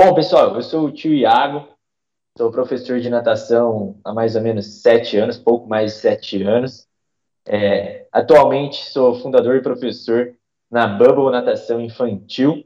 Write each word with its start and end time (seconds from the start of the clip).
Bom, 0.00 0.14
pessoal, 0.14 0.54
eu 0.54 0.62
sou 0.62 0.84
o 0.84 0.92
tio 0.92 1.12
Iago, 1.12 1.66
sou 2.36 2.52
professor 2.52 3.00
de 3.00 3.10
natação 3.10 3.98
há 4.04 4.14
mais 4.14 4.36
ou 4.36 4.42
menos 4.42 4.80
sete 4.80 5.16
anos, 5.16 5.36
pouco 5.36 5.68
mais 5.68 5.92
de 5.92 5.98
sete 5.98 6.40
anos. 6.40 6.86
É, 7.44 8.06
atualmente 8.12 8.76
sou 8.90 9.16
fundador 9.16 9.56
e 9.56 9.60
professor 9.60 10.36
na 10.70 10.86
Bubble 10.86 11.32
Natação 11.32 11.80
Infantil, 11.80 12.64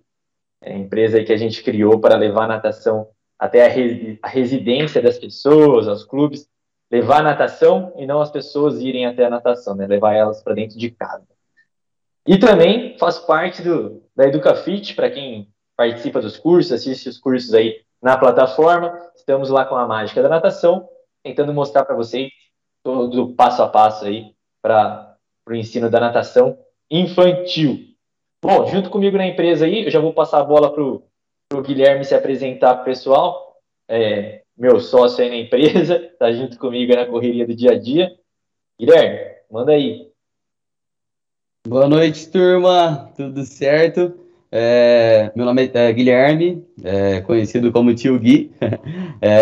é 0.60 0.76
empresa 0.76 1.24
que 1.24 1.32
a 1.32 1.36
gente 1.38 1.62
criou 1.62 1.98
para 1.98 2.16
levar 2.16 2.44
a 2.44 2.48
natação 2.48 3.08
até 3.38 3.64
a, 3.64 4.26
a 4.26 4.28
residência 4.28 5.00
das 5.00 5.18
pessoas, 5.18 5.88
aos 5.88 6.04
clubes, 6.04 6.46
levar 6.90 7.20
a 7.20 7.22
natação 7.22 7.94
e 7.96 8.04
não 8.06 8.20
as 8.20 8.30
pessoas 8.30 8.78
irem 8.78 9.06
até 9.06 9.24
a 9.24 9.30
natação, 9.30 9.74
né? 9.74 9.86
levar 9.86 10.12
elas 10.12 10.42
para 10.42 10.52
dentro 10.52 10.78
de 10.78 10.90
casa. 10.90 11.26
E 12.26 12.36
também 12.36 12.98
faço 12.98 13.26
parte 13.26 13.62
do, 13.62 14.02
da 14.14 14.26
EducaFit, 14.26 14.94
para 14.94 15.10
quem 15.10 15.50
participa 15.76 16.20
dos 16.20 16.36
cursos, 16.36 16.72
assiste 16.72 17.08
os 17.08 17.18
cursos 17.18 17.54
aí 17.54 17.80
na 18.00 18.16
plataforma. 18.16 18.98
Estamos 19.14 19.48
lá 19.48 19.64
com 19.64 19.76
a 19.76 19.86
mágica 19.86 20.22
da 20.22 20.28
natação, 20.28 20.88
tentando 21.22 21.52
mostrar 21.54 21.84
para 21.84 21.96
vocês 21.96 22.30
todo 22.82 23.22
o 23.22 23.34
passo 23.34 23.62
a 23.62 23.68
passo 23.68 24.04
aí 24.04 24.34
para 24.60 25.16
o 25.48 25.54
ensino 25.54 25.88
da 25.88 26.00
natação 26.00 26.58
infantil. 26.90 27.92
Bom, 28.44 28.66
junto 28.66 28.90
comigo 28.90 29.16
na 29.16 29.26
empresa 29.26 29.66
aí, 29.66 29.84
eu 29.84 29.90
já 29.90 30.00
vou 30.00 30.12
passar 30.12 30.40
a 30.40 30.44
bola 30.44 30.72
para 30.72 30.82
o 30.82 31.62
Guilherme 31.62 32.04
se 32.04 32.14
apresentar 32.14 32.74
para 32.74 32.82
o 32.82 32.84
pessoal. 32.84 33.56
É, 33.88 34.42
meu 34.56 34.80
sócio 34.80 35.22
aí 35.22 35.30
na 35.30 35.36
empresa, 35.36 35.96
está 35.96 36.30
junto 36.32 36.58
comigo 36.58 36.94
na 36.94 37.06
correria 37.06 37.46
do 37.46 37.54
dia 37.54 37.72
a 37.72 37.78
dia. 37.78 38.12
Guilherme, 38.78 39.36
manda 39.50 39.72
aí. 39.72 40.10
Boa 41.66 41.88
noite, 41.88 42.28
turma. 42.30 43.12
Tudo 43.16 43.44
certo? 43.44 44.21
É, 44.54 45.32
meu 45.34 45.46
nome 45.46 45.70
é, 45.72 45.92
Guilherme, 45.94 46.62
é, 46.84 47.22
conhecido 47.22 47.72
como 47.72 47.94
Tio 47.94 48.18
Gui. 48.18 48.52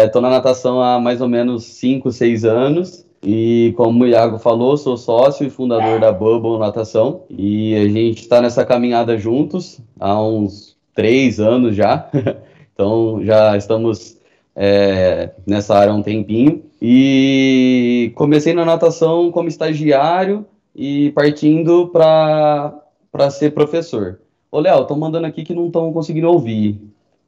Estou 0.07 0.23
é, 0.23 0.23
na 0.23 0.31
natação 0.31 0.81
há 0.81 1.01
mais 1.01 1.21
ou 1.21 1.29
menos 1.29 1.65
5, 1.65 2.13
6 2.13 2.45
anos. 2.45 3.05
E 3.21 3.75
como 3.77 4.05
o 4.05 4.07
Iago 4.07 4.39
falou, 4.39 4.77
sou 4.77 4.97
sócio 4.97 5.45
e 5.45 5.51
fundador 5.51 5.99
da 5.99 6.13
Bubble 6.13 6.59
Natação. 6.59 7.25
E 7.29 7.75
a 7.75 7.89
gente 7.89 8.23
está 8.23 8.41
nessa 8.41 8.65
caminhada 8.65 9.19
juntos 9.19 9.81
há 9.99 10.23
uns 10.23 10.77
três 10.95 11.41
anos 11.41 11.75
já. 11.75 12.09
então 12.73 13.21
já 13.25 13.57
estamos 13.57 14.17
é, 14.55 15.31
nessa 15.45 15.75
área 15.77 15.93
há 15.93 15.97
um 15.97 16.03
tempinho. 16.03 16.63
E 16.81 18.13
comecei 18.15 18.55
na 18.55 18.65
natação 18.65 19.33
como 19.33 19.49
estagiário 19.49 20.47
e 20.75 21.11
partindo 21.11 21.89
para 21.89 23.29
ser 23.29 23.51
professor. 23.51 24.21
Ô, 24.51 24.59
Léo, 24.59 24.83
estão 24.83 24.99
mandando 24.99 25.27
aqui 25.27 25.45
que 25.45 25.55
não 25.55 25.67
estão 25.67 25.93
conseguindo 25.93 26.29
ouvir. 26.29 26.81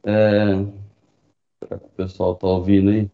É... 0.03 0.55
Será 1.63 1.79
que 1.79 1.85
o 1.85 1.95
pessoal 1.95 2.33
está 2.33 2.47
ouvindo 2.47 2.89
aí? 2.89 3.09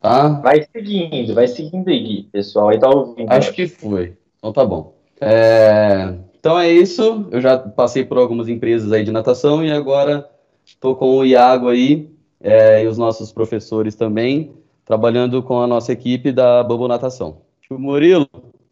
Tá? 0.00 0.28
Vai 0.40 0.62
seguindo, 0.62 1.34
vai 1.34 1.48
seguindo 1.48 1.88
aí, 1.88 2.24
pessoal. 2.24 2.68
Aí 2.68 2.78
tá 2.78 2.88
ouvindo. 2.88 3.30
Acho 3.30 3.52
que 3.52 3.66
foi. 3.66 4.16
Então 4.38 4.52
tá 4.52 4.64
bom. 4.64 4.94
É... 5.20 6.14
Então 6.38 6.58
é 6.58 6.70
isso. 6.70 7.28
Eu 7.30 7.40
já 7.40 7.58
passei 7.58 8.04
por 8.04 8.18
algumas 8.18 8.48
empresas 8.48 8.92
aí 8.92 9.04
de 9.04 9.12
natação 9.12 9.64
e 9.64 9.70
agora 9.70 10.28
estou 10.64 10.96
com 10.96 11.18
o 11.18 11.24
Iago 11.24 11.68
aí 11.68 12.10
é, 12.40 12.84
e 12.84 12.86
os 12.86 12.96
nossos 12.96 13.32
professores 13.32 13.94
também, 13.94 14.52
trabalhando 14.84 15.42
com 15.42 15.60
a 15.60 15.66
nossa 15.66 15.92
equipe 15.92 16.30
da 16.30 16.62
Bobo 16.62 16.86
Natação. 16.86 17.42
Tio 17.60 17.78
Murilo, 17.78 18.28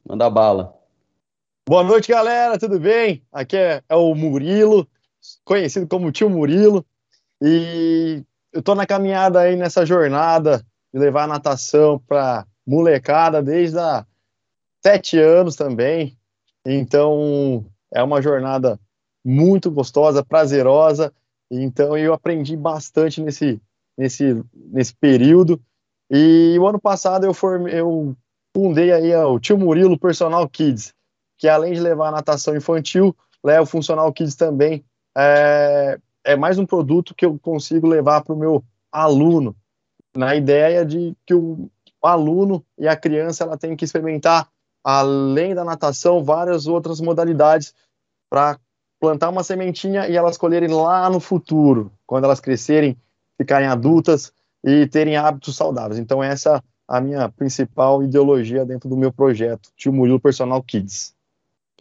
manda 0.09 0.31
bala. 0.31 0.76
Boa 1.69 1.83
noite, 1.83 2.07
galera, 2.13 2.57
tudo 2.57 2.79
bem? 2.79 3.25
Aqui 3.33 3.57
é, 3.57 3.83
é 3.89 3.97
o 3.97 4.15
Murilo, 4.15 4.87
conhecido 5.45 5.85
como 5.89 6.13
Tio 6.13 6.31
Murilo, 6.31 6.87
e 7.43 8.23
eu 8.53 8.63
tô 8.63 8.73
na 8.77 8.87
caminhada 8.87 9.41
aí 9.41 9.57
nessa 9.57 9.85
jornada 9.85 10.65
de 10.95 11.01
levar 11.01 11.25
a 11.25 11.27
natação 11.27 11.99
para 11.99 12.47
molecada 12.65 13.43
desde 13.43 13.81
há 13.81 14.07
sete 14.81 15.19
anos 15.19 15.57
também. 15.57 16.17
Então 16.65 17.67
é 17.93 18.01
uma 18.01 18.23
jornada 18.23 18.79
muito 19.25 19.69
gostosa, 19.69 20.25
prazerosa. 20.25 21.13
Então 21.51 21.99
eu 21.99 22.15
aprendi 22.15 22.57
bastante 22.57 23.21
nesse 23.21 23.61
nesse 23.99 24.41
nesse 24.55 24.95
período. 24.95 25.61
E 26.09 26.57
o 26.61 26.69
ano 26.69 26.81
passado 26.81 27.27
eu 27.27 27.35
formei, 27.35 27.81
eu 27.81 28.17
fundei 28.57 28.93
aí 28.93 29.13
o 29.17 29.41
Tio 29.41 29.59
Murilo 29.59 29.99
Personal 29.99 30.49
Kids 30.49 30.95
que 31.39 31.49
além 31.49 31.73
de 31.75 31.81
levar 31.81 32.09
a 32.09 32.13
natação 32.13 32.57
infantil, 32.57 33.15
leva 33.43 33.63
o 33.63 33.67
Funcional 33.67 34.13
Kids 34.13 34.35
também. 34.35 34.85
É, 35.17 35.99
é 36.25 36.37
mais 36.37 36.59
um 36.59 36.67
produto 36.67 37.15
que 37.15 37.25
eu 37.25 37.39
consigo 37.39 37.87
levar 37.87 38.23
para 38.23 38.35
o 38.35 38.39
meu 38.39 38.65
aluno, 38.91 39.55
na 40.15 40.35
ideia 40.35 40.85
de 40.85 41.15
que 41.27 41.35
o 41.35 41.71
aluno 42.03 42.65
e 42.79 42.89
a 42.89 42.97
criança 42.97 43.45
ela 43.45 43.57
tem 43.57 43.77
que 43.77 43.85
experimentar, 43.85 44.49
além 44.83 45.55
da 45.55 45.65
natação, 45.65 46.25
várias 46.25 46.67
outras 46.67 47.01
modalidades 47.01 47.75
para 48.31 48.59
plantar 48.99 49.29
uma 49.29 49.45
sementinha 49.45 50.09
e 50.09 50.17
elas 50.17 50.37
colherem 50.39 50.71
lá 50.71 51.09
no 51.11 51.21
futuro, 51.21 51.93
quando 52.07 52.25
elas 52.25 52.41
crescerem, 52.41 52.97
ficarem 53.37 53.69
adultas 53.69 54.33
e 54.65 54.87
terem 54.87 55.17
hábitos 55.17 55.57
saudáveis. 55.57 55.99
Então, 55.99 56.23
essa 56.23 56.57
é 56.57 56.63
a 56.89 57.01
minha 57.01 57.29
principal 57.29 58.03
ideologia 58.03 58.65
dentro 58.65 58.89
do 58.89 58.97
meu 58.97 59.13
projeto, 59.13 59.71
Tio 59.77 59.93
Murilo 59.93 60.21
Personal 60.21 60.63
Kids. 60.63 61.15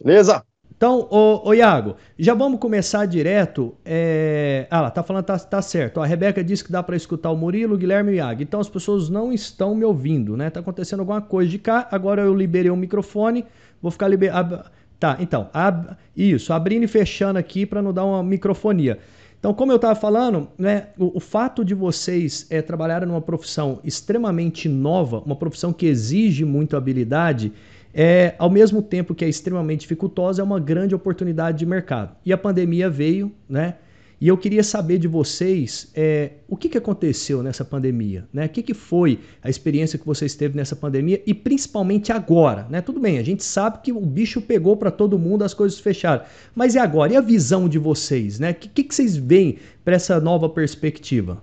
Beleza? 0.02 0.42
Então, 0.76 1.08
ô, 1.10 1.48
ô, 1.48 1.54
Iago, 1.54 1.96
já 2.18 2.34
vamos 2.34 2.60
começar 2.60 3.06
direto. 3.06 3.74
É... 3.82 4.66
Ah 4.70 4.82
lá, 4.82 4.90
tá 4.90 5.02
falando, 5.02 5.24
tá, 5.24 5.38
tá 5.38 5.62
certo. 5.62 6.00
A 6.00 6.06
Rebeca 6.06 6.44
disse 6.44 6.62
que 6.62 6.70
dá 6.70 6.82
para 6.82 6.94
escutar 6.94 7.30
o 7.30 7.36
Murilo, 7.36 7.74
o 7.74 7.78
Guilherme 7.78 8.12
e 8.12 8.14
o 8.14 8.16
Iago. 8.16 8.42
Então 8.42 8.60
as 8.60 8.68
pessoas 8.68 9.08
não 9.08 9.32
estão 9.32 9.74
me 9.74 9.84
ouvindo, 9.84 10.36
né? 10.36 10.50
Tá 10.50 10.60
acontecendo 10.60 11.00
alguma 11.00 11.22
coisa 11.22 11.50
de 11.50 11.58
cá. 11.58 11.88
Agora 11.90 12.22
eu 12.22 12.34
liberei 12.34 12.70
o 12.70 12.76
microfone. 12.76 13.46
Vou 13.80 13.90
ficar 13.90 14.08
liberando. 14.08 14.62
Tá, 14.98 15.16
então, 15.18 15.48
ab... 15.52 15.96
isso, 16.14 16.52
abrindo 16.52 16.84
e 16.84 16.88
fechando 16.88 17.38
aqui 17.38 17.64
para 17.64 17.80
não 17.80 17.92
dar 17.92 18.04
uma 18.04 18.22
microfonia. 18.22 18.98
Então, 19.38 19.54
como 19.54 19.70
eu 19.70 19.76
estava 19.76 19.94
falando, 19.94 20.48
né, 20.58 20.88
o, 20.98 21.18
o, 21.18 21.20
fato 21.20 21.64
de 21.64 21.74
vocês 21.74 22.46
é, 22.50 22.60
trabalharem 22.60 23.06
numa 23.06 23.20
profissão 23.20 23.80
extremamente 23.84 24.68
nova, 24.68 25.20
uma 25.24 25.36
profissão 25.36 25.72
que 25.72 25.86
exige 25.86 26.44
muita 26.44 26.76
habilidade, 26.76 27.52
é, 27.98 28.34
ao 28.38 28.50
mesmo 28.50 28.82
tempo 28.82 29.14
que 29.14 29.24
é 29.24 29.28
extremamente 29.28 29.80
dificultosa, 29.80 30.42
é 30.42 30.44
uma 30.44 30.60
grande 30.60 30.94
oportunidade 30.94 31.58
de 31.58 31.64
mercado. 31.64 32.14
E 32.26 32.30
a 32.30 32.36
pandemia 32.36 32.90
veio, 32.90 33.32
né? 33.48 33.76
E 34.20 34.28
eu 34.28 34.36
queria 34.36 34.62
saber 34.62 34.98
de 34.98 35.08
vocês 35.08 35.90
é, 35.94 36.32
o 36.46 36.56
que, 36.58 36.68
que 36.68 36.76
aconteceu 36.76 37.42
nessa 37.42 37.64
pandemia, 37.64 38.28
né? 38.30 38.44
O 38.44 38.48
que, 38.50 38.62
que 38.62 38.74
foi 38.74 39.20
a 39.42 39.48
experiência 39.48 39.98
que 39.98 40.04
vocês 40.04 40.34
teve 40.34 40.54
nessa 40.54 40.76
pandemia 40.76 41.22
e 41.26 41.32
principalmente 41.32 42.12
agora, 42.12 42.66
né? 42.68 42.82
Tudo 42.82 43.00
bem, 43.00 43.18
a 43.18 43.22
gente 43.22 43.42
sabe 43.42 43.78
que 43.80 43.92
o 43.92 44.00
bicho 44.00 44.42
pegou 44.42 44.76
para 44.76 44.90
todo 44.90 45.18
mundo, 45.18 45.42
as 45.42 45.54
coisas 45.54 45.80
fecharam, 45.80 46.22
mas 46.54 46.74
e 46.74 46.78
agora? 46.78 47.14
E 47.14 47.16
a 47.16 47.22
visão 47.22 47.66
de 47.66 47.78
vocês, 47.78 48.38
né? 48.38 48.50
O 48.50 48.54
que, 48.54 48.68
que, 48.68 48.84
que 48.84 48.94
vocês 48.94 49.16
veem 49.16 49.58
para 49.82 49.96
essa 49.96 50.20
nova 50.20 50.50
perspectiva? 50.50 51.42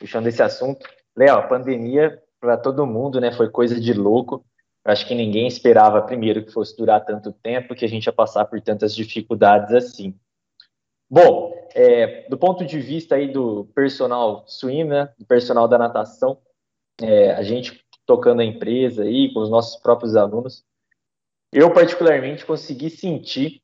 Puxando 0.00 0.26
esse 0.26 0.42
assunto, 0.42 0.84
Léo, 1.16 1.36
a 1.36 1.42
pandemia 1.42 2.20
para 2.40 2.56
todo 2.56 2.86
mundo, 2.86 3.20
né? 3.20 3.30
Foi 3.30 3.48
coisa 3.48 3.78
de 3.80 3.92
louco. 3.92 4.44
Acho 4.90 5.06
que 5.06 5.14
ninguém 5.14 5.46
esperava, 5.46 6.02
primeiro, 6.02 6.44
que 6.44 6.52
fosse 6.52 6.76
durar 6.76 7.04
tanto 7.04 7.32
tempo, 7.32 7.74
que 7.74 7.84
a 7.84 7.88
gente 7.88 8.06
ia 8.06 8.12
passar 8.12 8.44
por 8.46 8.60
tantas 8.60 8.94
dificuldades 8.94 9.72
assim. 9.72 10.14
Bom, 11.08 11.52
é, 11.74 12.28
do 12.28 12.36
ponto 12.36 12.64
de 12.64 12.78
vista 12.80 13.14
aí 13.14 13.28
do 13.28 13.66
personal 13.74 14.44
swim, 14.46 14.84
né, 14.84 15.12
do 15.18 15.24
personal 15.24 15.66
da 15.66 15.78
natação, 15.78 16.38
é, 17.00 17.32
a 17.32 17.42
gente 17.42 17.84
tocando 18.06 18.40
a 18.40 18.44
empresa 18.44 19.04
aí, 19.04 19.32
com 19.32 19.40
os 19.40 19.50
nossos 19.50 19.80
próprios 19.80 20.16
alunos, 20.16 20.64
eu 21.52 21.72
particularmente 21.72 22.44
consegui 22.44 22.90
sentir 22.90 23.62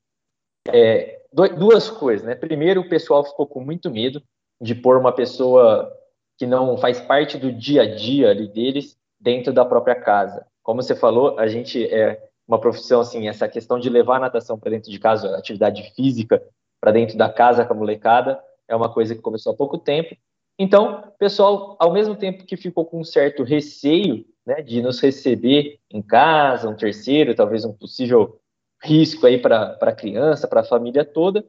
é, 0.67 1.21
duas 1.31 1.89
coisas, 1.89 2.25
né? 2.25 2.35
Primeiro, 2.35 2.81
o 2.81 2.89
pessoal 2.89 3.23
ficou 3.23 3.45
com 3.47 3.61
muito 3.61 3.89
medo 3.89 4.21
de 4.61 4.75
pôr 4.75 4.97
uma 4.97 5.11
pessoa 5.11 5.91
que 6.37 6.45
não 6.45 6.77
faz 6.77 6.99
parte 6.99 7.37
do 7.37 7.51
dia 7.51 7.83
a 7.83 7.95
dia 7.95 8.29
ali 8.29 8.47
deles 8.47 8.97
dentro 9.19 9.53
da 9.53 9.65
própria 9.65 9.95
casa. 9.95 10.45
Como 10.67 10.83
você 10.83 10.93
falou, 10.93 11.39
a 11.39 11.47
gente 11.47 11.81
é 11.85 12.21
uma 12.45 12.59
profissão 12.59 12.99
assim, 12.99 13.29
essa 13.29 13.47
questão 13.47 13.79
de 13.79 13.89
levar 13.89 14.17
a 14.17 14.19
natação 14.19 14.59
para 14.59 14.71
dentro 14.71 14.91
de 14.91 14.99
casa, 14.99 15.33
atividade 15.37 15.93
física 15.95 16.43
para 16.81 16.91
dentro 16.91 17.17
da 17.17 17.29
casa 17.29 17.63
com 17.63 17.73
a 17.73 17.77
molecada, 17.77 18.37
é 18.67 18.75
uma 18.75 18.91
coisa 18.91 19.15
que 19.15 19.21
começou 19.21 19.53
há 19.53 19.55
pouco 19.55 19.77
tempo. 19.77 20.13
Então, 20.59 21.13
pessoal, 21.17 21.77
ao 21.79 21.93
mesmo 21.93 22.17
tempo 22.17 22.43
que 22.43 22.57
ficou 22.57 22.85
com 22.85 22.99
um 22.99 23.03
certo 23.05 23.43
receio 23.43 24.25
né, 24.45 24.61
de 24.61 24.81
nos 24.81 24.99
receber 24.99 25.79
em 25.89 26.01
casa, 26.01 26.67
um 26.67 26.75
terceiro, 26.75 27.33
talvez 27.33 27.63
um 27.63 27.71
possível 27.71 28.37
risco 28.83 29.25
aí 29.25 29.37
para 29.37 29.77
a 29.79 29.91
criança, 29.93 30.49
para 30.49 30.59
a 30.59 30.65
família 30.65 31.05
toda, 31.05 31.45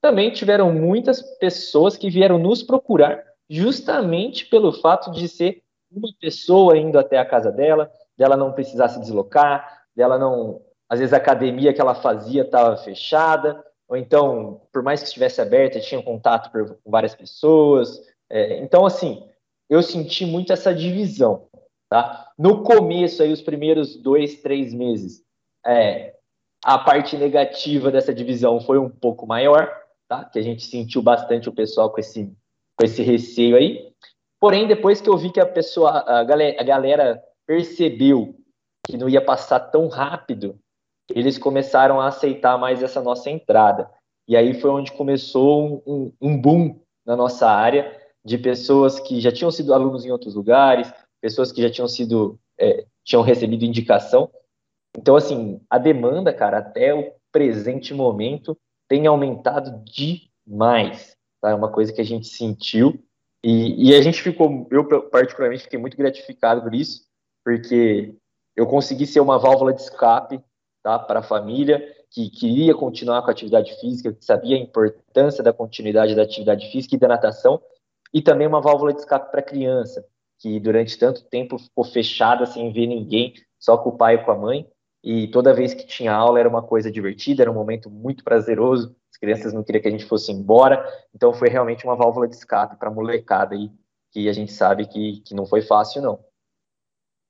também 0.00 0.30
tiveram 0.30 0.72
muitas 0.72 1.20
pessoas 1.36 1.98
que 1.98 2.08
vieram 2.08 2.38
nos 2.38 2.62
procurar 2.62 3.22
justamente 3.50 4.46
pelo 4.46 4.72
fato 4.72 5.10
de 5.10 5.28
ser 5.28 5.62
uma 5.92 6.08
pessoa 6.18 6.78
indo 6.78 6.98
até 6.98 7.18
a 7.18 7.26
casa 7.26 7.52
dela, 7.52 7.92
dela 8.18 8.36
não 8.36 8.52
precisar 8.52 8.88
se 8.88 9.00
deslocar, 9.00 9.82
dela 9.94 10.18
não. 10.18 10.60
Às 10.90 10.98
vezes 10.98 11.12
a 11.12 11.18
academia 11.18 11.72
que 11.72 11.80
ela 11.80 11.94
fazia 11.94 12.42
estava 12.42 12.76
fechada, 12.76 13.64
ou 13.86 13.96
então, 13.96 14.62
por 14.72 14.82
mais 14.82 15.00
que 15.00 15.06
estivesse 15.06 15.40
aberta, 15.40 15.80
tinha 15.80 16.02
contato 16.02 16.50
com 16.50 16.90
várias 16.90 17.14
pessoas. 17.14 18.02
É, 18.28 18.58
então, 18.58 18.84
assim, 18.84 19.26
eu 19.70 19.82
senti 19.82 20.26
muito 20.26 20.52
essa 20.52 20.74
divisão, 20.74 21.46
tá? 21.88 22.30
No 22.38 22.62
começo, 22.62 23.22
aí, 23.22 23.32
os 23.32 23.40
primeiros 23.40 23.96
dois, 23.96 24.42
três 24.42 24.74
meses, 24.74 25.22
é, 25.64 26.14
a 26.64 26.78
parte 26.78 27.16
negativa 27.16 27.90
dessa 27.90 28.12
divisão 28.12 28.60
foi 28.60 28.78
um 28.78 28.88
pouco 28.88 29.26
maior, 29.26 29.70
tá? 30.08 30.24
Que 30.24 30.38
a 30.38 30.42
gente 30.42 30.64
sentiu 30.64 31.02
bastante 31.02 31.48
o 31.48 31.54
pessoal 31.54 31.90
com 31.90 32.00
esse, 32.00 32.24
com 32.76 32.84
esse 32.84 33.02
receio 33.02 33.56
aí. 33.56 33.92
Porém, 34.40 34.66
depois 34.66 35.00
que 35.00 35.08
eu 35.08 35.16
vi 35.16 35.30
que 35.30 35.40
a 35.40 35.46
pessoa, 35.46 36.04
a 36.06 36.24
galera, 36.24 36.60
a 36.60 36.64
galera 36.64 37.27
percebeu 37.48 38.36
que 38.86 38.98
não 38.98 39.08
ia 39.08 39.24
passar 39.24 39.58
tão 39.58 39.88
rápido, 39.88 40.60
eles 41.10 41.38
começaram 41.38 41.98
a 41.98 42.08
aceitar 42.08 42.58
mais 42.58 42.82
essa 42.82 43.02
nossa 43.02 43.30
entrada. 43.30 43.90
E 44.28 44.36
aí 44.36 44.52
foi 44.60 44.70
onde 44.70 44.92
começou 44.92 45.82
um, 45.86 46.12
um 46.20 46.38
boom 46.38 46.78
na 47.06 47.16
nossa 47.16 47.48
área 47.48 47.98
de 48.22 48.36
pessoas 48.36 49.00
que 49.00 49.18
já 49.18 49.32
tinham 49.32 49.50
sido 49.50 49.72
alunos 49.72 50.04
em 50.04 50.10
outros 50.10 50.34
lugares, 50.34 50.92
pessoas 51.22 51.50
que 51.50 51.62
já 51.62 51.70
tinham 51.70 51.88
sido 51.88 52.38
é, 52.60 52.84
tinham 53.02 53.22
recebido 53.22 53.64
indicação. 53.64 54.30
Então, 54.96 55.16
assim, 55.16 55.58
a 55.70 55.78
demanda, 55.78 56.34
cara, 56.34 56.58
até 56.58 56.92
o 56.92 57.12
presente 57.32 57.94
momento 57.94 58.58
tem 58.86 59.06
aumentado 59.06 59.82
demais. 59.84 61.16
Tá? 61.40 61.50
É 61.50 61.54
uma 61.54 61.72
coisa 61.72 61.92
que 61.92 62.00
a 62.02 62.04
gente 62.04 62.26
sentiu 62.26 63.02
e, 63.42 63.90
e 63.90 63.94
a 63.94 64.02
gente 64.02 64.20
ficou, 64.20 64.66
eu 64.70 64.84
particularmente 65.08 65.62
fiquei 65.62 65.78
muito 65.78 65.96
gratificado 65.96 66.62
por 66.62 66.74
isso, 66.74 67.07
porque 67.44 68.14
eu 68.56 68.66
consegui 68.66 69.06
ser 69.06 69.20
uma 69.20 69.38
válvula 69.38 69.72
de 69.72 69.80
escape 69.82 70.42
tá, 70.82 70.98
para 70.98 71.20
a 71.20 71.22
família 71.22 71.82
que 72.10 72.30
queria 72.30 72.74
continuar 72.74 73.22
com 73.22 73.28
a 73.28 73.32
atividade 73.32 73.78
física, 73.80 74.12
que 74.12 74.24
sabia 74.24 74.56
a 74.56 74.60
importância 74.60 75.44
da 75.44 75.52
continuidade 75.52 76.14
da 76.14 76.22
atividade 76.22 76.70
física 76.70 76.96
e 76.96 76.98
da 76.98 77.08
natação, 77.08 77.60
e 78.12 78.22
também 78.22 78.46
uma 78.46 78.60
válvula 78.60 78.92
de 78.92 79.00
escape 79.00 79.30
para 79.30 79.40
a 79.40 79.44
criança, 79.44 80.04
que 80.38 80.58
durante 80.58 80.98
tanto 80.98 81.24
tempo 81.24 81.58
ficou 81.58 81.84
fechada 81.84 82.46
sem 82.46 82.72
ver 82.72 82.86
ninguém, 82.86 83.34
só 83.58 83.76
com 83.76 83.90
o 83.90 83.96
pai 83.96 84.14
e 84.14 84.24
com 84.24 84.30
a 84.30 84.36
mãe, 84.36 84.66
e 85.02 85.28
toda 85.28 85.54
vez 85.54 85.74
que 85.74 85.86
tinha 85.86 86.12
aula 86.12 86.40
era 86.40 86.48
uma 86.48 86.62
coisa 86.62 86.90
divertida, 86.90 87.42
era 87.42 87.50
um 87.50 87.54
momento 87.54 87.90
muito 87.90 88.24
prazeroso, 88.24 88.96
as 89.10 89.18
crianças 89.18 89.52
não 89.52 89.62
queriam 89.62 89.82
que 89.82 89.88
a 89.88 89.90
gente 89.90 90.04
fosse 90.04 90.32
embora, 90.32 90.84
então 91.14 91.32
foi 91.32 91.48
realmente 91.48 91.84
uma 91.84 91.96
válvula 91.96 92.26
de 92.26 92.34
escape 92.34 92.76
para 92.76 92.88
a 92.88 92.92
molecada 92.92 93.54
aí, 93.54 93.70
que 94.10 94.28
a 94.28 94.32
gente 94.32 94.52
sabe 94.52 94.86
que, 94.86 95.20
que 95.20 95.34
não 95.34 95.44
foi 95.44 95.60
fácil, 95.60 96.00
não. 96.02 96.27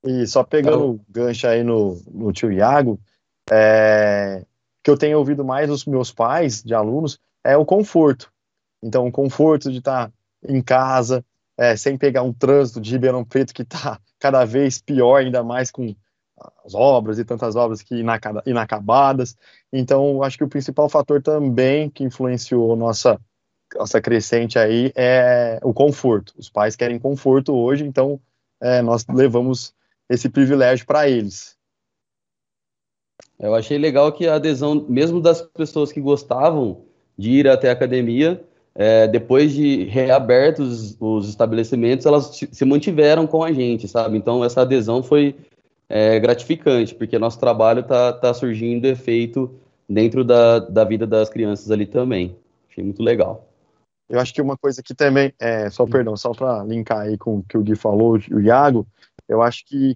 E 0.03 0.25
só 0.27 0.43
pegando 0.43 0.75
então, 0.75 0.89
o 0.91 1.01
gancho 1.09 1.47
aí 1.47 1.63
no, 1.63 2.01
no 2.11 2.31
tio 2.31 2.51
Iago, 2.51 2.99
é, 3.51 4.45
que 4.83 4.89
eu 4.89 4.97
tenho 4.97 5.17
ouvido 5.17 5.43
mais 5.43 5.67
dos 5.67 5.85
meus 5.85 6.11
pais, 6.11 6.63
de 6.63 6.73
alunos, 6.73 7.19
é 7.43 7.57
o 7.57 7.65
conforto. 7.65 8.31
Então, 8.81 9.07
o 9.07 9.11
conforto 9.11 9.71
de 9.71 9.79
estar 9.79 10.11
em 10.47 10.61
casa, 10.61 11.23
é, 11.57 11.75
sem 11.75 11.97
pegar 11.97 12.23
um 12.23 12.31
trânsito 12.31 12.79
de 12.79 12.91
Ribeirão 12.91 13.25
Preto 13.25 13.53
que 13.53 13.63
está 13.63 13.99
cada 14.19 14.45
vez 14.45 14.81
pior, 14.81 15.17
ainda 15.17 15.43
mais 15.43 15.69
com 15.69 15.93
as 16.65 16.73
obras 16.73 17.19
e 17.19 17.25
tantas 17.25 17.57
obras 17.57 17.81
que 17.81 18.01
inacabadas. 18.45 19.35
Então, 19.73 20.23
acho 20.23 20.37
que 20.37 20.43
o 20.43 20.49
principal 20.49 20.87
fator 20.87 21.21
também 21.21 21.89
que 21.89 22.03
influenciou 22.03 22.75
nossa 22.75 23.19
nossa 23.75 24.01
crescente 24.01 24.57
aí 24.57 24.91
é 24.95 25.59
o 25.61 25.73
conforto. 25.73 26.33
Os 26.37 26.49
pais 26.49 26.75
querem 26.75 26.97
conforto 26.97 27.53
hoje, 27.53 27.85
então 27.85 28.19
é, 28.59 28.81
nós 28.81 29.05
levamos 29.07 29.73
esse 30.09 30.29
privilégio 30.29 30.85
para 30.85 31.07
eles. 31.09 31.55
Eu 33.39 33.55
achei 33.55 33.77
legal 33.77 34.11
que 34.11 34.27
a 34.27 34.35
adesão, 34.35 34.85
mesmo 34.89 35.21
das 35.21 35.41
pessoas 35.41 35.91
que 35.91 36.01
gostavam 36.01 36.81
de 37.17 37.31
ir 37.31 37.47
até 37.47 37.69
a 37.69 37.73
academia, 37.73 38.43
é, 38.75 39.07
depois 39.07 39.53
de 39.53 39.85
reabertos 39.85 40.95
os 40.99 41.29
estabelecimentos, 41.29 42.05
elas 42.05 42.31
se 42.51 42.65
mantiveram 42.65 43.27
com 43.27 43.43
a 43.43 43.51
gente, 43.51 43.87
sabe? 43.87 44.17
Então, 44.17 44.43
essa 44.43 44.61
adesão 44.61 45.03
foi 45.03 45.35
é, 45.87 46.19
gratificante, 46.19 46.95
porque 46.95 47.17
nosso 47.17 47.39
trabalho 47.39 47.81
está 47.81 48.13
tá 48.13 48.33
surgindo 48.33 48.85
efeito 48.85 49.51
dentro 49.87 50.23
da, 50.23 50.59
da 50.59 50.83
vida 50.83 51.07
das 51.07 51.29
crianças 51.29 51.71
ali 51.71 51.85
também. 51.85 52.35
Achei 52.69 52.83
muito 52.83 53.01
legal. 53.01 53.48
Eu 54.09 54.19
acho 54.19 54.33
que 54.33 54.41
uma 54.41 54.57
coisa 54.57 54.81
que 54.81 54.95
também, 54.95 55.33
é, 55.39 55.69
só 55.69 55.85
perdão, 55.85 56.17
só 56.17 56.31
para 56.31 56.63
linkar 56.63 57.01
aí 57.01 57.17
com 57.17 57.37
o 57.37 57.43
que 57.43 57.57
o 57.57 57.61
Gui 57.61 57.75
falou, 57.75 58.17
o 58.31 58.41
Iago, 58.41 58.87
eu 59.27 59.41
acho 59.41 59.63
que 59.65 59.95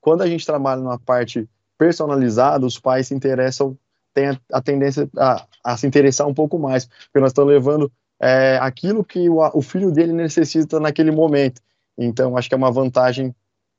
quando 0.00 0.22
a 0.22 0.26
gente 0.28 0.46
trabalha 0.46 0.80
numa 0.80 0.98
parte 0.98 1.48
personalizada, 1.76 2.64
os 2.64 2.78
pais 2.78 3.08
se 3.08 3.14
interessam, 3.14 3.76
têm 4.14 4.28
a, 4.28 4.40
a 4.52 4.62
tendência 4.62 5.08
a, 5.16 5.46
a, 5.64 5.76
se 5.76 5.86
interessar 5.86 6.26
um 6.26 6.34
pouco 6.34 6.58
mais, 6.58 6.86
porque 6.86 7.20
nós 7.20 7.30
estamos 7.30 7.52
levando 7.52 7.90
é, 8.20 8.58
aquilo 8.60 9.04
que 9.04 9.28
o, 9.28 9.38
o, 9.52 9.62
filho 9.62 9.90
dele 9.90 10.12
necessita 10.12 10.78
naquele 10.78 11.10
momento. 11.10 11.60
Então, 11.96 12.36
acho 12.36 12.48
que 12.48 12.54
é 12.54 12.58
uma 12.58 12.70
vantagem, 12.70 13.34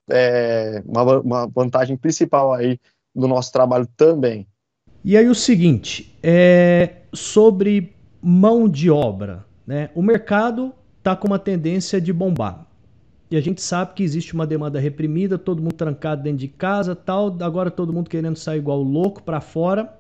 é, 0.10 0.84
uma, 0.86 1.20
uma 1.20 1.48
vantagem 1.48 1.96
principal 1.96 2.54
aí 2.54 2.80
do 3.16 3.28
nosso 3.28 3.52
trabalho 3.52 3.88
também. 3.98 4.46
E 5.04 5.16
aí 5.16 5.28
o 5.28 5.36
seguinte, 5.36 6.18
é, 6.22 6.98
sobre 7.14 7.96
mão 8.22 8.68
de 8.68 8.90
obra, 8.90 9.46
né? 9.70 9.92
O 9.94 10.02
mercado 10.02 10.74
está 10.98 11.16
com 11.16 11.28
uma 11.28 11.38
tendência 11.38 12.02
de 12.02 12.12
bombar. 12.12 12.66
E 13.30 13.38
a 13.38 13.42
gente 13.42 13.62
sabe 13.62 13.94
que 13.94 14.02
existe 14.02 14.34
uma 14.34 14.48
demanda 14.48 14.80
reprimida, 14.80 15.38
todo 15.38 15.62
mundo 15.62 15.76
trancado 15.76 16.24
dentro 16.24 16.40
de 16.40 16.48
casa, 16.48 16.96
tal, 16.96 17.38
agora 17.42 17.70
todo 17.70 17.94
mundo 17.94 18.10
querendo 18.10 18.36
sair 18.36 18.58
igual 18.58 18.82
louco 18.82 19.22
para 19.22 19.40
fora, 19.40 19.94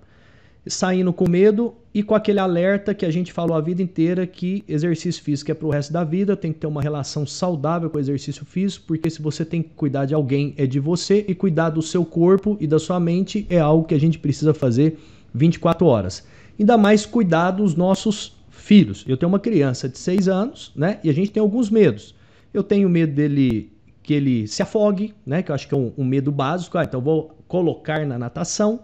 saindo 0.65 1.13
com 1.13 1.29
medo 1.29 1.75
e 1.93 2.01
com 2.01 2.15
aquele 2.15 2.39
alerta 2.39 2.95
que 2.95 3.05
a 3.05 3.11
gente 3.11 3.31
falou 3.31 3.55
a 3.55 3.61
vida 3.61 3.79
inteira 3.79 4.25
que 4.25 4.63
exercício 4.67 5.21
físico 5.21 5.51
é 5.51 5.53
para 5.53 5.67
o 5.67 5.69
resto 5.69 5.93
da 5.93 6.03
vida, 6.03 6.35
tem 6.35 6.51
que 6.51 6.57
ter 6.57 6.65
uma 6.65 6.81
relação 6.81 7.27
saudável 7.27 7.91
com 7.91 7.97
o 7.97 8.01
exercício 8.01 8.43
físico, 8.45 8.85
porque 8.87 9.07
se 9.07 9.21
você 9.21 9.45
tem 9.45 9.61
que 9.61 9.69
cuidar 9.75 10.05
de 10.05 10.15
alguém 10.15 10.55
é 10.57 10.65
de 10.65 10.79
você 10.79 11.23
e 11.27 11.35
cuidar 11.35 11.69
do 11.69 11.83
seu 11.83 12.03
corpo 12.03 12.57
e 12.59 12.65
da 12.65 12.79
sua 12.79 12.99
mente 12.99 13.45
é 13.51 13.59
algo 13.59 13.85
que 13.85 13.93
a 13.93 13.99
gente 13.99 14.17
precisa 14.17 14.51
fazer 14.51 14.97
24 15.31 15.85
horas. 15.85 16.25
Ainda 16.59 16.75
mais 16.75 17.05
cuidar 17.05 17.51
dos 17.51 17.75
nossos 17.75 18.38
filhos. 18.69 19.03
Eu 19.07 19.17
tenho 19.17 19.31
uma 19.31 19.39
criança 19.39 19.89
de 19.89 19.97
6 19.97 20.27
anos, 20.27 20.71
né? 20.75 20.99
E 21.03 21.09
a 21.09 21.13
gente 21.13 21.31
tem 21.31 21.41
alguns 21.41 21.71
medos. 21.71 22.13
Eu 22.53 22.61
tenho 22.61 22.87
medo 22.87 23.15
dele 23.15 23.73
que 24.03 24.13
ele 24.13 24.47
se 24.47 24.61
afogue, 24.61 25.15
né? 25.25 25.41
Que 25.41 25.49
eu 25.49 25.55
acho 25.55 25.67
que 25.67 25.73
é 25.73 25.77
um, 25.77 25.91
um 25.97 26.05
medo 26.05 26.31
básico. 26.31 26.77
Ah, 26.77 26.83
então 26.83 27.01
vou 27.01 27.35
colocar 27.47 28.05
na 28.05 28.19
natação. 28.19 28.81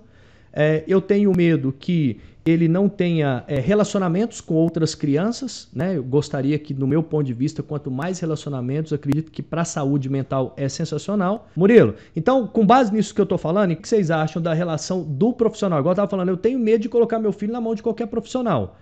É, 0.51 0.83
eu 0.87 0.99
tenho 0.99 1.31
medo 1.37 1.71
que 1.71 2.19
ele 2.43 2.67
não 2.67 2.89
tenha 2.89 3.43
é, 3.47 3.59
relacionamentos 3.59 4.41
com 4.41 4.55
outras 4.55 4.95
crianças, 4.95 5.69
né? 5.71 5.97
Eu 5.97 6.03
gostaria 6.03 6.57
que, 6.57 6.73
no 6.73 6.87
meu 6.87 7.03
ponto 7.03 7.27
de 7.27 7.33
vista, 7.33 7.61
quanto 7.61 7.91
mais 7.91 8.19
relacionamentos, 8.19 8.91
acredito 8.91 9.31
que 9.31 9.43
para 9.43 9.61
a 9.61 9.65
saúde 9.65 10.09
mental 10.09 10.55
é 10.57 10.67
sensacional. 10.67 11.47
Murilo, 11.55 11.93
então, 12.15 12.47
com 12.47 12.65
base 12.65 12.91
nisso 12.91 13.13
que 13.13 13.21
eu 13.21 13.23
estou 13.23 13.37
falando, 13.37 13.71
o 13.71 13.75
que 13.75 13.87
vocês 13.87 14.09
acham 14.09 14.41
da 14.41 14.53
relação 14.53 15.03
do 15.03 15.31
profissional? 15.31 15.77
Igual 15.77 15.91
eu 15.91 15.93
estava 15.93 16.09
falando, 16.09 16.29
eu 16.29 16.37
tenho 16.37 16.57
medo 16.57 16.81
de 16.81 16.89
colocar 16.89 17.19
meu 17.19 17.31
filho 17.31 17.53
na 17.53 17.61
mão 17.61 17.75
de 17.75 17.83
qualquer 17.83 18.07
profissional. 18.07 18.79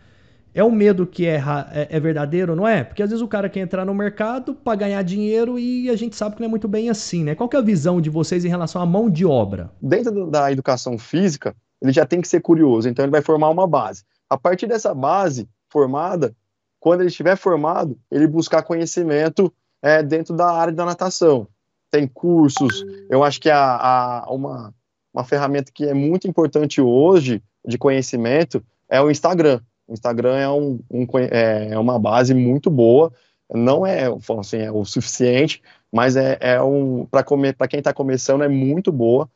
É 0.55 0.63
um 0.63 0.71
medo 0.71 1.07
que 1.07 1.25
é, 1.25 1.41
é, 1.71 1.87
é, 1.89 1.99
verdadeiro, 1.99 2.55
não 2.55 2.67
é? 2.67 2.83
Porque 2.83 3.01
às 3.01 3.09
vezes 3.09 3.23
o 3.23 3.27
cara 3.27 3.49
quer 3.49 3.61
entrar 3.61 3.85
no 3.85 3.93
mercado 3.93 4.53
para 4.53 4.75
ganhar 4.75 5.01
dinheiro 5.01 5.57
e 5.57 5.89
a 5.89 5.95
gente 5.95 6.15
sabe 6.15 6.35
que 6.35 6.41
não 6.41 6.47
é 6.47 6.49
muito 6.49 6.67
bem 6.67 6.89
assim, 6.89 7.23
né? 7.23 7.33
Qual 7.33 7.49
é 7.51 7.57
a 7.57 7.61
visão 7.61 7.99
de 7.99 8.09
vocês 8.09 8.45
em 8.45 8.49
relação 8.49 8.79
à 8.79 8.85
mão 8.85 9.09
de 9.09 9.25
obra? 9.25 9.71
Dentro 9.81 10.29
da 10.29 10.51
educação 10.51 10.97
física, 10.97 11.55
ele 11.81 11.91
já 11.91 12.05
tem 12.05 12.21
que 12.21 12.27
ser 12.27 12.39
curioso, 12.39 12.87
então 12.87 13.03
ele 13.03 13.11
vai 13.11 13.21
formar 13.21 13.49
uma 13.49 13.67
base. 13.67 14.03
A 14.29 14.37
partir 14.37 14.67
dessa 14.67 14.93
base 14.93 15.49
formada, 15.69 16.35
quando 16.79 17.01
ele 17.01 17.09
estiver 17.09 17.35
formado, 17.35 17.97
ele 18.11 18.27
buscar 18.27 18.61
conhecimento 18.61 19.51
é, 19.81 20.03
dentro 20.03 20.35
da 20.35 20.51
área 20.51 20.73
da 20.73 20.85
natação. 20.85 21.47
Tem 21.89 22.07
cursos, 22.07 22.85
eu 23.09 23.23
acho 23.23 23.39
que 23.39 23.49
a, 23.49 23.59
a, 23.59 24.31
uma, 24.31 24.73
uma 25.13 25.23
ferramenta 25.23 25.71
que 25.73 25.85
é 25.85 25.93
muito 25.93 26.27
importante 26.27 26.79
hoje 26.79 27.41
de 27.65 27.77
conhecimento 27.77 28.63
é 28.89 29.01
o 29.01 29.09
Instagram 29.09 29.59
o 29.87 29.93
Instagram 29.93 30.37
é, 30.37 30.49
um, 30.49 30.79
um 30.89 31.05
é, 31.31 31.69
é 31.71 31.79
uma 31.79 31.99
base 31.99 32.33
muito 32.33 32.69
boa, 32.69 33.11
não 33.53 33.85
é, 33.85 34.05
assim, 34.39 34.57
é 34.57 34.71
o 34.71 34.83
suficiente, 34.85 35.61
mas 35.91 36.15
é, 36.15 36.37
é 36.39 36.61
um 36.61 37.05
para 37.05 37.67
quem 37.67 37.79
está 37.79 37.93
começando 37.93 38.43
é 38.43 38.47
muito 38.47 38.91
boa 38.91 39.29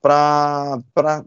para 0.00 1.24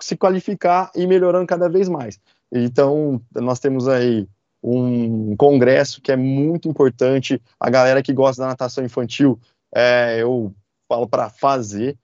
se 0.00 0.16
qualificar 0.16 0.90
e 0.94 1.06
melhorando 1.06 1.46
cada 1.46 1.68
vez 1.68 1.88
mais. 1.88 2.18
Então, 2.50 3.20
nós 3.34 3.60
temos 3.60 3.88
aí 3.88 4.28
um 4.62 5.36
congresso 5.36 6.00
que 6.00 6.12
é 6.12 6.16
muito 6.16 6.68
importante. 6.68 7.40
A 7.58 7.70
galera 7.70 8.02
que 8.02 8.12
gosta 8.12 8.42
da 8.42 8.48
natação 8.48 8.84
infantil, 8.84 9.38
é, 9.74 10.18
eu 10.20 10.54
falo 10.88 11.08
para 11.08 11.30
fazer, 11.30 11.96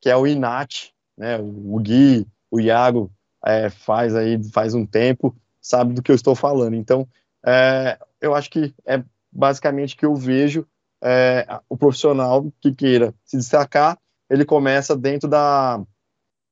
que 0.00 0.08
é 0.08 0.16
o 0.16 0.26
INAT, 0.26 0.92
né? 1.16 1.38
O 1.38 1.78
Gui, 1.80 2.26
o 2.50 2.60
Iago 2.60 3.10
é, 3.44 3.70
faz 3.70 4.14
aí 4.14 4.42
faz 4.50 4.74
um 4.74 4.84
tempo, 4.84 5.34
sabe 5.60 5.94
do 5.94 6.02
que 6.02 6.10
eu 6.10 6.16
estou 6.16 6.34
falando. 6.34 6.74
Então, 6.74 7.06
é, 7.44 7.98
eu 8.20 8.34
acho 8.34 8.50
que 8.50 8.74
é 8.86 9.02
basicamente 9.30 9.96
que 9.96 10.06
eu 10.06 10.14
vejo 10.14 10.66
é, 11.02 11.46
o 11.68 11.76
profissional 11.76 12.46
que 12.60 12.72
queira 12.72 13.14
se 13.24 13.36
destacar, 13.36 13.98
ele 14.28 14.44
começa 14.44 14.96
dentro 14.96 15.28
da, 15.28 15.80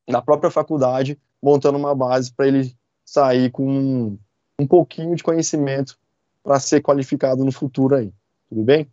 da 0.08 0.22
própria 0.22 0.50
faculdade, 0.50 1.18
montando 1.42 1.78
uma 1.78 1.94
base 1.94 2.32
para 2.32 2.46
ele 2.46 2.74
sair 3.04 3.50
com 3.50 3.68
um, 3.68 4.18
um 4.60 4.66
pouquinho 4.66 5.14
de 5.14 5.22
conhecimento 5.22 5.98
para 6.42 6.58
ser 6.60 6.80
qualificado 6.80 7.44
no 7.44 7.52
futuro 7.52 7.96
aí. 7.96 8.12
Tudo 8.48 8.62
bem? 8.62 8.88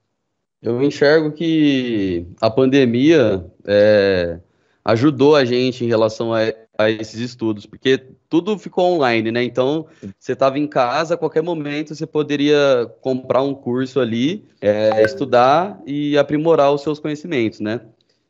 Eu 0.61 0.81
enxergo 0.81 1.31
que 1.31 2.25
a 2.39 2.49
pandemia 2.49 3.45
é, 3.65 4.39
ajudou 4.85 5.35
a 5.35 5.45
gente 5.45 5.83
em 5.83 5.87
relação 5.87 6.33
a, 6.33 6.41
a, 6.77 6.89
esses 6.89 7.19
estudos, 7.19 7.65
porque 7.65 8.01
tudo 8.29 8.57
ficou 8.57 8.95
online, 8.95 9.31
né? 9.31 9.43
Então, 9.43 9.85
você 10.19 10.33
estava 10.33 10.59
em 10.59 10.67
casa, 10.67 11.13
a 11.13 11.17
qualquer 11.17 11.41
momento 11.41 11.95
você 11.95 12.05
poderia 12.05 12.91
comprar 13.01 13.41
um 13.41 13.53
curso 13.53 13.99
ali, 13.99 14.43
é, 14.61 15.03
estudar 15.03 15.81
e 15.85 16.17
aprimorar 16.17 16.71
os 16.71 16.81
seus 16.81 16.99
conhecimentos, 16.99 17.59
né? 17.59 17.81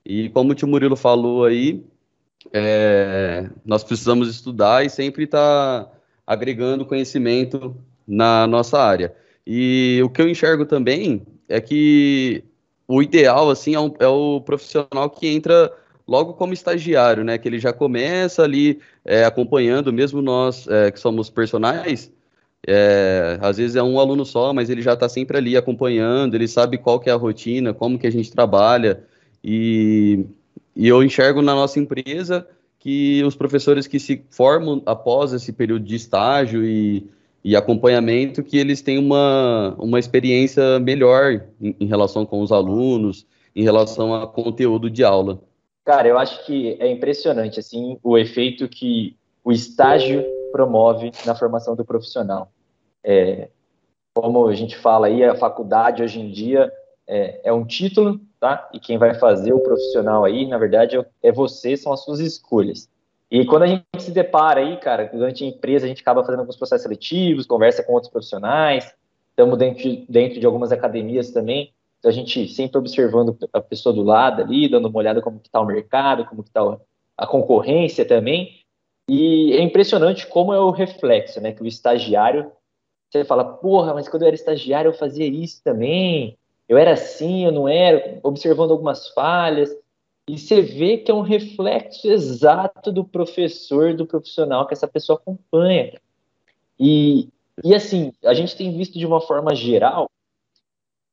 E 0.06 0.30
como 0.30 0.52
o 0.52 0.56
tio 0.56 0.68
Murilo 0.68 0.96
falou 0.96 1.46
aí, 1.46 1.84
é, 2.52 3.50
nós 3.66 3.84
precisamos 3.84 4.30
estudar 4.30 4.86
e 4.86 4.90
sempre 4.90 5.24
estar 5.24 5.86
tá 5.86 5.92
agregando 6.28 6.86
conhecimento 6.86 7.76
na 8.08 8.46
nossa 8.46 8.80
área. 8.80 9.16
E 9.48 10.02
o 10.04 10.10
que 10.10 10.22
eu 10.22 10.30
enxergo 10.30 10.66
também 10.66 11.26
é 11.48 11.60
que 11.60 12.44
o 12.88 13.02
ideal, 13.02 13.50
assim, 13.50 13.76
é, 13.76 13.80
um, 13.80 13.94
é 14.00 14.08
o 14.08 14.42
profissional 14.42 15.10
que 15.10 15.28
entra 15.28 15.72
logo 16.08 16.34
como 16.34 16.54
estagiário, 16.54 17.24
né? 17.24 17.38
Que 17.38 17.48
ele 17.48 17.60
já 17.60 17.74
começa 17.74 18.44
ali 18.44 18.80
é, 19.06 19.26
acompanhando, 19.26 19.92
mesmo 19.94 20.22
nós 20.22 20.68
é, 20.68 20.92
que 20.92 21.00
somos 21.00 21.30
personagens, 21.30 22.12
é, 22.66 23.38
às 23.42 23.58
vezes 23.58 23.76
é 23.76 23.84
um 23.84 24.00
aluno 24.00 24.26
só, 24.26 24.54
mas 24.54 24.70
ele 24.70 24.82
já 24.82 24.94
está 24.94 25.10
sempre 25.10 25.38
ali 25.38 25.58
acompanhando, 25.58 26.36
ele 26.36 26.48
sabe 26.48 26.78
qual 26.78 27.00
que 27.00 27.10
é 27.10 27.14
a 27.14 27.18
rotina, 27.18 27.74
como 27.74 28.00
que 28.00 28.08
a 28.08 28.12
gente 28.12 28.32
trabalha, 28.32 29.04
e, 29.44 30.26
e 30.76 30.88
eu 30.88 31.04
enxergo 31.04 31.42
na 31.42 31.54
nossa 31.54 31.80
empresa 31.80 32.48
que 32.80 33.24
os 33.24 33.36
professores 33.36 33.88
que 33.88 34.00
se 34.00 34.24
formam 34.30 34.82
após 34.86 35.34
esse 35.34 35.52
período 35.54 35.86
de 35.86 35.96
estágio 35.96 36.66
e 36.66 37.06
e 37.44 37.56
acompanhamento 37.56 38.42
que 38.42 38.58
eles 38.58 38.82
têm 38.82 38.98
uma, 38.98 39.76
uma 39.78 40.00
experiência 40.00 40.80
melhor 40.80 41.44
em, 41.62 41.76
em 41.80 41.86
relação 41.86 42.26
com 42.26 42.42
os 42.42 42.52
alunos, 42.52 43.26
em 43.56 43.64
relação 43.64 44.16
a 44.16 44.26
conteúdo 44.26 44.90
de 44.90 45.04
aula. 45.04 45.42
Cara, 45.84 46.08
eu 46.08 46.18
acho 46.18 46.46
que 46.46 46.78
é 46.80 46.90
impressionante 46.90 47.60
assim 47.60 48.00
o 48.02 48.18
efeito 48.18 48.70
que 48.70 49.18
o 49.44 49.52
estágio 49.52 50.24
promove 50.52 51.12
na 51.26 51.36
formação 51.36 51.76
do 51.76 51.84
profissional. 51.84 52.52
É, 53.04 53.50
como 54.14 54.48
a 54.48 54.56
gente 54.56 54.78
fala 54.78 55.08
aí, 55.08 55.24
a 55.24 55.36
faculdade 55.36 56.02
hoje 56.02 56.20
em 56.20 56.32
dia 56.32 56.72
é, 57.08 57.42
é, 57.44 57.52
um 57.52 57.66
título, 57.66 58.22
tá? 58.40 58.70
E 58.74 58.80
quem 58.80 58.98
vai 58.98 59.14
fazer 59.16 59.52
o 59.52 59.60
profissional 59.60 60.24
aí, 60.24 60.48
na 60.48 60.58
verdade, 60.58 61.04
é 61.22 61.32
você, 61.32 61.76
são 61.76 61.92
as 61.92 62.04
suas 62.04 62.20
escolhas. 62.20 62.88
E 63.30 63.46
quando 63.46 63.64
a 63.64 63.68
gente 63.68 63.84
se 63.98 64.12
depara 64.12 64.62
aí, 64.62 64.78
cara, 64.78 65.10
durante 65.12 65.44
a 65.44 65.48
empresa, 65.48 65.86
a 65.86 65.90
gente 65.90 66.02
acaba 66.02 66.24
fazendo 66.24 66.42
alguns 66.42 66.56
processos 66.56 66.84
seletivos, 66.84 67.48
conversa 67.48 67.84
com 67.84 67.94
outros 67.94 68.12
profissionais, 68.12 68.94
estamos 69.32 69.58
dentro 69.58 69.82
de, 69.82 70.06
dentro 70.08 70.40
de 70.40 70.46
algumas 70.46 70.72
academias 70.72 71.32
também, 71.32 71.74
então 72.04 72.12
a 72.12 72.14
gente 72.14 72.50
sempre 72.50 72.78
observando 72.78 73.38
a 73.54 73.62
pessoa 73.62 73.96
do 73.96 74.04
lado 74.04 74.42
ali, 74.42 74.68
dando 74.68 74.90
uma 74.90 75.00
olhada 75.00 75.22
como 75.22 75.40
que 75.40 75.48
está 75.48 75.62
o 75.62 75.66
mercado, 75.66 76.26
como 76.26 76.44
que 76.44 76.50
está 76.50 76.78
a 77.18 77.26
concorrência 77.26 78.04
também, 78.04 78.60
e 79.08 79.54
é 79.54 79.62
impressionante 79.62 80.28
como 80.28 80.54
é 80.54 80.60
o 80.60 80.70
reflexo, 80.70 81.40
né, 81.40 81.54
que 81.54 81.64
o 81.64 81.68
estagiário, 81.68 82.52
você 83.10 83.24
fala, 83.24 83.46
porra, 83.46 83.94
mas 83.94 84.10
quando 84.10 84.24
eu 84.24 84.28
era 84.28 84.36
estagiário 84.36 84.90
eu 84.90 84.94
fazia 84.94 85.26
isso 85.26 85.64
também, 85.64 86.38
eu 86.68 86.78
era 86.78 86.92
assim, 86.92 87.46
eu 87.46 87.54
não 87.54 87.70
era, 87.70 88.20
observando 88.22 88.72
algumas 88.72 89.08
falhas, 89.10 89.74
e 90.28 90.38
você 90.38 90.62
vê 90.62 90.98
que 90.98 91.10
é 91.10 91.14
um 91.14 91.22
reflexo 91.22 92.10
exato 92.10 92.92
do 92.92 93.06
professor, 93.06 93.94
do 93.94 94.06
profissional 94.06 94.68
que 94.68 94.74
essa 94.74 94.88
pessoa 94.90 95.18
acompanha. 95.18 96.02
E, 96.78 97.30
e 97.64 97.74
assim, 97.74 98.12
a 98.26 98.34
gente 98.34 98.58
tem 98.58 98.76
visto 98.76 99.00
de 99.00 99.06
uma 99.06 99.22
forma 99.22 99.56
geral 99.56 100.10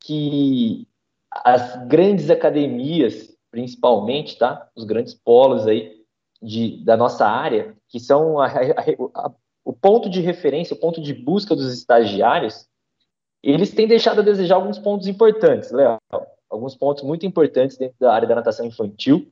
que 0.01 0.89
as 1.31 1.87
grandes 1.87 2.31
academias, 2.31 3.37
principalmente, 3.51 4.39
tá? 4.39 4.69
Os 4.75 4.85
grandes 4.85 5.15
polos 5.15 5.67
aí 5.67 6.01
de, 6.43 6.83
da 6.85 6.97
nossa 6.97 7.27
área, 7.27 7.77
que 7.89 8.01
são 8.01 8.39
a, 8.41 8.47
a, 8.47 9.27
a, 9.27 9.33
o 9.65 9.73
ponto 9.73 10.09
de 10.09 10.21
referência, 10.21 10.75
o 10.75 10.81
ponto 10.81 11.01
de 11.01 11.15
busca 11.15 11.55
dos 11.55 11.73
estagiários, 11.73 12.67
eles 13.43 13.73
têm 13.73 13.87
deixado 13.87 14.21
a 14.21 14.25
desejar 14.25 14.57
alguns 14.57 14.79
pontos 14.79 15.07
importantes, 15.07 15.71
Léo 15.71 15.99
alguns 16.51 16.75
pontos 16.75 17.05
muito 17.05 17.25
importantes 17.25 17.79
dentro 17.79 17.97
da 18.01 18.13
área 18.13 18.27
da 18.27 18.35
natação 18.35 18.67
infantil, 18.67 19.31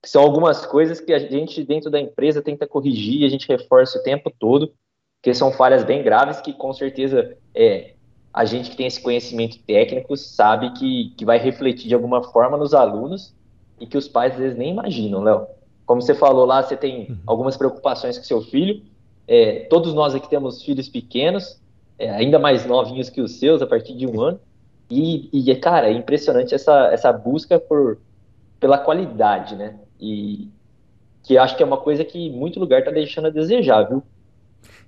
que 0.00 0.08
são 0.08 0.22
algumas 0.22 0.64
coisas 0.64 1.00
que 1.00 1.12
a 1.12 1.18
gente, 1.18 1.64
dentro 1.64 1.90
da 1.90 2.00
empresa, 2.00 2.40
tenta 2.40 2.66
corrigir 2.66 3.26
a 3.26 3.28
gente 3.28 3.48
reforça 3.48 3.98
o 3.98 4.02
tempo 4.02 4.30
todo, 4.38 4.72
que 5.20 5.34
são 5.34 5.52
falhas 5.52 5.84
bem 5.84 6.02
graves 6.02 6.40
que, 6.40 6.52
com 6.52 6.72
certeza, 6.72 7.36
é, 7.54 7.94
a 8.32 8.44
gente 8.44 8.70
que 8.70 8.76
tem 8.76 8.86
esse 8.86 9.00
conhecimento 9.00 9.58
técnico 9.58 10.16
sabe 10.16 10.70
que, 10.72 11.12
que 11.16 11.24
vai 11.24 11.38
refletir 11.38 11.88
de 11.88 11.94
alguma 11.94 12.22
forma 12.22 12.56
nos 12.56 12.72
alunos 12.72 13.34
e 13.78 13.86
que 13.86 13.98
os 13.98 14.08
pais, 14.08 14.32
às 14.32 14.38
vezes, 14.38 14.56
nem 14.56 14.70
imaginam, 14.70 15.22
Léo. 15.22 15.46
Como 15.84 16.00
você 16.00 16.14
falou 16.14 16.46
lá, 16.46 16.62
você 16.62 16.76
tem 16.76 17.10
uhum. 17.10 17.18
algumas 17.26 17.56
preocupações 17.56 18.16
com 18.16 18.24
seu 18.24 18.40
filho, 18.40 18.82
é, 19.28 19.66
todos 19.68 19.92
nós 19.92 20.14
aqui 20.14 20.28
temos 20.28 20.62
filhos 20.62 20.88
pequenos, 20.88 21.60
é, 21.98 22.10
ainda 22.10 22.38
mais 22.38 22.64
novinhos 22.64 23.10
que 23.10 23.20
os 23.20 23.38
seus, 23.38 23.60
a 23.60 23.66
partir 23.66 23.94
de 23.94 24.06
um 24.06 24.20
ano, 24.20 24.40
e, 24.90 25.28
e, 25.32 25.56
cara, 25.56 25.88
é 25.88 25.92
impressionante 25.92 26.54
essa, 26.54 26.86
essa 26.92 27.12
busca 27.12 27.58
por, 27.58 27.98
pela 28.60 28.78
qualidade, 28.78 29.56
né? 29.56 29.76
E 30.00 30.48
que 31.22 31.38
acho 31.38 31.56
que 31.56 31.62
é 31.62 31.66
uma 31.66 31.78
coisa 31.78 32.04
que 32.04 32.30
muito 32.30 32.60
lugar 32.60 32.80
está 32.80 32.90
deixando 32.90 33.28
a 33.28 33.30
desejar, 33.30 33.84
viu? 33.84 34.02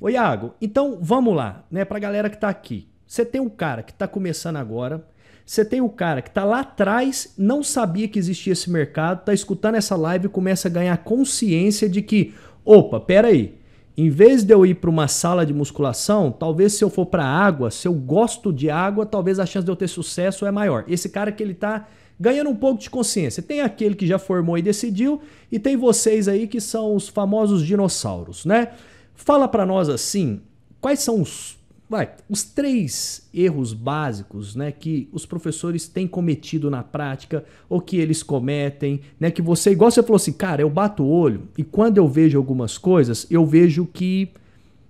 Ô 0.01 0.09
Iago, 0.09 0.53
então 0.61 0.99
vamos 1.01 1.35
lá, 1.35 1.65
né, 1.71 1.85
pra 1.85 1.99
galera 1.99 2.29
que 2.29 2.37
tá 2.37 2.49
aqui. 2.49 2.89
Você 3.07 3.25
tem 3.25 3.41
um 3.41 3.49
cara 3.49 3.83
que 3.83 3.93
tá 3.93 4.09
começando 4.09 4.57
agora, 4.57 5.07
você 5.45 5.65
tem 5.65 5.81
o 5.81 5.89
cara 5.89 6.23
que 6.23 6.31
tá 6.31 6.45
lá 6.45 6.61
atrás, 6.61 7.35
não 7.37 7.63
sabia 7.63 8.09
que 8.09 8.19
existia 8.19 8.55
esse 8.55 8.71
mercado, 8.71 9.25
tá 9.25 9.35
escutando 9.35 9.75
essa 9.75 9.95
live 9.95 10.27
e 10.27 10.31
começa 10.31 10.69
a 10.69 10.71
ganhar 10.71 10.97
consciência 10.99 11.89
de 11.89 12.01
que, 12.01 12.35
opa, 12.65 12.99
pera 12.99 13.29
aí, 13.29 13.55
em 13.97 14.09
vez 14.09 14.43
de 14.43 14.53
eu 14.53 14.65
ir 14.65 14.75
para 14.75 14.91
uma 14.91 15.07
sala 15.07 15.45
de 15.45 15.53
musculação, 15.53 16.33
talvez 16.33 16.73
se 16.73 16.83
eu 16.83 16.91
for 16.91 17.07
para 17.07 17.25
água, 17.25 17.71
se 17.71 17.87
eu 17.87 17.93
gosto 17.93 18.53
de 18.53 18.71
água, 18.71 19.07
talvez 19.07 19.39
a 19.39 19.47
chance 19.47 19.65
de 19.65 19.71
eu 19.71 19.77
ter 19.77 19.87
sucesso 19.87 20.47
é 20.47 20.51
maior. 20.51 20.85
Esse 20.89 21.09
cara 21.09 21.31
que 21.31 21.43
ele 21.43 21.55
tá 21.55 21.87
ganhando 22.19 22.51
um 22.51 22.57
pouco 22.57 22.81
de 22.81 22.91
consciência. 22.91 23.43
Tem 23.43 23.61
aquele 23.61 23.95
que 23.95 24.07
já 24.07 24.19
formou 24.19 24.57
e 24.57 24.63
decidiu 24.63 25.21
e 25.51 25.59
tem 25.59 25.77
vocês 25.77 26.27
aí 26.27 26.47
que 26.47 26.61
são 26.61 26.95
os 26.95 27.09
famosos 27.09 27.65
dinossauros, 27.65 28.45
né? 28.45 28.73
Fala 29.15 29.47
para 29.47 29.67
nós 29.67 29.89
assim, 29.89 30.41
quais 30.81 31.01
são 31.01 31.21
os 31.21 31.57
vai, 31.89 32.11
os 32.29 32.43
três 32.43 33.29
erros 33.33 33.73
básicos, 33.73 34.57
né, 34.57 34.73
que 34.73 35.09
os 35.13 35.27
professores 35.27 35.87
têm 35.87 36.07
cometido 36.07 36.71
na 36.71 36.83
prática 36.83 37.45
ou 37.69 37.81
que 37.81 37.99
eles 37.99 38.23
cometem, 38.23 39.01
né, 39.21 39.31
que 39.31 39.43
você, 39.43 39.71
igual 39.71 39.91
você 39.91 40.03
falou 40.03 40.17
assim, 40.17 40.33
cara, 40.33 40.63
eu 40.63 40.71
bato 40.71 41.03
o 41.03 41.09
olho 41.09 41.49
e 41.57 41.63
quando 41.63 41.99
eu 41.99 42.09
vejo 42.09 42.39
algumas 42.39 42.79
coisas, 42.79 43.27
eu 43.31 43.45
vejo 43.45 43.87
que 43.87 44.31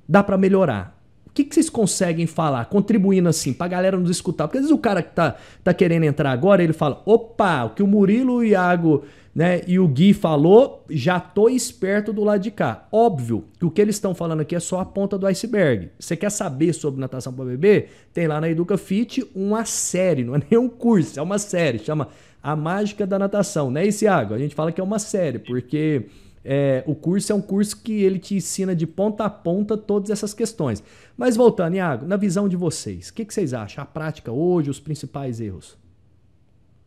dá 0.08 0.22
para 0.22 0.38
melhorar. 0.38 0.94
O 1.26 1.30
que, 1.34 1.42
que 1.42 1.52
vocês 1.52 1.68
conseguem 1.68 2.28
falar, 2.28 2.66
contribuindo 2.66 3.28
assim, 3.28 3.52
pra 3.52 3.66
galera 3.66 3.98
nos 3.98 4.08
escutar? 4.08 4.46
Porque 4.46 4.58
às 4.58 4.64
vezes 4.64 4.76
o 4.76 4.80
cara 4.80 5.02
que 5.02 5.12
tá, 5.12 5.34
tá 5.64 5.74
querendo 5.74 6.04
entrar 6.04 6.30
agora, 6.30 6.62
ele 6.62 6.72
fala, 6.72 7.02
opa, 7.04 7.64
o 7.64 7.70
que 7.70 7.82
o 7.82 7.88
Murilo 7.88 8.44
e 8.44 8.46
o 8.46 8.50
Iago 8.50 9.04
né? 9.34 9.62
E 9.66 9.78
o 9.78 9.88
Gui 9.88 10.14
falou, 10.14 10.84
já 10.88 11.18
tô 11.18 11.48
esperto 11.48 12.12
do 12.12 12.22
lado 12.22 12.40
de 12.40 12.50
cá. 12.50 12.86
Óbvio 12.92 13.44
que 13.58 13.64
o 13.64 13.70
que 13.70 13.80
eles 13.80 13.96
estão 13.96 14.14
falando 14.14 14.40
aqui 14.40 14.54
é 14.54 14.60
só 14.60 14.80
a 14.80 14.84
ponta 14.84 15.18
do 15.18 15.26
iceberg. 15.26 15.90
Você 15.98 16.16
quer 16.16 16.30
saber 16.30 16.72
sobre 16.72 17.00
natação 17.00 17.32
para 17.32 17.44
bebê? 17.44 17.88
Tem 18.12 18.28
lá 18.28 18.40
na 18.40 18.48
Educa 18.48 18.76
Fit 18.76 19.26
uma 19.34 19.64
série, 19.64 20.22
não 20.22 20.36
é 20.36 20.42
nem 20.48 20.60
um 20.60 20.68
curso, 20.68 21.18
é 21.18 21.22
uma 21.22 21.38
série, 21.38 21.80
chama 21.80 22.08
A 22.42 22.54
Mágica 22.54 23.06
da 23.06 23.18
Natação, 23.18 23.70
né, 23.70 23.84
Isiago? 23.84 24.34
A 24.34 24.38
gente 24.38 24.54
fala 24.54 24.70
que 24.70 24.80
é 24.80 24.84
uma 24.84 25.00
série, 25.00 25.40
porque 25.40 26.06
é, 26.44 26.84
o 26.86 26.94
curso 26.94 27.32
é 27.32 27.34
um 27.34 27.40
curso 27.40 27.82
que 27.82 28.04
ele 28.04 28.20
te 28.20 28.36
ensina 28.36 28.76
de 28.76 28.86
ponta 28.86 29.24
a 29.24 29.30
ponta 29.30 29.76
todas 29.76 30.10
essas 30.10 30.32
questões. 30.32 30.82
Mas 31.16 31.36
voltando, 31.36 31.74
Iago, 31.74 32.06
na 32.06 32.16
visão 32.16 32.48
de 32.48 32.56
vocês, 32.56 33.08
o 33.08 33.14
que, 33.14 33.24
que 33.24 33.34
vocês 33.34 33.52
acham? 33.52 33.82
A 33.82 33.86
prática 33.86 34.30
hoje, 34.30 34.70
os 34.70 34.78
principais 34.78 35.40
erros? 35.40 35.76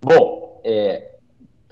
Bom, 0.01 0.61
é, 0.63 1.06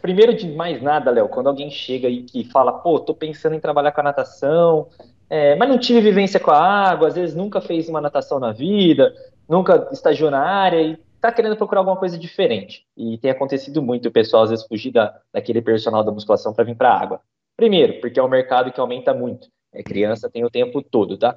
primeiro 0.05 0.35
de 0.35 0.47
mais 0.47 0.79
nada, 0.83 1.09
Léo, 1.09 1.27
quando 1.27 1.47
alguém 1.47 1.71
chega 1.71 2.07
e 2.07 2.21
que 2.21 2.43
fala, 2.43 2.71
pô, 2.71 2.99
tô 2.99 3.11
pensando 3.11 3.55
em 3.55 3.59
trabalhar 3.59 3.91
com 3.91 4.01
a 4.01 4.03
natação, 4.03 4.87
é, 5.27 5.55
mas 5.55 5.67
não 5.67 5.79
tive 5.79 5.99
vivência 5.99 6.39
com 6.39 6.51
a 6.51 6.59
água, 6.59 7.07
às 7.07 7.15
vezes 7.15 7.35
nunca 7.35 7.59
fez 7.59 7.89
uma 7.89 7.99
natação 7.99 8.39
na 8.39 8.51
vida, 8.51 9.11
nunca 9.49 9.89
estagiou 9.91 10.29
na 10.29 10.39
área 10.39 10.79
e 10.79 10.95
tá 11.19 11.31
querendo 11.31 11.57
procurar 11.57 11.81
alguma 11.81 11.97
coisa 11.97 12.19
diferente. 12.19 12.85
E 12.95 13.17
tem 13.17 13.31
acontecido 13.31 13.81
muito 13.81 14.07
o 14.07 14.11
pessoal 14.11 14.43
às 14.43 14.51
vezes 14.51 14.67
fugir 14.67 14.91
da, 14.91 15.19
daquele 15.33 15.59
personal 15.59 16.03
da 16.03 16.11
musculação 16.11 16.53
para 16.53 16.63
vir 16.63 16.75
para 16.75 16.89
a 16.89 17.01
água. 17.01 17.21
Primeiro, 17.57 17.99
porque 17.99 18.19
é 18.19 18.23
um 18.23 18.29
mercado 18.29 18.71
que 18.71 18.79
aumenta 18.79 19.11
muito. 19.11 19.47
É, 19.73 19.81
criança 19.81 20.29
tem 20.29 20.45
o 20.45 20.51
tempo 20.51 20.83
todo, 20.83 21.17
tá? 21.17 21.35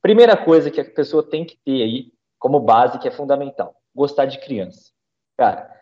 Primeira 0.00 0.36
coisa 0.36 0.70
que 0.70 0.80
a 0.80 0.84
pessoa 0.84 1.24
tem 1.24 1.44
que 1.44 1.56
ter 1.64 1.82
aí 1.82 2.12
como 2.38 2.60
base, 2.60 3.00
que 3.00 3.08
é 3.08 3.10
fundamental, 3.10 3.74
gostar 3.92 4.26
de 4.26 4.38
criança. 4.38 4.92
Cara, 5.36 5.73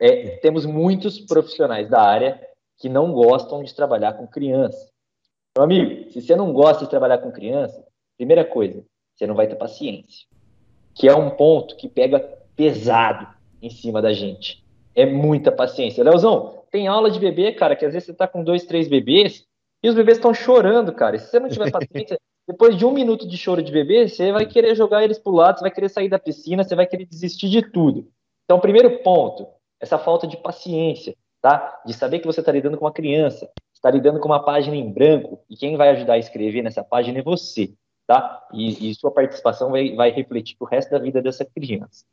é, 0.00 0.38
temos 0.38 0.64
muitos 0.64 1.20
profissionais 1.20 1.88
da 1.88 2.00
área 2.00 2.40
que 2.78 2.88
não 2.88 3.12
gostam 3.12 3.62
de 3.62 3.74
trabalhar 3.74 4.14
com 4.14 4.26
criança. 4.26 4.90
Meu 5.56 5.64
amigo, 5.64 6.10
se 6.10 6.22
você 6.22 6.34
não 6.34 6.52
gosta 6.52 6.84
de 6.84 6.90
trabalhar 6.90 7.18
com 7.18 7.30
criança, 7.30 7.84
Primeira 8.20 8.44
coisa, 8.44 8.84
você 9.14 9.26
não 9.26 9.34
vai 9.34 9.46
ter 9.46 9.54
paciência. 9.54 10.26
Que 10.94 11.08
é 11.08 11.14
um 11.14 11.30
ponto 11.30 11.74
que 11.74 11.88
pega 11.88 12.20
pesado 12.54 13.26
em 13.62 13.70
cima 13.70 14.02
da 14.02 14.12
gente. 14.12 14.62
É 14.94 15.06
muita 15.06 15.50
paciência. 15.50 16.04
Leozão, 16.04 16.64
tem 16.70 16.86
aula 16.86 17.10
de 17.10 17.18
bebê, 17.18 17.50
cara, 17.52 17.74
que 17.74 17.86
às 17.86 17.94
vezes 17.94 18.08
você 18.08 18.12
tá 18.12 18.28
com 18.28 18.44
dois, 18.44 18.66
três 18.66 18.88
bebês 18.88 19.46
e 19.82 19.88
os 19.88 19.94
bebês 19.94 20.18
estão 20.18 20.34
chorando, 20.34 20.92
cara. 20.92 21.16
E 21.16 21.18
se 21.18 21.30
você 21.30 21.40
não 21.40 21.48
tiver 21.48 21.70
paciência, 21.70 22.20
depois 22.46 22.76
de 22.76 22.84
um 22.84 22.92
minuto 22.92 23.26
de 23.26 23.38
choro 23.38 23.62
de 23.62 23.72
bebê, 23.72 24.06
você 24.06 24.30
vai 24.32 24.44
querer 24.44 24.74
jogar 24.74 25.02
eles 25.02 25.18
pro 25.18 25.32
lado, 25.32 25.56
você 25.56 25.62
vai 25.62 25.70
querer 25.70 25.88
sair 25.88 26.10
da 26.10 26.18
piscina, 26.18 26.62
você 26.62 26.76
vai 26.76 26.86
querer 26.86 27.06
desistir 27.06 27.48
de 27.48 27.62
tudo. 27.62 28.06
Então, 28.44 28.60
primeiro 28.60 28.98
ponto, 28.98 29.48
essa 29.80 29.98
falta 29.98 30.26
de 30.26 30.36
paciência, 30.36 31.16
tá? 31.40 31.80
De 31.86 31.94
saber 31.94 32.18
que 32.18 32.26
você 32.26 32.40
está 32.40 32.52
lidando 32.52 32.76
com 32.76 32.84
uma 32.84 32.92
criança, 32.92 33.50
está 33.72 33.90
lidando 33.90 34.20
com 34.20 34.26
uma 34.26 34.44
página 34.44 34.76
em 34.76 34.92
branco, 34.92 35.40
e 35.48 35.56
quem 35.56 35.76
vai 35.76 35.90
ajudar 35.90 36.14
a 36.14 36.18
escrever 36.18 36.62
nessa 36.62 36.84
página 36.84 37.18
é 37.18 37.22
você, 37.22 37.72
tá? 38.06 38.46
E, 38.52 38.90
e 38.90 38.94
sua 38.94 39.10
participação 39.10 39.70
vai, 39.70 39.94
vai 39.94 40.10
refletir 40.10 40.56
o 40.60 40.64
resto 40.64 40.90
da 40.90 40.98
vida 40.98 41.22
dessa 41.22 41.44
criança. 41.44 42.04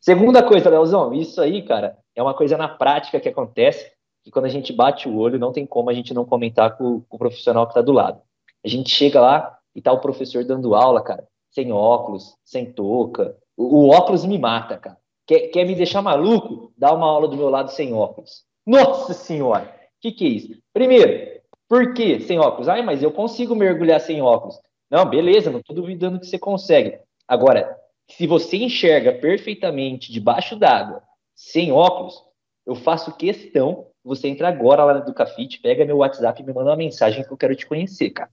Segunda 0.00 0.42
coisa, 0.42 0.68
Leozão, 0.68 1.12
isso 1.12 1.40
aí, 1.40 1.62
cara, 1.62 1.96
é 2.14 2.22
uma 2.22 2.34
coisa 2.34 2.56
na 2.56 2.68
prática 2.68 3.20
que 3.20 3.28
acontece, 3.28 3.92
que 4.24 4.30
quando 4.30 4.46
a 4.46 4.48
gente 4.48 4.72
bate 4.72 5.08
o 5.08 5.16
olho, 5.16 5.38
não 5.38 5.52
tem 5.52 5.66
como 5.66 5.90
a 5.90 5.94
gente 5.94 6.14
não 6.14 6.24
comentar 6.24 6.76
com, 6.76 7.00
com 7.02 7.16
o 7.16 7.18
profissional 7.18 7.66
que 7.66 7.72
está 7.72 7.82
do 7.82 7.92
lado. 7.92 8.20
A 8.64 8.68
gente 8.68 8.90
chega 8.90 9.20
lá 9.20 9.58
e 9.74 9.82
tá 9.82 9.92
o 9.92 10.00
professor 10.00 10.44
dando 10.44 10.74
aula, 10.74 11.02
cara, 11.02 11.26
sem 11.50 11.72
óculos, 11.72 12.36
sem 12.44 12.72
touca. 12.72 13.36
O, 13.56 13.86
o 13.86 13.90
óculos 13.90 14.24
me 14.24 14.38
mata, 14.38 14.76
cara. 14.76 14.96
Quer, 15.26 15.48
quer 15.48 15.64
me 15.64 15.74
deixar 15.74 16.02
maluco? 16.02 16.61
Dá 16.82 16.92
uma 16.92 17.06
aula 17.06 17.28
do 17.28 17.36
meu 17.36 17.48
lado 17.48 17.70
sem 17.70 17.94
óculos. 17.94 18.42
Nossa 18.66 19.14
senhora! 19.14 19.62
O 19.62 20.00
que, 20.00 20.10
que 20.10 20.24
é 20.24 20.28
isso? 20.28 20.58
Primeiro, 20.72 21.40
por 21.68 21.94
que 21.94 22.18
sem 22.18 22.40
óculos? 22.40 22.68
Ai, 22.68 22.82
mas 22.82 23.04
eu 23.04 23.12
consigo 23.12 23.54
mergulhar 23.54 24.00
sem 24.00 24.20
óculos. 24.20 24.58
Não, 24.90 25.08
beleza, 25.08 25.48
não 25.48 25.60
estou 25.60 25.76
duvidando 25.76 26.18
que 26.18 26.26
você 26.26 26.40
consegue. 26.40 26.98
Agora, 27.28 27.78
se 28.10 28.26
você 28.26 28.56
enxerga 28.56 29.12
perfeitamente 29.12 30.10
debaixo 30.10 30.56
d'água, 30.56 31.04
sem 31.36 31.70
óculos, 31.70 32.20
eu 32.66 32.74
faço 32.74 33.16
questão 33.16 33.86
você 34.04 34.26
entra 34.26 34.48
agora 34.48 34.82
lá 34.82 34.94
no 34.94 35.14
Cafite, 35.14 35.60
pega 35.60 35.84
meu 35.84 35.98
WhatsApp 35.98 36.42
e 36.42 36.44
me 36.44 36.52
manda 36.52 36.70
uma 36.70 36.76
mensagem 36.76 37.22
que 37.22 37.30
eu 37.30 37.36
quero 37.36 37.54
te 37.54 37.64
conhecer, 37.64 38.10
cara. 38.10 38.30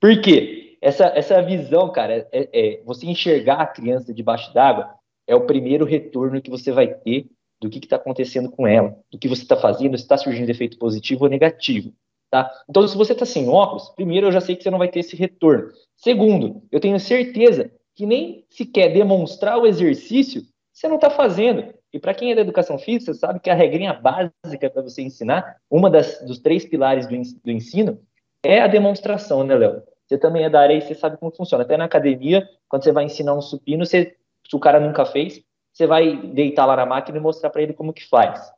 Por 0.00 0.20
quê? 0.20 0.78
Essa, 0.80 1.06
essa 1.06 1.42
visão, 1.42 1.90
cara, 1.90 2.28
é, 2.30 2.48
é 2.52 2.82
você 2.84 3.04
enxergar 3.06 3.56
a 3.56 3.66
criança 3.66 4.14
debaixo 4.14 4.54
d'água 4.54 4.94
é 5.26 5.34
o 5.34 5.44
primeiro 5.44 5.84
retorno 5.84 6.40
que 6.40 6.48
você 6.48 6.70
vai 6.70 6.86
ter 6.86 7.26
do 7.60 7.68
que 7.68 7.78
está 7.78 7.96
acontecendo 7.96 8.50
com 8.50 8.66
ela, 8.66 8.96
do 9.10 9.18
que 9.18 9.28
você 9.28 9.42
está 9.42 9.56
fazendo, 9.56 9.96
se 9.96 10.04
está 10.04 10.16
surgindo 10.16 10.48
efeito 10.50 10.78
positivo 10.78 11.24
ou 11.24 11.30
negativo. 11.30 11.92
Tá? 12.30 12.50
Então, 12.68 12.86
se 12.86 12.96
você 12.96 13.12
está 13.12 13.26
sem 13.26 13.48
óculos, 13.48 13.88
primeiro 13.90 14.28
eu 14.28 14.32
já 14.32 14.40
sei 14.40 14.56
que 14.56 14.62
você 14.62 14.70
não 14.70 14.78
vai 14.78 14.88
ter 14.88 15.00
esse 15.00 15.16
retorno. 15.16 15.70
Segundo, 15.96 16.62
eu 16.70 16.80
tenho 16.80 16.98
certeza 16.98 17.70
que 17.94 18.06
nem 18.06 18.46
sequer 18.48 18.92
demonstrar 18.92 19.58
o 19.58 19.66
exercício 19.66 20.42
você 20.72 20.88
não 20.88 20.94
está 20.94 21.10
fazendo. 21.10 21.74
E 21.92 21.98
para 21.98 22.14
quem 22.14 22.32
é 22.32 22.34
da 22.34 22.40
educação 22.40 22.78
física, 22.78 23.12
sabe 23.12 23.40
que 23.40 23.50
a 23.50 23.54
regrinha 23.54 23.92
básica 23.92 24.70
para 24.70 24.80
você 24.80 25.02
ensinar, 25.02 25.56
uma 25.70 25.90
das, 25.90 26.24
dos 26.24 26.38
três 26.38 26.64
pilares 26.64 27.06
do, 27.06 27.16
do 27.44 27.50
ensino, 27.50 28.00
é 28.42 28.60
a 28.60 28.66
demonstração, 28.66 29.44
né, 29.44 29.54
Léo? 29.54 29.82
Você 30.06 30.16
também 30.16 30.44
é 30.44 30.50
da 30.50 30.60
área 30.60 30.74
e 30.74 30.80
você 30.80 30.94
sabe 30.94 31.18
como 31.18 31.34
funciona. 31.34 31.64
Até 31.64 31.76
na 31.76 31.84
academia, 31.84 32.48
quando 32.68 32.84
você 32.84 32.92
vai 32.92 33.04
ensinar 33.04 33.34
um 33.34 33.42
supino, 33.42 33.84
você 33.84 34.16
se 34.48 34.56
o 34.56 34.58
cara 34.58 34.80
nunca 34.80 35.04
fez, 35.04 35.42
você 35.72 35.86
vai 35.86 36.16
deitar 36.16 36.66
lá 36.66 36.76
na 36.76 36.86
máquina 36.86 37.18
e 37.18 37.20
mostrar 37.20 37.50
para 37.50 37.62
ele 37.62 37.72
como 37.72 37.92
que 37.92 38.06
faz. 38.08 38.52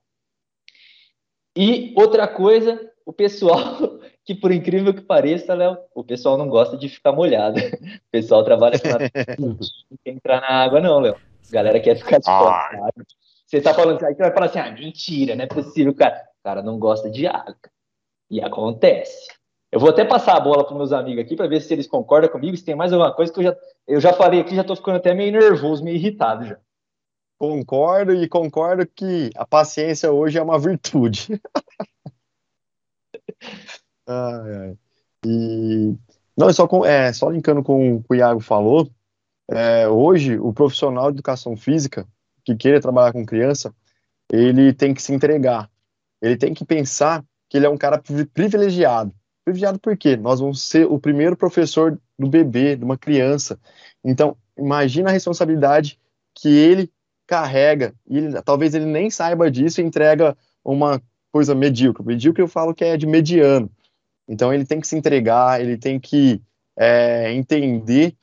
E 1.56 1.94
outra 1.96 2.26
coisa, 2.26 2.80
o 3.04 3.12
pessoal, 3.12 3.60
que 4.24 4.34
por 4.34 4.50
incrível 4.52 4.94
que 4.94 5.02
pareça, 5.02 5.54
Léo, 5.54 5.76
o 5.94 6.02
pessoal 6.02 6.38
não 6.38 6.48
gosta 6.48 6.76
de 6.76 6.88
ficar 6.88 7.12
molhado. 7.12 7.58
O 8.02 8.12
pessoal 8.12 8.44
trabalha 8.44 8.78
com 8.78 8.88
não 9.40 9.98
quer 10.04 10.10
entrar 10.10 10.40
na 10.40 10.48
água, 10.48 10.80
não, 10.80 11.00
Léo. 11.00 11.14
A 11.14 11.52
galera 11.52 11.80
quer 11.80 11.96
ficar 11.96 12.18
de 12.18 12.26
fora. 12.26 12.92
Você 13.46 13.60
tá 13.60 13.74
falando, 13.74 14.02
aí 14.04 14.14
você 14.14 14.22
vai 14.22 14.32
falar 14.32 14.46
assim, 14.46 14.58
ah, 14.58 14.70
mentira, 14.70 15.34
não 15.34 15.44
é 15.44 15.46
possível, 15.46 15.94
cara. 15.94 16.16
O 16.40 16.42
cara 16.42 16.62
não 16.62 16.78
gosta 16.78 17.10
de 17.10 17.26
água. 17.26 17.56
E 18.30 18.40
acontece. 18.40 19.28
Eu 19.70 19.80
vou 19.80 19.88
até 19.88 20.04
passar 20.04 20.36
a 20.36 20.40
bola 20.40 20.64
para 20.66 20.76
meus 20.76 20.92
amigos 20.92 21.24
aqui 21.24 21.34
para 21.34 21.48
ver 21.48 21.60
se 21.60 21.72
eles 21.72 21.86
concordam 21.86 22.30
comigo, 22.30 22.56
se 22.56 22.64
tem 22.64 22.74
mais 22.74 22.92
alguma 22.92 23.12
coisa 23.14 23.32
que 23.32 23.40
eu 23.40 23.44
já, 23.44 23.56
eu 23.88 24.00
já 24.00 24.12
falei 24.12 24.40
aqui, 24.40 24.54
já 24.54 24.60
estou 24.60 24.76
ficando 24.76 24.96
até 24.96 25.14
meio 25.14 25.32
nervoso, 25.32 25.82
meio 25.82 25.96
irritado 25.96 26.44
já. 26.44 26.58
Concordo 27.42 28.14
e 28.14 28.28
concordo 28.28 28.86
que 28.86 29.32
a 29.34 29.44
paciência 29.44 30.12
hoje 30.12 30.38
é 30.38 30.42
uma 30.42 30.60
virtude. 30.60 31.40
E 35.24 35.96
não, 36.36 36.52
só, 36.52 36.66
com, 36.66 36.84
é, 36.84 37.12
só 37.12 37.30
linkando 37.30 37.62
com 37.62 37.96
o 37.96 38.02
que 38.02 38.08
o 38.10 38.14
Iago 38.14 38.40
falou, 38.40 38.90
é, 39.48 39.88
hoje 39.88 40.38
o 40.38 40.52
profissional 40.52 41.10
de 41.10 41.16
educação 41.16 41.56
física 41.56 42.06
que 42.44 42.56
queira 42.56 42.80
trabalhar 42.80 43.12
com 43.12 43.24
criança, 43.24 43.72
ele 44.30 44.72
tem 44.72 44.92
que 44.92 45.00
se 45.00 45.12
entregar. 45.12 45.70
Ele 46.20 46.36
tem 46.36 46.52
que 46.52 46.64
pensar 46.64 47.24
que 47.48 47.56
ele 47.56 47.66
é 47.66 47.70
um 47.70 47.78
cara 47.78 48.02
privilegiado 48.34 49.14
privilegiado 49.44 49.80
por 49.80 49.96
quê? 49.96 50.16
Nós 50.16 50.38
vamos 50.38 50.62
ser 50.62 50.86
o 50.86 50.98
primeiro 50.98 51.36
professor 51.36 51.98
do 52.18 52.28
bebê, 52.28 52.76
de 52.76 52.84
uma 52.84 52.98
criança. 52.98 53.58
Então, 54.04 54.36
imagina 54.56 55.10
a 55.10 55.12
responsabilidade 55.12 55.98
que 56.34 56.48
ele 56.48 56.90
carrega, 57.32 57.94
e 58.06 58.18
ele, 58.18 58.42
talvez 58.42 58.74
ele 58.74 58.84
nem 58.84 59.08
saiba 59.08 59.50
disso 59.50 59.80
e 59.80 59.84
entrega 59.84 60.36
uma 60.62 61.00
coisa 61.32 61.54
medíocre. 61.54 62.04
Medíocre 62.04 62.42
eu 62.42 62.46
falo 62.46 62.74
que 62.74 62.84
é 62.84 62.94
de 62.94 63.06
mediano. 63.06 63.70
Então, 64.28 64.52
ele 64.52 64.66
tem 64.66 64.78
que 64.78 64.86
se 64.86 64.94
entregar, 64.94 65.58
ele 65.58 65.78
tem 65.78 65.98
que 65.98 66.42
é, 66.76 67.32
entender 67.32 68.14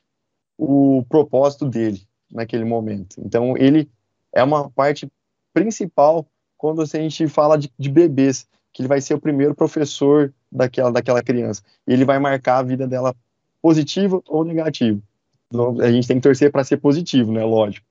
o 0.55 1.03
propósito 1.09 1.65
dele 1.65 2.03
naquele 2.31 2.63
momento. 2.63 3.15
Então, 3.17 3.57
ele 3.57 3.89
é 4.31 4.43
uma 4.43 4.69
parte 4.69 5.11
principal 5.51 6.27
quando 6.55 6.83
a 6.83 6.85
gente 6.85 7.27
fala 7.27 7.57
de, 7.57 7.71
de 7.79 7.89
bebês, 7.89 8.47
que 8.71 8.83
ele 8.83 8.87
vai 8.87 9.01
ser 9.01 9.15
o 9.15 9.19
primeiro 9.19 9.55
professor 9.55 10.31
daquela, 10.51 10.91
daquela 10.91 11.23
criança. 11.23 11.63
Ele 11.87 12.05
vai 12.05 12.19
marcar 12.19 12.59
a 12.59 12.63
vida 12.63 12.87
dela 12.87 13.15
positivo 13.59 14.23
ou 14.27 14.45
negativo. 14.45 15.01
Então, 15.47 15.81
a 15.81 15.91
gente 15.91 16.07
tem 16.07 16.17
que 16.17 16.23
torcer 16.23 16.51
para 16.51 16.63
ser 16.63 16.77
positivo, 16.77 17.31
né? 17.31 17.43
Lógico. 17.43 17.88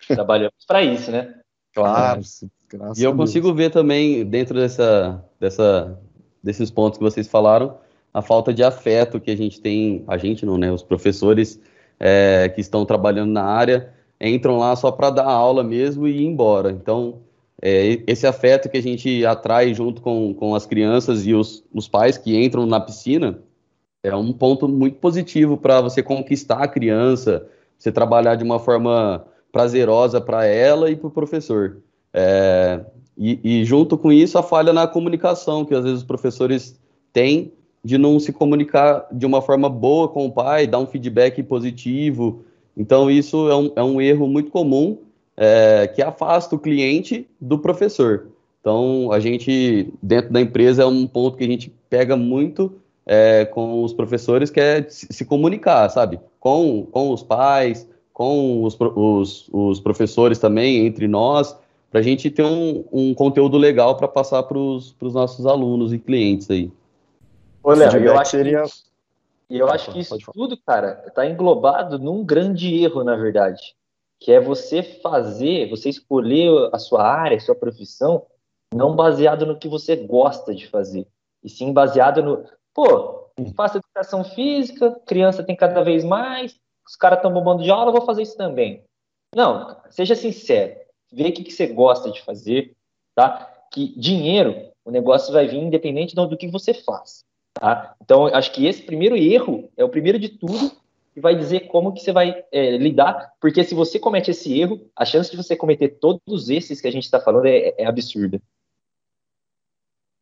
Trabalhamos 0.08 0.64
para 0.66 0.82
isso, 0.82 1.10
né? 1.10 1.34
Claro. 1.74 2.20
e 2.96 3.04
eu 3.04 3.14
consigo 3.14 3.54
ver 3.54 3.70
também, 3.70 4.24
dentro 4.24 4.58
dessa, 4.58 5.24
dessa, 5.38 5.98
desses 6.42 6.70
pontos 6.70 6.98
que 6.98 7.04
vocês 7.04 7.28
falaram, 7.28 7.78
a 8.12 8.20
falta 8.20 8.52
de 8.52 8.64
afeto 8.64 9.20
que 9.20 9.30
a 9.30 9.36
gente 9.36 9.60
tem, 9.60 10.04
a 10.08 10.16
gente 10.16 10.44
não, 10.44 10.58
né? 10.58 10.72
Os 10.72 10.82
professores 10.82 11.60
é, 12.00 12.50
que 12.54 12.60
estão 12.60 12.84
trabalhando 12.84 13.32
na 13.32 13.44
área 13.44 13.92
entram 14.20 14.58
lá 14.58 14.74
só 14.74 14.90
para 14.90 15.10
dar 15.10 15.26
aula 15.26 15.62
mesmo 15.62 16.08
e 16.08 16.22
ir 16.22 16.24
embora. 16.24 16.70
Então, 16.70 17.20
é, 17.60 18.02
esse 18.06 18.26
afeto 18.26 18.68
que 18.68 18.78
a 18.78 18.82
gente 18.82 19.24
atrai 19.24 19.74
junto 19.74 20.00
com, 20.02 20.34
com 20.34 20.54
as 20.54 20.66
crianças 20.66 21.26
e 21.26 21.34
os, 21.34 21.64
os 21.72 21.88
pais 21.88 22.16
que 22.18 22.36
entram 22.36 22.66
na 22.66 22.80
piscina 22.80 23.38
é 24.02 24.14
um 24.14 24.32
ponto 24.32 24.68
muito 24.68 24.98
positivo 24.98 25.56
para 25.56 25.80
você 25.80 26.02
conquistar 26.02 26.62
a 26.62 26.68
criança, 26.68 27.46
você 27.76 27.90
trabalhar 27.90 28.36
de 28.36 28.44
uma 28.44 28.58
forma 28.58 29.24
prazerosa 29.52 30.20
para 30.20 30.44
ela 30.46 30.90
e 30.90 30.96
para 30.96 31.08
o 31.08 31.10
professor. 31.10 31.78
É, 32.12 32.80
e, 33.16 33.40
e, 33.42 33.64
junto 33.64 33.98
com 33.98 34.12
isso, 34.12 34.38
a 34.38 34.42
falha 34.42 34.72
na 34.72 34.86
comunicação, 34.86 35.64
que 35.64 35.74
às 35.74 35.82
vezes 35.82 35.98
os 35.98 36.06
professores 36.06 36.78
têm 37.12 37.52
de 37.82 37.96
não 37.98 38.20
se 38.20 38.32
comunicar 38.32 39.06
de 39.10 39.26
uma 39.26 39.40
forma 39.40 39.68
boa 39.68 40.08
com 40.08 40.26
o 40.26 40.32
pai, 40.32 40.66
dar 40.66 40.78
um 40.78 40.86
feedback 40.86 41.42
positivo. 41.42 42.44
Então, 42.76 43.10
isso 43.10 43.48
é 43.48 43.56
um, 43.56 43.72
é 43.76 43.82
um 43.82 44.00
erro 44.00 44.26
muito 44.28 44.50
comum 44.50 44.98
é, 45.36 45.86
que 45.86 46.02
afasta 46.02 46.54
o 46.54 46.58
cliente 46.58 47.26
do 47.40 47.58
professor. 47.58 48.28
Então, 48.60 49.10
a 49.12 49.20
gente, 49.20 49.92
dentro 50.02 50.32
da 50.32 50.40
empresa, 50.40 50.82
é 50.82 50.86
um 50.86 51.06
ponto 51.06 51.36
que 51.36 51.44
a 51.44 51.48
gente 51.48 51.72
pega 51.88 52.16
muito 52.16 52.74
é, 53.06 53.44
com 53.46 53.82
os 53.82 53.92
professores, 53.92 54.50
que 54.50 54.60
é 54.60 54.84
se 54.88 55.24
comunicar, 55.24 55.88
sabe? 55.88 56.20
Com, 56.38 56.86
com 56.90 57.10
os 57.10 57.22
pais, 57.22 57.88
com 58.18 58.64
os, 58.64 58.76
os, 58.78 59.48
os 59.52 59.80
professores 59.80 60.38
também, 60.38 60.84
entre 60.84 61.06
nós, 61.06 61.56
para 61.88 62.00
a 62.00 62.02
gente 62.02 62.30
ter 62.30 62.42
um, 62.42 62.84
um 62.92 63.14
conteúdo 63.14 63.56
legal 63.56 63.96
para 63.96 64.08
passar 64.08 64.42
para 64.42 64.58
os 64.58 64.94
nossos 65.00 65.46
alunos 65.46 65.92
e 65.92 65.98
clientes 65.98 66.50
aí. 66.50 66.70
Ô, 67.62 67.72
Léo, 67.72 67.96
eu 67.96 68.18
acho 68.18 68.32
seria... 68.32 68.64
E 69.48 69.56
eu 69.58 69.70
acho 69.70 69.92
que 69.92 70.00
isso 70.00 70.18
tudo, 70.34 70.58
cara, 70.58 71.04
está 71.06 71.24
englobado 71.26 71.98
num 71.98 72.22
grande 72.22 72.82
erro, 72.82 73.02
na 73.02 73.16
verdade 73.16 73.74
que 74.20 74.32
é 74.32 74.40
você 74.40 74.82
fazer, 74.82 75.68
você 75.68 75.88
escolher 75.88 76.50
a 76.72 76.78
sua 76.78 77.06
área, 77.06 77.36
a 77.36 77.40
sua 77.40 77.54
profissão, 77.54 78.26
não 78.74 78.94
baseado 78.94 79.46
no 79.46 79.58
que 79.58 79.68
você 79.68 79.94
gosta 79.94 80.54
de 80.54 80.66
fazer, 80.66 81.06
e 81.42 81.48
sim 81.48 81.72
baseado 81.72 82.22
no, 82.22 82.44
pô, 82.74 83.28
faço 83.56 83.78
educação 83.78 84.24
física, 84.24 85.00
criança 85.06 85.44
tem 85.44 85.54
cada 85.54 85.82
vez 85.82 86.04
mais, 86.04 86.58
os 86.88 86.96
caras 86.96 87.18
estão 87.18 87.32
bombando 87.32 87.62
de 87.62 87.70
aula, 87.70 87.92
vou 87.92 88.04
fazer 88.04 88.22
isso 88.22 88.36
também. 88.36 88.82
Não, 89.34 89.76
seja 89.90 90.14
sincero, 90.14 90.74
vê 91.12 91.28
o 91.28 91.32
que, 91.32 91.44
que 91.44 91.52
você 91.52 91.66
gosta 91.66 92.10
de 92.10 92.22
fazer, 92.22 92.74
tá? 93.14 93.52
Que 93.70 93.98
dinheiro, 93.98 94.70
o 94.84 94.90
negócio 94.90 95.32
vai 95.32 95.46
vir 95.46 95.58
independente 95.58 96.14
do 96.14 96.36
que 96.36 96.48
você 96.48 96.72
faz, 96.72 97.24
tá? 97.52 97.94
Então, 98.02 98.26
acho 98.26 98.52
que 98.52 98.66
esse 98.66 98.82
primeiro 98.82 99.16
erro 99.16 99.70
é 99.76 99.84
o 99.84 99.88
primeiro 99.88 100.18
de 100.18 100.30
tudo, 100.30 100.72
e 101.18 101.20
vai 101.20 101.34
dizer 101.34 101.66
como 101.66 101.92
que 101.92 102.00
você 102.00 102.12
vai 102.12 102.44
é, 102.52 102.76
lidar, 102.76 103.32
porque 103.40 103.64
se 103.64 103.74
você 103.74 103.98
comete 103.98 104.30
esse 104.30 104.58
erro, 104.58 104.88
a 104.94 105.04
chance 105.04 105.28
de 105.28 105.36
você 105.36 105.56
cometer 105.56 105.98
todos 105.98 106.48
esses 106.48 106.80
que 106.80 106.86
a 106.86 106.92
gente 106.92 107.04
está 107.04 107.20
falando 107.20 107.46
é, 107.46 107.74
é, 107.76 107.86
absurda. 107.86 108.40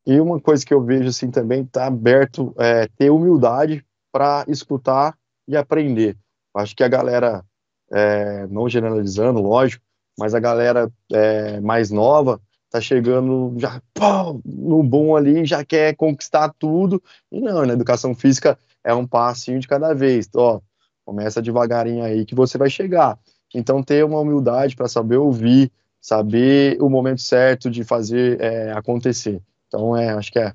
E 0.07 0.19
uma 0.19 0.41
coisa 0.41 0.65
que 0.65 0.73
eu 0.73 0.83
vejo 0.83 1.09
assim 1.09 1.31
também, 1.31 1.67
tá 1.67 1.87
aberto, 1.87 2.55
é, 2.59 2.89
ter 2.97 3.11
humildade 3.11 3.85
para 4.11 4.47
escutar 4.49 5.19
e 5.47 5.55
aprender. 5.55 6.17
Acho 6.57 6.75
que 6.75 6.83
a 6.83 6.89
galera, 6.89 7.45
é, 7.91 8.47
não 8.49 8.69
generalizando, 8.69 9.41
lógico, 9.41 9.85
mas 10.19 10.35
a 10.35 10.41
galera 10.41 10.91
é, 11.13 11.61
mais 11.61 11.91
nova 11.91 12.41
tá 12.71 12.81
chegando 12.81 13.55
já 13.59 13.81
pô, 13.95 14.41
no 14.45 14.83
bom 14.83 15.17
ali, 15.17 15.45
já 15.45 15.65
quer 15.65 15.95
conquistar 15.95 16.53
tudo. 16.59 17.03
E 17.31 17.41
não, 17.41 17.65
na 17.65 17.73
educação 17.73 18.15
física 18.15 18.59
é 18.83 18.95
um 18.95 19.07
passinho 19.07 19.61
de 19.61 19.69
cada 19.69 19.95
vez. 19.95 20.29
Ó, 20.35 20.61
começa 21.05 21.43
devagarinho 21.43 22.05
aí 22.05 22.25
que 22.25 22.35
você 22.35 22.59
vai 22.59 22.71
chegar. 22.71 23.19
Então, 23.55 23.83
ter 23.83 24.05
uma 24.05 24.21
humildade 24.21 24.77
para 24.77 24.89
saber 24.89 25.17
ouvir, 25.17 25.71
saber 26.01 26.77
o 26.81 26.91
momento 26.91 27.23
certo 27.23 27.71
de 27.71 27.85
fazer 27.85 28.41
é, 28.41 28.73
acontecer. 28.73 29.41
Então, 29.69 29.97
é, 29.97 30.11
acho 30.11 30.33
que 30.33 30.39
é 30.39 30.53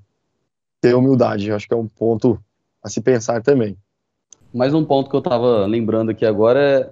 ter 0.79 0.95
humildade, 0.95 1.51
acho 1.51 1.67
que 1.67 1.73
é 1.73 1.77
um 1.77 1.87
ponto 1.87 2.39
a 2.83 2.89
se 2.89 3.01
pensar 3.01 3.41
também. 3.41 3.77
Mais 4.53 4.73
um 4.73 4.83
ponto 4.83 5.09
que 5.09 5.15
eu 5.15 5.19
estava 5.19 5.65
lembrando 5.65 6.11
aqui 6.11 6.25
agora 6.25 6.59
é 6.59 6.89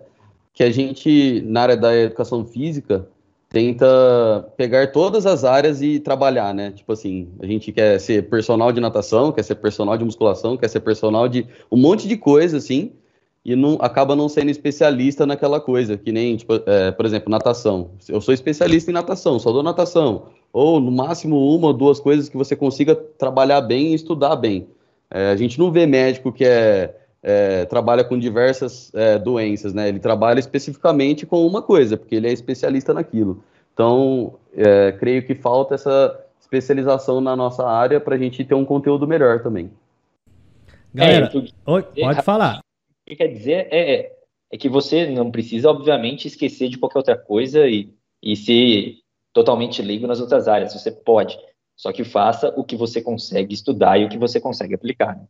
que 0.54 0.64
a 0.64 0.72
gente, 0.72 1.42
na 1.46 1.62
área 1.62 1.78
da 1.78 1.96
educação 1.96 2.46
física, 2.46 3.08
tenta 3.50 3.86
pegar 4.56 4.92
todas 4.92 5.26
as 5.26 5.44
áreas 5.44 5.82
e 5.82 6.00
trabalhar, 6.00 6.54
né? 6.54 6.72
Tipo 6.72 6.94
assim, 6.94 7.28
a 7.40 7.46
gente 7.46 7.72
quer 7.72 8.00
ser 8.00 8.30
personal 8.30 8.72
de 8.72 8.80
natação, 8.80 9.32
quer 9.32 9.44
ser 9.44 9.56
personal 9.56 9.98
de 9.98 10.06
musculação, 10.06 10.56
quer 10.56 10.70
ser 10.70 10.80
personal 10.80 11.28
de 11.28 11.46
um 11.70 11.78
monte 11.78 12.08
de 12.08 12.16
coisa, 12.16 12.58
assim, 12.58 12.94
e 13.44 13.56
não 13.56 13.78
acaba 13.82 14.16
não 14.16 14.30
sendo 14.30 14.52
especialista 14.52 15.26
naquela 15.26 15.60
coisa, 15.60 15.98
que 15.98 16.12
nem, 16.12 16.38
tipo, 16.38 16.62
é, 16.66 16.92
por 16.92 17.06
exemplo, 17.06 17.30
natação. 17.30 17.92
Eu 18.08 18.22
sou 18.22 18.34
especialista 18.34 18.92
em 18.92 18.94
natação, 18.94 19.40
só 19.40 19.52
dou 19.52 19.64
natação. 19.64 20.28
Ou, 20.54 20.80
no 20.80 20.92
máximo, 20.92 21.56
uma 21.56 21.68
ou 21.68 21.74
duas 21.74 22.00
coisas 22.00 22.30
que 22.30 22.38
você 22.38 22.56
consiga 22.56 22.96
trabalhar 22.96 23.62
bem 23.62 23.92
e 23.92 23.96
estudar 23.96 24.36
bem. 24.36 24.68
É, 25.12 25.32
a 25.32 25.36
gente 25.36 25.58
não 25.60 25.72
vê 25.72 25.86
médico 25.86 26.32
que 26.32 26.46
é 26.46 26.99
é, 27.22 27.66
trabalha 27.66 28.04
com 28.04 28.18
diversas 28.18 28.94
é, 28.94 29.18
doenças, 29.18 29.74
né? 29.74 29.90
Ele 29.90 30.00
trabalha 30.00 30.40
especificamente 30.40 31.26
com 31.26 31.46
uma 31.46 31.62
coisa, 31.62 31.98
porque 31.98 32.16
ele 32.16 32.28
é 32.28 32.32
especialista 32.32 32.94
naquilo. 32.94 33.44
Então, 33.74 34.36
é, 34.54 34.92
creio 34.94 35.26
que 35.26 35.36
falta 35.36 35.76
essa 35.76 36.20
especialização 36.40 37.22
na 37.22 37.36
nossa 37.36 37.66
área 37.68 38.00
para 38.00 38.16
a 38.16 38.18
gente 38.18 38.44
ter 38.44 38.56
um 38.56 38.66
conteúdo 38.66 39.08
melhor 39.08 39.42
também. 39.42 39.72
Galera, 40.94 41.32
é, 41.34 41.72
oi, 41.72 41.84
pode 41.84 42.22
falar. 42.24 42.60
O 42.60 43.10
que 43.10 43.16
quer 43.16 43.28
dizer 43.28 43.68
é, 43.72 44.12
é 44.52 44.58
que 44.58 44.68
você 44.68 45.06
não 45.10 45.30
precisa, 45.30 45.70
obviamente, 45.70 46.28
esquecer 46.28 46.70
de 46.70 46.78
qualquer 46.78 46.98
outra 47.00 47.18
coisa 47.18 47.68
e, 47.68 47.94
e 48.24 48.36
ser 48.36 48.98
totalmente 49.32 49.82
leigo 49.82 50.08
nas 50.08 50.20
outras 50.20 50.48
áreas. 50.48 50.74
Você 50.74 50.92
pode, 50.92 51.38
só 51.76 51.92
que 51.92 52.04
faça 52.04 52.54
o 52.58 52.64
que 52.64 52.76
você 52.76 53.02
consegue 53.02 53.54
estudar 53.54 54.00
e 54.00 54.06
o 54.06 54.10
que 54.10 54.18
você 54.18 54.40
consegue 54.40 54.74
aplicar. 54.74 55.16
Né? 55.16 55.28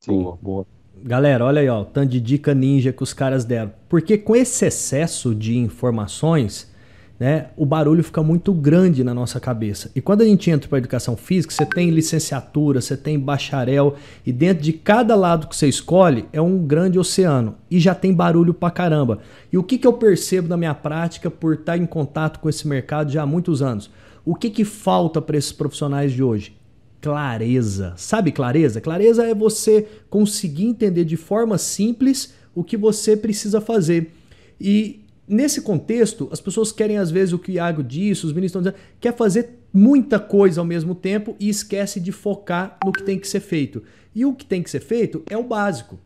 Sim, 0.00 0.22
boa. 0.22 0.38
boa. 0.40 0.66
Galera, 1.02 1.44
olha 1.44 1.60
aí, 1.60 1.68
ó, 1.68 1.82
o 1.82 1.84
tanto 1.84 2.10
de 2.10 2.20
dica 2.20 2.54
ninja 2.54 2.92
que 2.92 3.02
os 3.02 3.12
caras 3.12 3.44
deram. 3.44 3.72
Porque 3.88 4.16
com 4.16 4.34
esse 4.34 4.64
excesso 4.66 5.34
de 5.34 5.56
informações, 5.56 6.72
né, 7.18 7.48
o 7.56 7.64
barulho 7.64 8.02
fica 8.02 8.22
muito 8.22 8.52
grande 8.52 9.04
na 9.04 9.14
nossa 9.14 9.38
cabeça. 9.38 9.90
E 9.94 10.00
quando 10.00 10.22
a 10.22 10.24
gente 10.24 10.50
entra 10.50 10.68
para 10.68 10.78
educação 10.78 11.16
física, 11.16 11.52
você 11.52 11.66
tem 11.66 11.90
licenciatura, 11.90 12.80
você 12.80 12.96
tem 12.96 13.18
bacharel, 13.18 13.96
e 14.24 14.32
dentro 14.32 14.62
de 14.62 14.72
cada 14.72 15.14
lado 15.14 15.46
que 15.46 15.54
você 15.54 15.68
escolhe 15.68 16.26
é 16.32 16.40
um 16.40 16.58
grande 16.58 16.98
oceano. 16.98 17.56
E 17.70 17.78
já 17.78 17.94
tem 17.94 18.12
barulho 18.12 18.54
pra 18.54 18.70
caramba. 18.70 19.20
E 19.52 19.58
o 19.58 19.62
que, 19.62 19.78
que 19.78 19.86
eu 19.86 19.92
percebo 19.92 20.48
na 20.48 20.56
minha 20.56 20.74
prática 20.74 21.30
por 21.30 21.54
estar 21.54 21.76
em 21.76 21.86
contato 21.86 22.40
com 22.40 22.48
esse 22.48 22.66
mercado 22.66 23.12
já 23.12 23.22
há 23.22 23.26
muitos 23.26 23.62
anos? 23.62 23.90
O 24.24 24.34
que, 24.34 24.48
que 24.48 24.64
falta 24.64 25.20
para 25.20 25.36
esses 25.36 25.52
profissionais 25.52 26.12
de 26.12 26.22
hoje? 26.22 26.56
Clareza. 27.04 27.92
Sabe 27.98 28.32
clareza? 28.32 28.80
Clareza 28.80 29.26
é 29.26 29.34
você 29.34 29.86
conseguir 30.08 30.64
entender 30.64 31.04
de 31.04 31.18
forma 31.18 31.58
simples 31.58 32.32
o 32.54 32.64
que 32.64 32.78
você 32.78 33.14
precisa 33.14 33.60
fazer. 33.60 34.10
E 34.58 35.04
nesse 35.28 35.60
contexto, 35.60 36.30
as 36.32 36.40
pessoas 36.40 36.72
querem 36.72 36.96
às 36.96 37.10
vezes 37.10 37.34
o 37.34 37.38
que 37.38 37.52
o 37.52 37.54
Iago 37.56 37.82
disse, 37.82 38.24
os 38.24 38.32
ministros 38.32 38.64
estão 38.64 38.72
dizendo, 38.72 38.96
quer 38.98 39.14
fazer 39.14 39.58
muita 39.70 40.18
coisa 40.18 40.62
ao 40.62 40.64
mesmo 40.64 40.94
tempo 40.94 41.36
e 41.38 41.50
esquece 41.50 42.00
de 42.00 42.10
focar 42.10 42.78
no 42.82 42.90
que 42.90 43.02
tem 43.02 43.18
que 43.18 43.28
ser 43.28 43.40
feito. 43.40 43.82
E 44.14 44.24
o 44.24 44.32
que 44.32 44.46
tem 44.46 44.62
que 44.62 44.70
ser 44.70 44.80
feito 44.80 45.22
é 45.28 45.36
o 45.36 45.44
básico. 45.44 45.98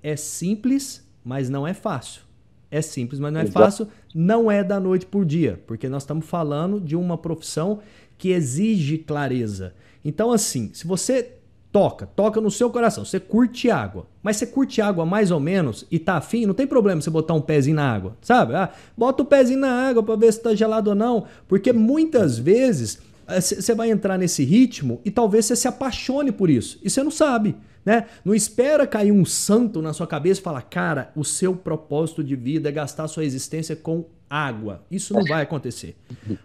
É 0.00 0.14
simples, 0.14 1.04
mas 1.24 1.48
não 1.48 1.66
é 1.66 1.74
fácil. 1.74 2.22
É 2.70 2.80
simples, 2.80 3.18
mas 3.18 3.32
não 3.32 3.40
é 3.40 3.46
fácil. 3.46 3.88
Não 4.14 4.48
é 4.48 4.62
da 4.62 4.78
noite 4.78 5.06
por 5.06 5.24
dia, 5.24 5.60
porque 5.66 5.88
nós 5.88 6.04
estamos 6.04 6.24
falando 6.24 6.80
de 6.80 6.94
uma 6.94 7.18
profissão 7.18 7.80
que 8.16 8.28
exige 8.28 8.98
clareza. 8.98 9.74
Então, 10.06 10.30
assim, 10.30 10.70
se 10.72 10.86
você 10.86 11.32
toca, 11.72 12.06
toca 12.06 12.40
no 12.40 12.48
seu 12.48 12.70
coração, 12.70 13.04
você 13.04 13.18
curte 13.18 13.68
água, 13.68 14.06
mas 14.22 14.36
você 14.36 14.46
curte 14.46 14.80
água 14.80 15.04
mais 15.04 15.32
ou 15.32 15.40
menos 15.40 15.84
e 15.90 15.98
tá 15.98 16.14
afim, 16.14 16.46
não 16.46 16.54
tem 16.54 16.66
problema 16.66 17.00
você 17.00 17.10
botar 17.10 17.34
um 17.34 17.40
pezinho 17.40 17.74
na 17.74 17.92
água, 17.92 18.16
sabe? 18.22 18.54
Ah, 18.54 18.70
bota 18.96 19.24
o 19.24 19.26
pezinho 19.26 19.58
na 19.58 19.88
água 19.88 20.02
para 20.04 20.14
ver 20.14 20.32
se 20.32 20.40
tá 20.40 20.54
gelado 20.54 20.90
ou 20.90 20.96
não, 20.96 21.24
porque 21.48 21.72
muitas 21.72 22.38
vezes 22.38 23.00
você 23.28 23.72
eh, 23.72 23.74
vai 23.74 23.90
entrar 23.90 24.18
nesse 24.18 24.44
ritmo 24.44 25.00
e 25.04 25.10
talvez 25.10 25.46
você 25.46 25.56
se 25.56 25.68
apaixone 25.68 26.32
por 26.32 26.48
isso 26.48 26.78
e 26.82 26.90
você 26.90 27.02
não 27.02 27.10
sabe. 27.10 27.56
Né? 27.84 28.06
Não 28.24 28.34
espera 28.34 28.84
cair 28.84 29.12
um 29.12 29.24
santo 29.24 29.80
na 29.80 29.92
sua 29.92 30.08
cabeça 30.08 30.40
e 30.40 30.42
falar, 30.42 30.62
cara, 30.62 31.12
o 31.14 31.24
seu 31.24 31.54
propósito 31.54 32.24
de 32.24 32.34
vida 32.34 32.68
é 32.68 32.72
gastar 32.72 33.06
sua 33.06 33.24
existência 33.24 33.76
com 33.76 34.06
água. 34.28 34.84
Isso 34.90 35.14
não 35.14 35.24
vai 35.24 35.42
acontecer. 35.42 35.96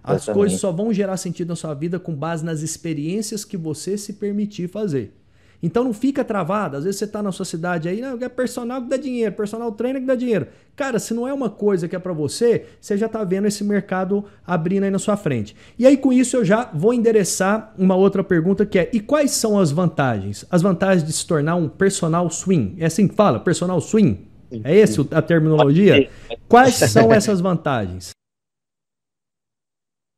As 0.04 0.28
coisas 0.28 0.60
só 0.60 0.72
vão 0.72 0.94
gerar 0.94 1.17
sentido 1.17 1.50
na 1.50 1.56
sua 1.56 1.74
vida 1.74 2.00
com 2.00 2.13
base 2.13 2.46
nas 2.46 2.62
experiências 2.62 3.44
que 3.44 3.58
você 3.58 3.98
se 3.98 4.13
permitir 4.13 4.70
fazer. 4.70 5.13
Então 5.62 5.84
não 5.84 5.93
fica 5.93 6.24
travado. 6.24 6.78
Às 6.78 6.84
vezes 6.84 7.00
você 7.00 7.06
está 7.06 7.21
na 7.21 7.32
sua 7.32 7.45
cidade 7.45 7.88
aí, 7.88 8.02
não, 8.02 8.17
é 8.19 8.30
personal 8.30 8.82
que 8.82 8.89
dá 8.89 8.97
dinheiro, 8.97 9.34
personal 9.36 9.71
trainer 9.71 10.02
que 10.02 10.08
dá 10.08 10.15
dinheiro. 10.15 10.47
Cara, 10.76 10.97
se 11.00 11.13
não 11.13 11.28
é 11.28 11.34
uma 11.34 11.50
coisa 11.50 11.88
que 11.88 11.95
é 11.95 12.00
para 12.00 12.13
você, 12.13 12.65
você 12.80 12.97
já 12.97 13.06
está 13.06 13.24
vendo 13.24 13.47
esse 13.47 13.63
mercado 13.63 14.26
abrindo 14.45 14.84
aí 14.84 14.89
na 14.89 15.00
sua 15.00 15.15
frente. 15.15 15.56
E 15.78 15.86
aí 15.86 15.97
com 15.97 16.12
isso 16.12 16.38
eu 16.38 16.45
já 16.45 16.69
vou 16.74 16.93
endereçar 16.93 17.74
uma 17.78 17.95
outra 17.95 18.24
pergunta 18.24 18.65
que 18.65 18.80
é: 18.80 18.89
e 18.91 19.00
quais 19.00 19.32
são 19.32 19.60
as 19.60 19.71
vantagens? 19.71 20.45
As 20.50 20.62
vantagens 20.62 21.04
de 21.04 21.13
se 21.13 21.26
tornar 21.28 21.56
um 21.56 21.69
personal 21.69 22.30
swing? 22.30 22.76
É 22.82 22.86
assim 22.86 23.08
que 23.08 23.15
fala, 23.15 23.39
personal 23.39 23.80
swing? 23.80 24.28
É 24.63 24.76
esse 24.76 25.00
a 25.12 25.21
terminologia? 25.21 26.10
Quais 26.50 26.76
são 26.76 27.13
essas 27.13 27.39
vantagens? 27.39 28.12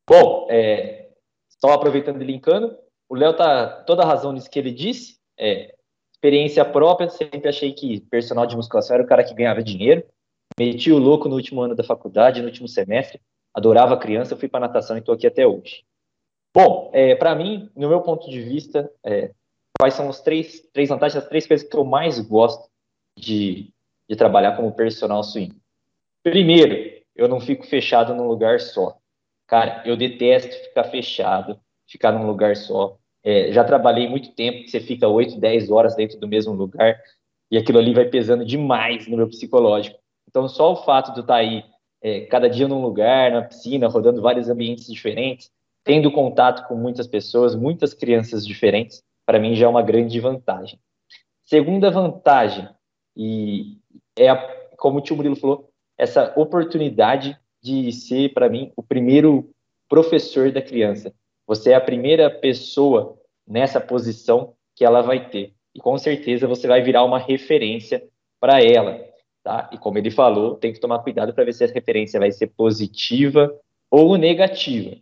Bom, 0.10 0.48
é, 0.50 1.12
só 1.62 1.72
aproveitando 1.72 2.22
e 2.22 2.26
linkando, 2.26 2.76
o 3.10 3.16
Léo 3.16 3.36
tá 3.36 3.84
toda 3.84 4.04
a 4.04 4.06
razão 4.06 4.34
nisso 4.34 4.50
que 4.50 4.60
ele 4.60 4.72
disse. 4.72 5.18
É, 5.38 5.74
experiência 6.14 6.64
própria, 6.64 7.10
sempre 7.10 7.50
achei 7.50 7.74
que 7.74 8.02
personal 8.02 8.46
de 8.46 8.56
musculação 8.56 8.96
era 8.96 9.04
o 9.04 9.08
cara 9.08 9.24
que 9.24 9.34
ganhava 9.34 9.64
dinheiro. 9.64 10.04
Meti 10.58 10.92
o 10.92 10.98
louco 10.98 11.28
no 11.28 11.36
último 11.36 11.62
ano 11.62 11.76
da 11.76 11.84
faculdade, 11.84 12.42
no 12.42 12.48
último 12.48 12.68
semestre. 12.68 13.20
Adorava 13.54 13.98
criança, 13.98 14.36
fui 14.36 14.48
para 14.48 14.62
natação 14.62 14.96
e 14.96 15.00
estou 15.00 15.16
aqui 15.16 15.28
até 15.28 15.46
hoje. 15.46 15.84
Bom, 16.56 16.92
é, 16.94 17.16
para 17.16 17.34
mim, 17.36 17.70
no 17.76 17.90
meu 17.90 18.02
ponto 18.02 18.30
de 18.30 18.40
vista, 18.40 18.90
é, 19.04 19.32
quais 19.78 19.96
são 19.96 20.10
as 20.10 20.22
três, 20.22 20.62
três 20.72 20.90
vantagens, 20.90 21.24
as 21.24 21.30
três 21.30 21.48
coisas 21.48 21.68
que 21.68 21.76
eu 21.76 21.84
mais 21.84 22.20
gosto 22.20 22.70
de, 23.18 23.72
de 24.08 24.16
trabalhar 24.16 24.56
como 24.56 24.72
personal 24.72 25.24
swing. 25.24 25.56
Primeiro, 26.22 27.04
eu 27.16 27.28
não 27.28 27.40
fico 27.40 27.66
fechado 27.66 28.14
num 28.14 28.28
lugar 28.28 28.60
só. 28.60 28.98
Cara, 29.48 29.84
eu 29.86 29.98
detesto 29.98 30.56
ficar 30.64 30.86
fechado, 30.86 31.60
ficar 31.88 32.12
num 32.12 32.26
lugar 32.26 32.56
só. 32.56 32.98
É, 33.24 33.52
já 33.52 33.64
trabalhei 33.64 34.08
muito 34.08 34.34
tempo, 34.34 34.68
você 34.68 34.80
fica 34.80 35.08
8, 35.08 35.40
10 35.40 35.72
horas 35.72 35.96
dentro 35.96 36.20
do 36.20 36.28
mesmo 36.28 36.54
lugar, 36.54 37.00
e 37.50 37.58
aquilo 37.58 37.80
ali 37.80 37.94
vai 37.94 38.06
pesando 38.06 38.46
demais 38.46 39.08
no 39.08 39.16
meu 39.16 39.28
psicológico. 39.28 39.98
Então, 40.28 40.48
só 40.48 40.74
o 40.74 40.84
fato 40.84 41.14
de 41.14 41.20
eu 41.20 41.22
estar 41.22 41.36
aí 41.36 41.64
é, 42.02 42.22
cada 42.22 42.50
dia 42.50 42.68
num 42.68 42.82
lugar, 42.82 43.32
na 43.32 43.44
piscina, 43.44 43.88
rodando 43.88 44.22
vários 44.22 44.50
ambientes 44.50 44.88
diferentes, 44.88 45.50
tendo 45.84 46.12
contato 46.12 46.68
com 46.68 46.76
muitas 46.76 47.08
pessoas, 47.08 47.56
muitas 47.56 47.94
crianças 47.94 48.46
diferentes, 48.46 49.02
para 49.26 49.40
mim 49.40 49.56
já 49.56 49.66
é 49.66 49.70
uma 49.70 49.82
grande 49.82 50.20
vantagem. 50.20 50.80
Segunda 51.46 51.90
vantagem, 51.90 52.68
e 53.16 53.78
é, 54.18 54.30
a, 54.30 54.38
como 54.78 55.00
o 55.00 55.02
tio 55.02 55.16
Murilo 55.16 55.36
falou, 55.36 55.70
essa 55.98 56.34
oportunidade 56.36 57.38
de 57.62 57.92
ser, 57.92 58.34
para 58.34 58.50
mim, 58.50 58.72
o 58.76 58.84
primeiro 58.84 59.50
professor 59.88 60.52
da 60.52 60.62
criança. 60.62 61.14
Você 61.48 61.72
é 61.72 61.76
a 61.76 61.82
primeira 61.82 62.30
pessoa 62.30 63.18
nessa 63.48 63.80
posição 63.80 64.54
que 64.76 64.86
ela 64.86 65.02
vai 65.02 65.30
ter. 65.30 65.54
E 65.76 65.80
com 65.80 65.98
certeza 65.98 66.48
você 66.48 66.68
vai 66.68 66.82
virar 66.82 67.04
uma 67.04 67.20
referência 67.20 68.04
para 68.40 68.62
ela. 68.62 69.04
Tá? 69.44 69.70
E 69.74 69.78
como 69.78 69.98
ele 69.98 70.12
falou, 70.12 70.56
tem 70.56 70.72
que 70.72 70.80
tomar 70.80 71.00
cuidado 71.00 71.34
para 71.34 71.44
ver 71.44 71.54
se 71.54 71.64
a 71.64 71.68
referência 71.68 72.20
vai 72.20 72.32
ser 72.32 72.48
positiva 72.48 73.54
ou 73.92 74.18
negativa. 74.18 74.96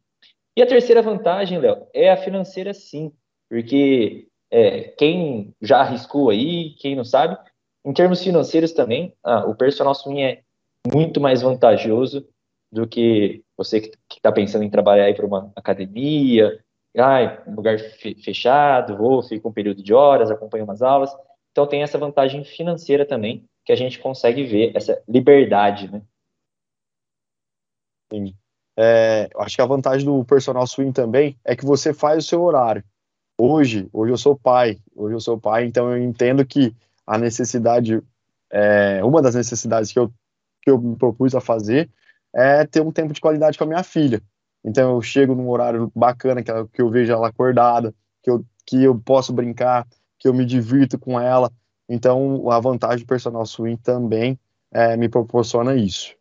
E 0.57 0.61
a 0.61 0.67
terceira 0.67 1.01
vantagem, 1.01 1.59
Léo, 1.59 1.87
é 1.93 2.11
a 2.11 2.17
financeira 2.17 2.73
sim, 2.73 3.11
porque 3.49 4.27
é, 4.49 4.83
quem 4.97 5.55
já 5.61 5.79
arriscou 5.79 6.29
aí, 6.29 6.71
quem 6.71 6.95
não 6.95 7.05
sabe, 7.05 7.37
Em 7.83 7.93
termos 7.93 8.23
financeiros 8.23 8.73
também, 8.73 9.13
ah, 9.23 9.45
o 9.47 9.55
personal 9.55 9.95
swing 9.95 10.21
é 10.21 10.41
muito 10.91 11.19
mais 11.19 11.41
vantajoso 11.41 12.27
do 12.71 12.87
que 12.87 13.43
você 13.63 13.81
que 13.81 13.91
está 14.09 14.31
pensando 14.31 14.63
em 14.63 14.69
trabalhar 14.69 15.05
aí 15.05 15.13
para 15.13 15.25
uma 15.25 15.51
academia, 15.55 16.59
ah, 16.97 17.43
um 17.47 17.55
lugar 17.55 17.77
fechado, 18.23 18.97
vou, 18.97 19.23
fico 19.23 19.49
um 19.49 19.53
período 19.53 19.83
de 19.83 19.93
horas, 19.93 20.31
acompanho 20.31 20.63
umas 20.63 20.81
aulas. 20.81 21.11
Então 21.51 21.67
tem 21.67 21.83
essa 21.83 21.97
vantagem 21.97 22.43
financeira 22.43 23.05
também, 23.05 23.45
que 23.63 23.71
a 23.71 23.75
gente 23.75 23.99
consegue 23.99 24.43
ver, 24.43 24.75
essa 24.75 25.01
liberdade, 25.07 25.91
né? 25.91 26.01
Sim. 28.11 28.33
É, 28.77 29.29
acho 29.37 29.55
que 29.55 29.61
a 29.61 29.65
vantagem 29.65 30.05
do 30.05 30.23
personal 30.25 30.65
swing 30.65 30.91
também 30.91 31.37
é 31.45 31.55
que 31.55 31.65
você 31.65 31.93
faz 31.93 32.25
o 32.25 32.27
seu 32.27 32.41
horário. 32.41 32.83
Hoje, 33.37 33.87
hoje 33.93 34.11
eu 34.13 34.17
sou 34.17 34.37
pai, 34.37 34.79
hoje 34.95 35.15
eu 35.15 35.19
sou 35.19 35.39
pai, 35.39 35.65
então 35.65 35.91
eu 35.91 36.01
entendo 36.01 36.45
que 36.45 36.75
a 37.05 37.17
necessidade, 37.17 38.01
é, 38.49 39.03
uma 39.03 39.21
das 39.21 39.35
necessidades 39.35 39.91
que 39.91 39.99
eu, 39.99 40.11
que 40.61 40.69
eu 40.69 40.79
me 40.79 40.95
propus 40.95 41.35
a 41.35 41.41
fazer 41.41 41.89
é 42.33 42.65
ter 42.65 42.81
um 42.81 42.91
tempo 42.91 43.13
de 43.13 43.21
qualidade 43.21 43.57
com 43.57 43.63
a 43.63 43.67
minha 43.67 43.83
filha. 43.83 44.21
Então 44.63 44.95
eu 44.95 45.01
chego 45.01 45.35
num 45.35 45.49
horário 45.49 45.91
bacana, 45.95 46.43
que, 46.43 46.51
que 46.73 46.81
eu 46.81 46.89
vejo 46.89 47.11
ela 47.11 47.27
acordada, 47.27 47.93
que 48.23 48.29
eu, 48.29 48.45
que 48.65 48.83
eu 48.83 48.95
posso 48.95 49.33
brincar, 49.33 49.87
que 50.19 50.27
eu 50.27 50.33
me 50.33 50.45
divirto 50.45 50.99
com 50.99 51.19
ela. 51.19 51.51
Então 51.89 52.49
a 52.51 52.59
vantagem 52.59 53.05
do 53.05 53.07
personal 53.07 53.45
swing 53.45 53.77
também 53.81 54.39
é, 54.71 54.95
me 54.95 55.09
proporciona 55.09 55.75
isso. 55.75 56.15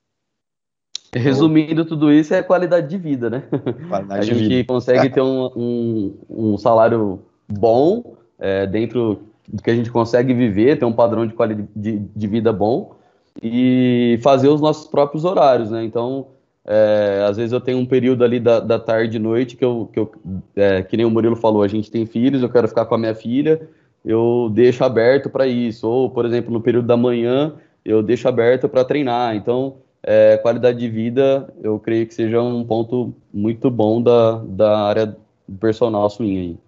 Resumindo 1.13 1.85
tudo 1.85 2.13
isso, 2.13 2.33
é 2.33 2.43
qualidade 2.43 2.89
de 2.89 2.97
vida, 2.97 3.29
né? 3.29 3.43
Qualidade 3.89 4.21
a 4.31 4.35
gente 4.35 4.49
vida. 4.49 4.67
consegue 4.67 5.11
ter 5.11 5.21
um, 5.21 5.51
um, 5.57 6.19
um 6.29 6.59
salário 6.59 7.21
bom 7.49 8.17
é, 8.39 8.67
dentro 8.67 9.23
do 9.49 9.61
que 9.61 9.71
a 9.71 9.75
gente 9.75 9.91
consegue 9.91 10.33
viver, 10.33 10.79
ter 10.79 10.85
um 10.85 10.93
padrão 10.93 11.27
de 11.27 11.35
qualidade 11.35 11.69
de, 11.75 11.99
de 11.99 12.27
vida 12.29 12.53
bom 12.53 13.00
e 13.43 14.19
fazer 14.23 14.49
os 14.49 14.61
nossos 14.61 14.87
próprios 14.87 15.25
horários, 15.25 15.71
né? 15.71 15.85
Então, 15.85 16.29
é, 16.65 17.25
às 17.29 17.37
vezes 17.37 17.53
eu 17.53 17.61
tenho 17.61 17.79
um 17.79 17.87
período 17.87 18.23
ali 18.25 18.39
da, 18.39 18.61
da 18.61 18.79
tarde 18.79 19.17
e 19.17 19.21
noite 19.21 19.57
que 19.57 19.65
eu, 19.65 19.89
que, 19.93 19.99
eu 19.99 20.13
é, 20.55 20.83
que 20.83 20.97
nem 20.97 21.07
o 21.07 21.11
Murilo 21.11 21.37
falou, 21.37 21.63
a 21.63 21.69
gente 21.69 21.91
tem 21.91 22.07
filhos, 22.07 22.43
eu 22.43 22.49
quero 22.49 22.69
ficar 22.69 22.87
com 22.87 22.95
a 22.95 22.99
minha 22.99 23.15
filha, 23.15 23.69
eu 24.05 24.51
deixo 24.53 24.85
aberto 24.85 25.29
para 25.31 25.47
isso. 25.47 25.89
Ou, 25.89 26.11
por 26.11 26.25
exemplo, 26.25 26.53
no 26.53 26.61
período 26.61 26.87
da 26.87 26.97
manhã, 26.97 27.55
eu 27.85 28.03
deixo 28.03 28.29
aberto 28.29 28.69
para 28.69 28.85
treinar. 28.85 29.35
Então, 29.35 29.77
é, 30.03 30.37
qualidade 30.39 30.79
de 30.79 30.89
vida, 30.89 31.53
eu 31.63 31.79
creio 31.79 32.07
que 32.07 32.15
seja 32.15 32.41
um 32.41 32.65
ponto 32.65 33.15
muito 33.33 33.71
bom 33.71 34.01
da, 34.01 34.43
da 34.45 34.81
área 34.81 35.17
personal 35.59 36.09
swing 36.09 36.39
aí. 36.39 36.59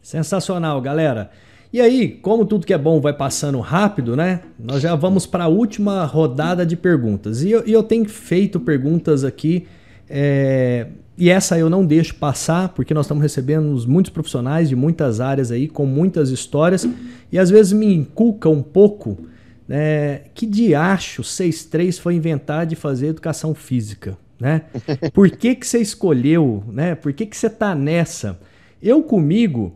Sensacional, 0.00 0.80
galera. 0.80 1.30
E 1.74 1.80
aí, 1.80 2.08
como 2.22 2.46
tudo 2.46 2.64
que 2.64 2.72
é 2.72 2.78
bom 2.78 3.00
vai 3.00 3.12
passando 3.12 3.58
rápido, 3.58 4.14
né? 4.14 4.42
Nós 4.56 4.80
já 4.80 4.94
vamos 4.94 5.26
para 5.26 5.42
a 5.42 5.48
última 5.48 6.04
rodada 6.04 6.64
de 6.64 6.76
perguntas. 6.76 7.42
E 7.42 7.50
eu, 7.50 7.66
e 7.66 7.72
eu 7.72 7.82
tenho 7.82 8.08
feito 8.08 8.60
perguntas 8.60 9.24
aqui, 9.24 9.66
é, 10.08 10.86
e 11.18 11.28
essa 11.28 11.58
eu 11.58 11.68
não 11.68 11.84
deixo 11.84 12.14
passar, 12.14 12.68
porque 12.68 12.94
nós 12.94 13.06
estamos 13.06 13.20
recebendo 13.20 13.76
muitos 13.88 14.12
profissionais 14.12 14.68
de 14.68 14.76
muitas 14.76 15.20
áreas 15.20 15.50
aí, 15.50 15.66
com 15.66 15.84
muitas 15.84 16.30
histórias, 16.30 16.88
e 17.32 17.40
às 17.40 17.50
vezes 17.50 17.72
me 17.72 17.92
inculca 17.92 18.48
um 18.48 18.62
pouco 18.62 19.18
é, 19.68 20.26
que 20.32 20.46
diacho 20.46 21.22
6.3 21.22 21.98
foi 21.98 22.14
inventar 22.14 22.66
de 22.66 22.76
fazer 22.76 23.08
educação 23.08 23.52
física, 23.52 24.16
né? 24.38 24.62
Por 25.12 25.28
que, 25.28 25.56
que 25.56 25.66
você 25.66 25.80
escolheu, 25.80 26.62
né? 26.68 26.94
Por 26.94 27.12
que, 27.12 27.26
que 27.26 27.36
você 27.36 27.50
tá 27.50 27.74
nessa? 27.74 28.38
Eu 28.80 29.02
comigo, 29.02 29.74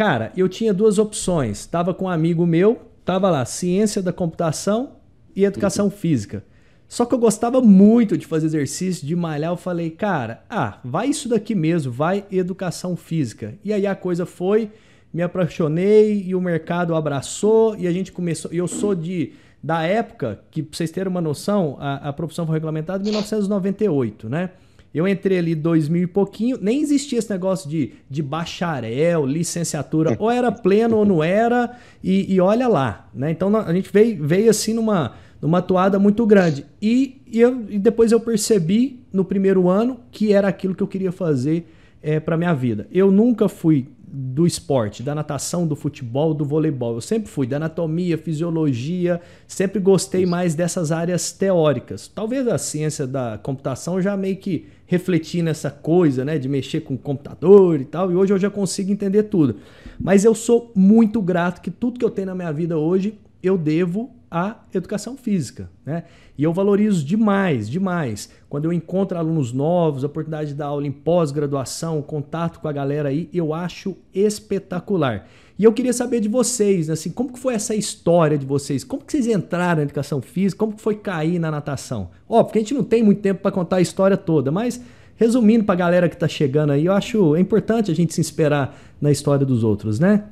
cara, 0.00 0.32
eu 0.34 0.48
tinha 0.48 0.72
duas 0.72 0.98
opções. 0.98 1.66
Tava 1.66 1.92
com 1.92 2.06
um 2.06 2.08
amigo 2.08 2.46
meu, 2.46 2.80
tava 3.04 3.28
lá, 3.28 3.44
ciência 3.44 4.00
da 4.00 4.10
computação 4.10 4.92
e 5.36 5.44
educação 5.44 5.84
uhum. 5.84 5.90
física. 5.90 6.42
Só 6.88 7.04
que 7.04 7.14
eu 7.14 7.18
gostava 7.18 7.60
muito 7.60 8.16
de 8.16 8.26
fazer 8.26 8.46
exercício, 8.46 9.06
de 9.06 9.14
malhar. 9.14 9.52
Eu 9.52 9.58
falei, 9.58 9.90
cara, 9.90 10.42
ah, 10.48 10.78
vai 10.82 11.08
isso 11.08 11.28
daqui 11.28 11.54
mesmo, 11.54 11.92
vai 11.92 12.24
educação 12.32 12.96
física. 12.96 13.58
E 13.62 13.74
aí 13.74 13.86
a 13.86 13.94
coisa 13.94 14.24
foi 14.24 14.70
me 15.12 15.20
apaixonei 15.20 16.22
e 16.26 16.34
o 16.34 16.40
mercado 16.40 16.94
abraçou 16.94 17.76
e 17.76 17.86
a 17.86 17.92
gente 17.92 18.10
começou. 18.10 18.50
E 18.54 18.56
eu 18.56 18.66
sou 18.66 18.94
de 18.94 19.34
da 19.62 19.82
época 19.82 20.40
que, 20.50 20.62
pra 20.62 20.78
vocês 20.78 20.90
terem 20.90 21.10
uma 21.10 21.20
noção, 21.20 21.76
a, 21.78 22.08
a 22.08 22.12
profissão 22.14 22.46
foi 22.46 22.54
regulamentada 22.54 23.02
em 23.02 23.04
1998, 23.04 24.30
né? 24.30 24.48
Eu 24.92 25.06
entrei 25.06 25.38
ali 25.38 25.54
2000 25.54 26.02
e 26.02 26.06
pouquinho, 26.06 26.58
nem 26.60 26.82
existia 26.82 27.18
esse 27.18 27.30
negócio 27.30 27.70
de, 27.70 27.92
de 28.08 28.22
bacharel, 28.22 29.24
licenciatura, 29.24 30.16
ou 30.18 30.30
era 30.30 30.50
pleno 30.50 30.96
ou 30.96 31.04
não 31.04 31.22
era, 31.22 31.76
e, 32.02 32.32
e 32.32 32.40
olha 32.40 32.66
lá, 32.66 33.08
né? 33.14 33.30
Então 33.30 33.54
a 33.56 33.72
gente 33.72 33.90
veio, 33.92 34.26
veio 34.26 34.50
assim 34.50 34.74
numa, 34.74 35.14
numa 35.40 35.62
toada 35.62 35.98
muito 35.98 36.26
grande. 36.26 36.66
E, 36.82 37.22
e, 37.26 37.40
eu, 37.40 37.64
e 37.68 37.78
depois 37.78 38.10
eu 38.10 38.18
percebi 38.18 39.00
no 39.12 39.24
primeiro 39.24 39.68
ano 39.68 40.00
que 40.10 40.32
era 40.32 40.48
aquilo 40.48 40.74
que 40.74 40.82
eu 40.82 40.88
queria 40.88 41.12
fazer 41.12 41.72
é, 42.02 42.18
para 42.18 42.36
minha 42.36 42.52
vida. 42.52 42.88
Eu 42.90 43.12
nunca 43.12 43.48
fui 43.48 43.86
do 44.12 44.44
esporte, 44.44 45.04
da 45.04 45.14
natação, 45.14 45.66
do 45.66 45.76
futebol, 45.76 46.34
do 46.34 46.44
voleibol. 46.44 46.94
Eu 46.94 47.00
sempre 47.00 47.30
fui 47.30 47.46
da 47.46 47.56
anatomia, 47.56 48.18
fisiologia, 48.18 49.20
sempre 49.46 49.78
gostei 49.78 50.26
mais 50.26 50.54
dessas 50.54 50.90
áreas 50.90 51.30
teóricas. 51.30 52.08
Talvez 52.08 52.48
a 52.48 52.58
ciência 52.58 53.06
da 53.06 53.38
computação 53.40 54.02
já 54.02 54.16
meio 54.16 54.36
que 54.36 54.66
refleti 54.90 55.40
nessa 55.40 55.70
coisa, 55.70 56.24
né, 56.24 56.36
de 56.36 56.48
mexer 56.48 56.80
com 56.80 56.98
computador 56.98 57.80
e 57.80 57.84
tal, 57.84 58.10
e 58.10 58.16
hoje 58.16 58.32
eu 58.32 58.38
já 58.38 58.50
consigo 58.50 58.90
entender 58.90 59.22
tudo. 59.22 59.54
Mas 60.00 60.24
eu 60.24 60.34
sou 60.34 60.72
muito 60.74 61.22
grato 61.22 61.60
que 61.60 61.70
tudo 61.70 61.96
que 61.96 62.04
eu 62.04 62.10
tenho 62.10 62.26
na 62.26 62.34
minha 62.34 62.52
vida 62.52 62.76
hoje 62.76 63.16
eu 63.40 63.56
devo 63.56 64.10
à 64.28 64.56
educação 64.74 65.16
física, 65.16 65.70
né? 65.86 66.02
E 66.36 66.42
eu 66.42 66.52
valorizo 66.52 67.04
demais, 67.04 67.70
demais. 67.70 68.30
Quando 68.48 68.64
eu 68.64 68.72
encontro 68.72 69.16
alunos 69.16 69.52
novos, 69.52 70.02
a 70.02 70.08
oportunidade 70.08 70.50
de 70.50 70.54
dar 70.56 70.66
aula 70.66 70.84
em 70.84 70.92
pós-graduação, 70.92 72.02
contato 72.02 72.58
com 72.58 72.66
a 72.66 72.72
galera 72.72 73.10
aí, 73.10 73.28
eu 73.32 73.54
acho 73.54 73.96
espetacular. 74.12 75.28
E 75.60 75.64
eu 75.64 75.74
queria 75.74 75.92
saber 75.92 76.20
de 76.20 76.28
vocês, 76.28 76.88
assim, 76.88 77.12
como 77.12 77.34
que 77.34 77.38
foi 77.38 77.52
essa 77.52 77.74
história 77.74 78.38
de 78.38 78.46
vocês? 78.46 78.82
Como 78.82 79.04
que 79.04 79.12
vocês 79.12 79.26
entraram 79.26 79.76
na 79.76 79.82
educação 79.82 80.22
física? 80.22 80.58
Como 80.58 80.74
que 80.74 80.80
foi 80.80 80.96
cair 80.96 81.38
na 81.38 81.50
natação? 81.50 82.10
Ó, 82.26 82.42
porque 82.42 82.56
a 82.56 82.62
gente 82.62 82.72
não 82.72 82.82
tem 82.82 83.02
muito 83.02 83.20
tempo 83.20 83.42
para 83.42 83.52
contar 83.52 83.76
a 83.76 83.80
história 83.82 84.16
toda, 84.16 84.50
mas 84.50 84.82
resumindo 85.16 85.62
para 85.66 85.74
a 85.74 85.76
galera 85.76 86.08
que 86.08 86.14
está 86.14 86.26
chegando 86.26 86.72
aí, 86.72 86.86
eu 86.86 86.94
acho 86.94 87.36
é 87.36 87.40
importante 87.40 87.90
a 87.90 87.94
gente 87.94 88.14
se 88.14 88.22
inspirar 88.22 88.74
na 88.98 89.10
história 89.10 89.44
dos 89.44 89.62
outros, 89.62 90.00
né? 90.00 90.30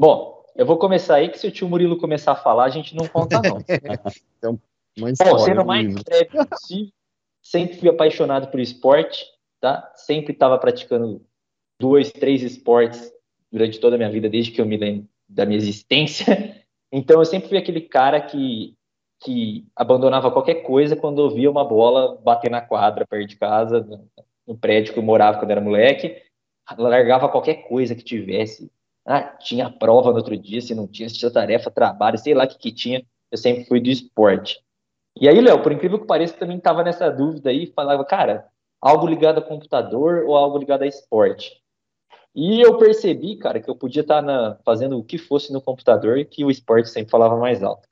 Bom, 0.00 0.42
eu 0.56 0.64
vou 0.64 0.78
começar 0.78 1.16
aí 1.16 1.28
que 1.28 1.38
se 1.38 1.46
o 1.46 1.50
tio 1.50 1.68
Murilo 1.68 1.98
começar 1.98 2.32
a 2.32 2.36
falar, 2.36 2.64
a 2.64 2.70
gente 2.70 2.96
não 2.96 3.06
conta 3.06 3.42
não. 3.42 3.58
então, 4.38 4.58
uma 4.96 5.10
história, 5.10 5.34
Bom, 5.34 5.38
sendo 5.40 5.66
mais 5.66 5.94
breve 5.94 6.46
possível, 6.48 6.92
sempre 7.42 7.76
fui 7.76 7.90
apaixonado 7.90 8.50
por 8.50 8.58
esporte, 8.58 9.26
tá? 9.60 9.92
Sempre 9.96 10.32
estava 10.32 10.56
praticando 10.56 11.20
dois, 11.78 12.10
três 12.10 12.42
esportes 12.42 13.12
durante 13.50 13.80
toda 13.80 13.96
a 13.96 13.98
minha 13.98 14.10
vida, 14.10 14.28
desde 14.28 14.52
que 14.52 14.60
eu 14.60 14.66
me 14.66 14.76
lembro 14.76 15.08
da 15.28 15.44
minha 15.44 15.58
existência. 15.58 16.26
Então 16.90 17.20
eu 17.20 17.24
sempre 17.26 17.50
fui 17.50 17.58
aquele 17.58 17.82
cara 17.82 18.18
que 18.18 18.74
que 19.20 19.66
abandonava 19.74 20.30
qualquer 20.30 20.62
coisa 20.62 20.96
quando 20.96 21.18
ouvia 21.18 21.50
uma 21.50 21.64
bola 21.64 22.16
bater 22.22 22.50
na 22.50 22.60
quadra 22.60 23.06
perto 23.06 23.28
de 23.28 23.36
casa, 23.36 23.86
no 24.46 24.56
prédio 24.56 24.92
que 24.92 24.98
eu 24.98 25.02
morava 25.02 25.38
quando 25.38 25.50
era 25.50 25.60
moleque, 25.60 26.22
largava 26.76 27.28
qualquer 27.28 27.68
coisa 27.68 27.94
que 27.94 28.02
tivesse. 28.02 28.70
Ah, 29.04 29.22
tinha 29.22 29.70
prova 29.70 30.10
no 30.10 30.16
outro 30.16 30.36
dia, 30.36 30.60
se 30.60 30.74
não 30.74 30.86
tinha, 30.86 31.08
se 31.08 31.18
tinha 31.18 31.30
tarefa, 31.30 31.70
trabalho, 31.70 32.18
sei 32.18 32.34
lá 32.34 32.44
o 32.44 32.48
que, 32.48 32.58
que 32.58 32.72
tinha, 32.72 33.02
eu 33.30 33.38
sempre 33.38 33.64
fui 33.64 33.80
do 33.80 33.88
esporte. 33.88 34.60
E 35.20 35.28
aí, 35.28 35.40
Léo, 35.40 35.62
por 35.62 35.72
incrível 35.72 35.98
que 35.98 36.06
pareça, 36.06 36.36
também 36.36 36.58
estava 36.58 36.84
nessa 36.84 37.10
dúvida 37.10 37.50
aí, 37.50 37.66
falava, 37.74 38.04
cara, 38.04 38.46
algo 38.80 39.06
ligado 39.06 39.38
a 39.38 39.42
computador 39.42 40.24
ou 40.26 40.36
algo 40.36 40.58
ligado 40.58 40.82
a 40.82 40.86
esporte? 40.86 41.60
E 42.34 42.60
eu 42.60 42.78
percebi, 42.78 43.36
cara, 43.36 43.60
que 43.60 43.68
eu 43.68 43.76
podia 43.76 44.02
estar 44.02 44.22
tá 44.22 44.58
fazendo 44.64 44.98
o 44.98 45.04
que 45.04 45.18
fosse 45.18 45.52
no 45.52 45.60
computador 45.60 46.18
e 46.18 46.24
que 46.24 46.44
o 46.44 46.50
esporte 46.50 46.88
sempre 46.88 47.10
falava 47.10 47.36
mais 47.36 47.62
alto. 47.62 47.88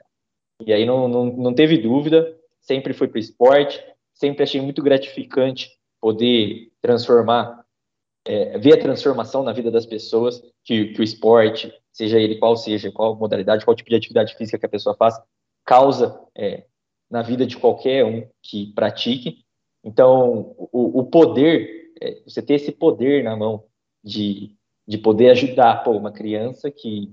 E 0.64 0.72
aí 0.72 0.87
não, 0.87 1.09
não, 1.09 1.27
não 1.27 1.55
teve 1.55 1.77
dúvida, 1.79 2.37
sempre 2.61 2.92
fui 2.92 3.09
para 3.09 3.16
o 3.16 3.20
esporte, 3.20 3.83
sempre 4.14 4.42
achei 4.42 4.61
muito 4.61 4.83
gratificante 4.83 5.70
poder 6.01 6.70
transformar, 6.81 7.64
é, 8.27 8.59
ver 8.59 8.75
a 8.75 8.81
transformação 8.81 9.42
na 9.42 9.53
vida 9.53 9.70
das 9.70 9.87
pessoas 9.87 10.42
que, 10.64 10.87
que 10.92 11.01
o 11.01 11.05
esporte, 11.05 11.72
seja 11.92 12.18
ele 12.18 12.37
qual 12.37 12.57
seja, 12.57 12.92
qual 12.92 13.16
modalidade, 13.16 13.64
qual 13.64 13.77
tipo 13.77 13.90
de 13.90 13.96
atividade 13.96 14.35
física 14.35 14.59
que 14.59 14.66
a 14.66 14.70
pessoa 14.70 14.96
faz, 14.96 15.20
causa 15.64 16.20
é, 16.37 16.64
na 17.11 17.22
vida 17.22 17.46
de 17.46 17.57
qualquer 17.57 18.05
um 18.05 18.29
que 18.42 18.72
pratique. 18.72 19.44
Então, 19.85 20.55
o, 20.72 21.01
o 21.01 21.05
poder, 21.05 21.92
é, 22.01 22.22
você 22.25 22.42
ter 22.42 22.55
esse 22.55 22.72
poder 22.72 23.22
na 23.22 23.37
mão 23.37 23.64
de, 24.07 24.55
de 24.87 24.97
poder 24.97 25.31
ajudar 25.31 25.83
pô, 25.83 25.90
uma 25.90 26.12
criança 26.12 26.71
que 26.71 27.12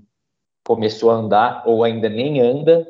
começou 0.64 1.10
a 1.10 1.14
andar 1.14 1.64
ou 1.66 1.82
ainda 1.82 2.08
nem 2.08 2.40
anda, 2.40 2.86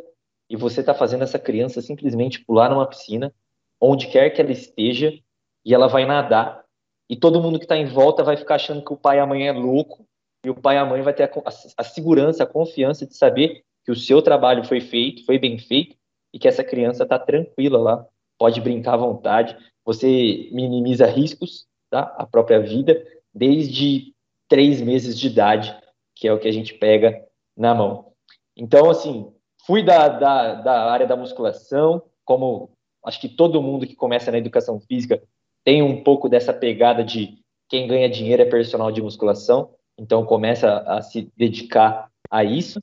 e 0.49 0.57
você 0.57 0.81
está 0.81 0.93
fazendo 0.93 1.25
essa 1.25 1.39
criança 1.39 1.81
simplesmente 1.81 2.45
pular 2.45 2.69
numa 2.69 2.87
piscina, 2.87 3.33
onde 3.81 4.09
quer 4.09 4.29
que 4.29 4.43
ela 4.43 4.53
esteja, 4.53 5.19
e 5.65 5.73
ela 5.73 5.89
vai 5.89 6.05
nadar, 6.05 6.63
e 7.09 7.17
todo 7.17 7.41
mundo 7.41 7.59
que 7.59 7.65
está 7.65 7.77
em 7.77 7.87
volta 7.87 8.23
vai 8.23 8.37
ficar 8.37 8.57
achando 8.57 8.85
que 8.85 8.93
o 8.93 8.97
pai 8.97 9.17
e 9.17 9.21
a 9.21 9.27
mãe 9.27 9.49
é 9.49 9.53
louco, 9.53 10.07
e 10.45 10.51
o 10.51 10.55
pai 10.55 10.77
e 10.77 10.79
a 10.79 10.85
mãe 10.85 11.01
vai 11.01 11.15
ter 11.15 11.25
a, 11.25 11.27
a, 11.27 11.53
a 11.79 11.85
segurança, 11.85 12.45
a 12.45 12.47
confiança 12.47 13.07
de 13.07 13.17
saber 13.17 13.65
que 13.85 13.91
o 13.91 13.97
seu 13.97 14.21
trabalho 14.21 14.65
foi 14.65 14.81
feito, 14.81 15.25
foi 15.25 15.39
bem 15.39 15.59
feito, 15.59 15.97
e 16.33 16.39
que 16.39 16.47
essa 16.47 16.63
criança 16.63 17.05
está 17.05 17.19
tranquila 17.19 17.79
lá, 17.79 18.07
pode 18.39 18.61
brincar 18.61 18.95
à 18.95 18.99
vontade, 18.99 19.57
você 19.85 20.51
minimiza 20.53 21.07
riscos, 21.07 21.67
tá? 21.91 22.15
A 22.19 22.27
própria 22.27 22.61
vida, 22.61 23.03
desde 23.35 24.15
três 24.49 24.81
meses 24.81 25.19
de 25.19 25.27
idade, 25.27 25.77
que 26.15 26.29
é 26.29 26.33
o 26.33 26.39
que 26.39 26.49
a 26.49 26.53
gente 26.53 26.75
pega 26.75 27.27
na 27.57 27.75
mão. 27.75 28.13
Então, 28.57 28.89
assim, 28.89 29.33
fui 29.67 29.83
da, 29.83 30.09
da, 30.09 30.55
da 30.55 30.91
área 30.91 31.07
da 31.07 31.17
musculação, 31.17 32.03
como 32.25 32.71
acho 33.05 33.21
que 33.21 33.29
todo 33.29 33.63
mundo 33.63 33.87
que 33.87 33.97
começa 33.97 34.31
na 34.31 34.39
educação 34.39 34.81
física 34.81 35.23
tem 35.65 35.83
um 35.83 36.03
pouco 36.03 36.29
dessa 36.29 36.53
pegada 36.53 37.03
de 37.03 37.39
quem 37.69 37.87
ganha 37.87 38.09
dinheiro 38.09 38.43
é 38.43 38.47
personal 38.47 38.93
de 38.93 39.03
musculação, 39.03 39.71
então 39.99 40.25
começa 40.25 40.79
a 40.81 41.01
se 41.01 41.31
dedicar 41.37 42.11
a 42.31 42.45
isso. 42.45 42.79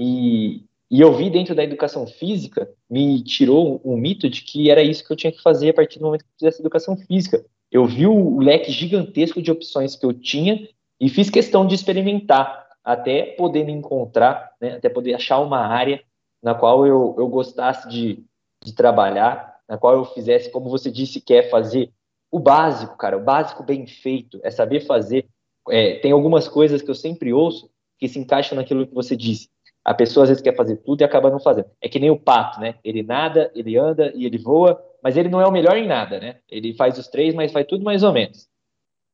E, 0.00 0.64
e 0.90 1.00
eu 1.00 1.12
vi 1.12 1.30
dentro 1.30 1.54
da 1.54 1.62
educação 1.62 2.06
física, 2.06 2.68
me 2.88 3.22
tirou 3.22 3.80
um 3.84 3.96
mito 3.96 4.28
de 4.28 4.42
que 4.42 4.70
era 4.70 4.82
isso 4.82 5.06
que 5.06 5.12
eu 5.12 5.16
tinha 5.16 5.32
que 5.32 5.42
fazer 5.42 5.70
a 5.70 5.74
partir 5.74 5.98
do 5.98 6.06
momento 6.06 6.24
que 6.24 6.30
eu 6.30 6.38
fizesse 6.38 6.62
educação 6.62 6.96
física. 6.96 7.44
Eu 7.74 7.86
vi 7.86 8.06
o 8.06 8.38
leque 8.38 8.70
gigantesco 8.70 9.42
de 9.42 9.50
opções 9.50 9.96
que 9.96 10.06
eu 10.06 10.12
tinha 10.14 10.68
e 11.00 11.08
fiz 11.08 11.28
questão 11.28 11.66
de 11.66 11.74
experimentar 11.74 12.68
até 12.84 13.34
poder 13.36 13.64
me 13.64 13.72
encontrar, 13.72 14.52
né, 14.60 14.76
até 14.76 14.88
poder 14.88 15.14
achar 15.14 15.40
uma 15.40 15.58
área 15.58 16.00
na 16.40 16.54
qual 16.54 16.86
eu, 16.86 17.16
eu 17.18 17.26
gostasse 17.26 17.88
de, 17.88 18.24
de 18.62 18.72
trabalhar, 18.72 19.56
na 19.68 19.76
qual 19.76 19.94
eu 19.94 20.04
fizesse, 20.04 20.52
como 20.52 20.70
você 20.70 20.88
disse, 20.88 21.20
quer 21.20 21.50
fazer 21.50 21.90
o 22.30 22.38
básico, 22.38 22.96
cara, 22.96 23.16
o 23.16 23.24
básico 23.24 23.64
bem 23.64 23.88
feito, 23.88 24.38
é 24.44 24.52
saber 24.52 24.86
fazer. 24.86 25.26
É, 25.68 25.96
tem 25.98 26.12
algumas 26.12 26.46
coisas 26.46 26.80
que 26.80 26.90
eu 26.90 26.94
sempre 26.94 27.32
ouço 27.32 27.68
que 27.98 28.06
se 28.06 28.20
encaixam 28.20 28.54
naquilo 28.54 28.86
que 28.86 28.94
você 28.94 29.16
disse. 29.16 29.48
A 29.84 29.92
pessoa 29.92 30.22
às 30.22 30.28
vezes 30.28 30.42
quer 30.42 30.54
fazer 30.54 30.76
tudo 30.76 31.00
e 31.00 31.04
acaba 31.04 31.28
não 31.28 31.40
fazendo. 31.40 31.66
É 31.80 31.88
que 31.88 31.98
nem 31.98 32.10
o 32.10 32.20
pato, 32.20 32.60
né? 32.60 32.76
Ele 32.84 33.02
nada, 33.02 33.50
ele 33.52 33.76
anda 33.76 34.12
e 34.14 34.26
ele 34.26 34.38
voa, 34.38 34.80
mas 35.04 35.18
ele 35.18 35.28
não 35.28 35.38
é 35.38 35.46
o 35.46 35.52
melhor 35.52 35.76
em 35.76 35.86
nada, 35.86 36.18
né? 36.18 36.38
Ele 36.48 36.72
faz 36.72 36.98
os 36.98 37.08
três, 37.08 37.34
mas 37.34 37.52
faz 37.52 37.66
tudo 37.66 37.84
mais 37.84 38.02
ou 38.02 38.10
menos. 38.10 38.48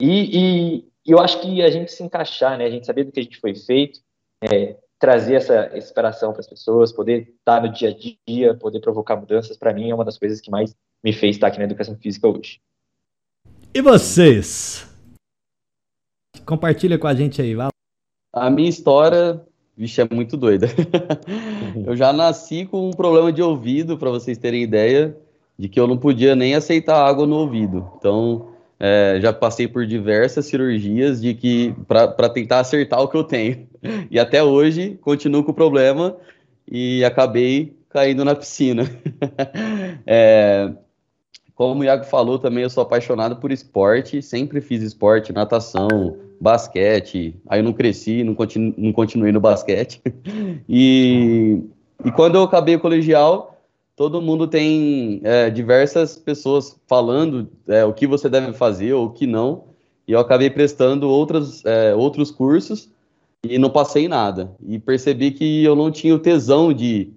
E, 0.00 0.06
e, 0.08 0.76
e 1.04 1.10
eu 1.10 1.18
acho 1.18 1.40
que 1.40 1.60
a 1.60 1.68
gente 1.68 1.90
se 1.90 2.00
encaixar, 2.04 2.56
né? 2.56 2.64
A 2.64 2.70
gente 2.70 2.86
saber 2.86 3.02
do 3.02 3.10
que 3.10 3.18
a 3.18 3.22
gente 3.24 3.40
foi 3.40 3.56
feito, 3.56 3.98
é, 4.40 4.76
trazer 5.00 5.34
essa 5.34 5.76
inspiração 5.76 6.30
para 6.30 6.40
as 6.40 6.46
pessoas, 6.46 6.92
poder 6.92 7.34
estar 7.36 7.60
no 7.60 7.72
dia 7.72 7.88
a 7.88 7.94
dia, 8.24 8.54
poder 8.54 8.78
provocar 8.78 9.16
mudanças, 9.16 9.56
para 9.56 9.74
mim 9.74 9.90
é 9.90 9.94
uma 9.94 10.04
das 10.04 10.16
coisas 10.16 10.40
que 10.40 10.48
mais 10.48 10.72
me 11.02 11.12
fez 11.12 11.34
estar 11.34 11.48
aqui 11.48 11.58
na 11.58 11.64
educação 11.64 11.96
física 11.96 12.28
hoje. 12.28 12.60
E 13.74 13.82
vocês? 13.82 14.86
Compartilha 16.46 16.98
com 16.98 17.08
a 17.08 17.14
gente 17.14 17.42
aí, 17.42 17.56
vai. 17.56 17.68
A 18.32 18.48
minha 18.48 18.68
história, 18.68 19.44
vixe, 19.76 20.00
é 20.00 20.08
muito 20.08 20.36
doida. 20.36 20.68
eu 21.84 21.96
já 21.96 22.12
nasci 22.12 22.64
com 22.64 22.90
um 22.90 22.92
problema 22.92 23.32
de 23.32 23.42
ouvido, 23.42 23.98
para 23.98 24.10
vocês 24.10 24.38
terem 24.38 24.62
ideia, 24.62 25.16
de 25.60 25.68
que 25.68 25.78
eu 25.78 25.86
não 25.86 25.98
podia 25.98 26.34
nem 26.34 26.54
aceitar 26.54 27.06
água 27.06 27.26
no 27.26 27.36
ouvido. 27.36 27.86
Então, 27.98 28.48
é, 28.78 29.18
já 29.20 29.30
passei 29.30 29.68
por 29.68 29.86
diversas 29.86 30.46
cirurgias 30.46 31.20
de 31.20 31.34
que 31.34 31.74
para 31.86 32.30
tentar 32.30 32.60
acertar 32.60 32.98
o 33.02 33.08
que 33.08 33.16
eu 33.16 33.24
tenho. 33.24 33.68
E 34.10 34.18
até 34.18 34.42
hoje 34.42 34.98
continuo 35.00 35.42
com 35.42 35.52
o 35.52 35.54
problema 35.54 36.14
e 36.70 37.02
acabei 37.02 37.74
caindo 37.88 38.26
na 38.26 38.34
piscina. 38.34 38.84
é, 40.06 40.70
como 41.54 41.80
o 41.80 41.84
Iago 41.84 42.04
falou 42.04 42.38
também, 42.38 42.62
eu 42.62 42.68
sou 42.68 42.82
apaixonado 42.82 43.36
por 43.36 43.50
esporte, 43.50 44.20
sempre 44.20 44.60
fiz 44.60 44.82
esporte, 44.82 45.32
natação, 45.32 45.88
basquete. 46.38 47.34
Aí 47.48 47.60
eu 47.60 47.64
não 47.64 47.72
cresci, 47.72 48.22
não, 48.22 48.34
continu, 48.34 48.74
não 48.76 48.92
continuei 48.92 49.32
no 49.32 49.40
basquete. 49.40 50.00
E, 50.68 51.62
e 52.04 52.12
quando 52.12 52.36
eu 52.36 52.42
acabei 52.42 52.76
o 52.76 52.80
colegial, 52.80 53.59
todo 54.00 54.22
mundo 54.22 54.46
tem 54.46 55.20
é, 55.22 55.50
diversas 55.50 56.16
pessoas 56.16 56.80
falando 56.88 57.50
é, 57.68 57.84
o 57.84 57.92
que 57.92 58.06
você 58.06 58.30
deve 58.30 58.54
fazer 58.54 58.94
ou 58.94 59.04
o 59.04 59.10
que 59.10 59.26
não. 59.26 59.64
E 60.08 60.12
eu 60.12 60.18
acabei 60.18 60.48
prestando 60.48 61.06
outros, 61.06 61.62
é, 61.66 61.94
outros 61.94 62.30
cursos 62.30 62.90
e 63.44 63.58
não 63.58 63.68
passei 63.68 64.08
nada. 64.08 64.56
E 64.66 64.78
percebi 64.78 65.32
que 65.32 65.62
eu 65.62 65.76
não 65.76 65.90
tinha 65.90 66.14
o 66.14 66.18
tesão 66.18 66.72
de 66.72 67.12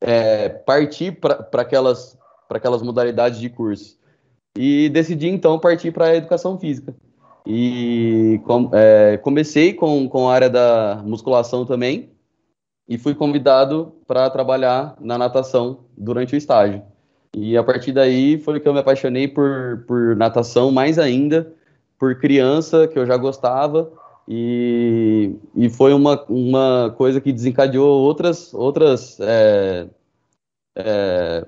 é, 0.00 0.48
partir 0.48 1.20
para 1.20 1.60
aquelas, 1.60 2.18
aquelas 2.48 2.80
modalidades 2.80 3.38
de 3.38 3.50
curso. 3.50 3.98
E 4.56 4.88
decidi 4.88 5.28
então 5.28 5.58
partir 5.58 5.92
para 5.92 6.06
a 6.06 6.16
educação 6.16 6.58
física. 6.58 6.94
E 7.46 8.40
com, 8.46 8.70
é, 8.72 9.18
comecei 9.18 9.74
com, 9.74 10.08
com 10.08 10.30
a 10.30 10.34
área 10.34 10.48
da 10.48 11.02
musculação 11.04 11.66
também 11.66 12.08
e 12.90 12.98
fui 12.98 13.14
convidado 13.14 13.92
para 14.04 14.28
trabalhar 14.28 14.96
na 15.00 15.16
natação 15.16 15.78
durante 15.96 16.34
o 16.34 16.36
estágio. 16.36 16.82
E 17.36 17.56
a 17.56 17.62
partir 17.62 17.92
daí 17.92 18.36
foi 18.40 18.58
que 18.58 18.66
eu 18.66 18.72
me 18.72 18.80
apaixonei 18.80 19.28
por, 19.28 19.84
por 19.86 20.16
natação 20.16 20.72
mais 20.72 20.98
ainda, 20.98 21.52
por 21.96 22.16
criança, 22.16 22.88
que 22.88 22.98
eu 22.98 23.06
já 23.06 23.16
gostava, 23.16 23.92
e, 24.28 25.36
e 25.54 25.70
foi 25.70 25.94
uma, 25.94 26.24
uma 26.28 26.92
coisa 26.98 27.20
que 27.20 27.32
desencadeou 27.32 27.86
outras. 27.86 28.52
outras 28.52 29.18
é, 29.20 29.86
é, 30.76 31.46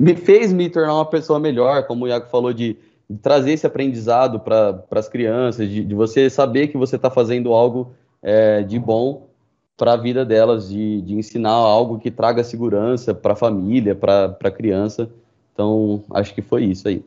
me 0.00 0.16
fez 0.16 0.50
me 0.50 0.70
tornar 0.70 0.94
uma 0.94 1.04
pessoa 1.04 1.38
melhor, 1.38 1.86
como 1.86 2.06
o 2.06 2.08
Iago 2.08 2.30
falou, 2.30 2.54
de, 2.54 2.78
de 3.08 3.18
trazer 3.18 3.52
esse 3.52 3.66
aprendizado 3.66 4.40
para 4.40 4.82
as 4.92 5.10
crianças, 5.10 5.68
de, 5.68 5.84
de, 5.84 5.94
você 5.94 6.30
saber 6.30 6.68
que 6.68 6.78
você 6.78 6.96
está 6.96 7.10
fazendo 7.10 7.52
algo 7.52 7.92
é, 8.22 8.62
de 8.62 8.78
bom 8.78 9.33
para 9.76 9.94
a 9.94 9.96
vida 9.96 10.24
delas, 10.24 10.68
de, 10.68 11.02
de 11.02 11.14
ensinar 11.14 11.50
algo 11.50 11.98
que 11.98 12.10
traga 12.10 12.44
segurança 12.44 13.14
para 13.14 13.32
a 13.32 13.36
família, 13.36 13.94
para 13.94 14.36
a 14.42 14.50
criança. 14.50 15.10
Então, 15.52 16.04
acho 16.10 16.34
que 16.34 16.42
foi 16.42 16.64
isso 16.64 16.88
aí. 16.88 17.04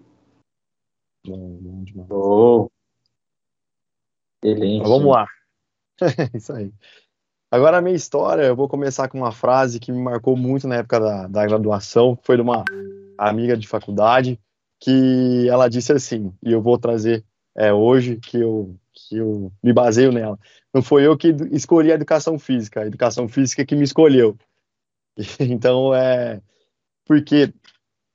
Bom, 1.25 1.57
bom 1.61 1.83
demais. 1.83 2.09
Oh. 2.09 2.69
Excelente. 4.43 4.81
Então, 4.81 4.91
vamos 4.91 5.13
lá. 5.13 5.27
isso 6.33 6.53
aí. 6.53 6.71
Agora 7.49 7.77
a 7.77 7.81
minha 7.81 7.95
história, 7.95 8.43
eu 8.43 8.55
vou 8.55 8.67
começar 8.67 9.07
com 9.07 9.17
uma 9.17 9.31
frase 9.31 9.79
que 9.79 9.91
me 9.91 10.01
marcou 10.01 10.35
muito 10.35 10.67
na 10.67 10.75
época 10.75 10.99
da, 10.99 11.27
da 11.27 11.45
graduação, 11.45 12.15
que 12.15 12.25
foi 12.25 12.35
de 12.35 12.41
uma 12.41 12.65
amiga 13.17 13.55
de 13.55 13.67
faculdade, 13.67 14.39
que 14.79 15.47
ela 15.49 15.69
disse 15.69 15.93
assim, 15.93 16.33
e 16.43 16.51
eu 16.51 16.61
vou 16.61 16.77
trazer 16.77 17.23
é, 17.55 17.73
hoje, 17.73 18.17
que 18.17 18.37
eu, 18.37 18.75
que 18.93 19.17
eu 19.17 19.51
me 19.63 19.71
baseio 19.71 20.11
nela. 20.11 20.37
Não 20.77 20.83
foi 20.83 21.07
eu 21.07 21.17
que 21.17 21.35
escolhi 21.51 21.91
a 21.91 21.95
educação 21.95 22.37
física, 22.37 22.81
a 22.81 22.85
educação 22.85 23.27
física 23.27 23.65
que 23.65 23.75
me 23.75 23.83
escolheu. 23.83 24.37
Então, 25.39 25.91
é. 25.95 26.39
Porque 27.03 27.51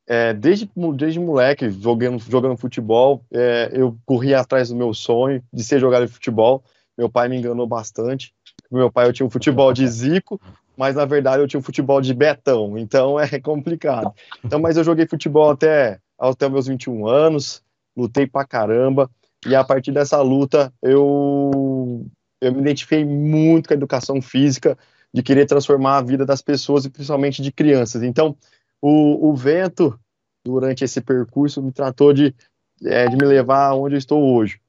é, 0.07 0.33
desde, 0.33 0.71
desde 0.95 1.19
moleque, 1.19 1.69
jogando, 1.73 2.21
jogando 2.21 2.57
futebol, 2.57 3.25
é, 3.33 3.69
eu 3.73 3.99
corria 4.07 4.39
atrás 4.39 4.69
do 4.69 4.77
meu 4.77 4.95
sonho 4.95 5.43
de 5.53 5.65
ser 5.65 5.81
jogador 5.81 6.07
de 6.07 6.13
futebol. 6.13 6.63
Meu 6.97 7.11
pai 7.11 7.29
me 7.29 7.37
enganou 7.37 7.67
bastante. 7.67 8.33
Meu 8.71 8.93
pai 8.93 9.09
eu 9.09 9.13
tinha 9.13 9.27
um 9.27 9.31
futebol 9.31 9.73
de 9.73 9.85
Zico, 9.89 10.41
mas 10.77 10.95
na 10.95 11.05
verdade 11.05 11.43
eu 11.43 11.49
tinha 11.49 11.59
um 11.59 11.65
futebol 11.65 12.01
de 12.01 12.15
Betão, 12.15 12.79
então 12.79 13.19
é 13.19 13.41
complicado. 13.41 14.15
Então, 14.45 14.61
mas 14.61 14.77
eu 14.77 14.85
joguei 14.85 15.09
futebol 15.09 15.51
até, 15.51 15.99
até 16.17 16.49
meus 16.49 16.69
21 16.69 17.09
anos, 17.09 17.61
lutei 17.97 18.25
pra 18.25 18.45
caramba, 18.45 19.11
e 19.45 19.57
a 19.57 19.65
partir 19.65 19.91
dessa 19.91 20.23
luta 20.23 20.73
eu 20.81 22.07
eu 22.43 22.53
me 22.53 22.61
identifiquei 22.61 23.05
muito 23.05 23.69
com 23.69 23.75
a 23.75 23.77
educação 23.77 24.21
física, 24.21 24.77
de 25.15 25.23
querer 25.23 25.47
transformar 25.47 25.99
a 25.99 26.03
vida 26.03 26.27
das 26.27 26.43
pessoas 26.43 26.85
e 26.85 26.91
principalmente 26.91 27.41
de 27.41 27.53
crianças. 27.53 28.03
Então, 28.03 28.37
o, 28.81 29.29
o 29.31 29.37
vento, 29.37 29.97
durante 30.45 30.83
esse 30.83 31.01
percurso, 31.01 31.63
me 31.63 31.71
tratou 31.71 32.13
de, 32.13 32.35
é, 32.85 33.07
de 33.07 33.17
me 33.17 33.25
levar 33.25 33.67
aonde 33.67 33.95
eu 33.95 33.99
estou 33.99 34.35
hoje. 34.35 34.61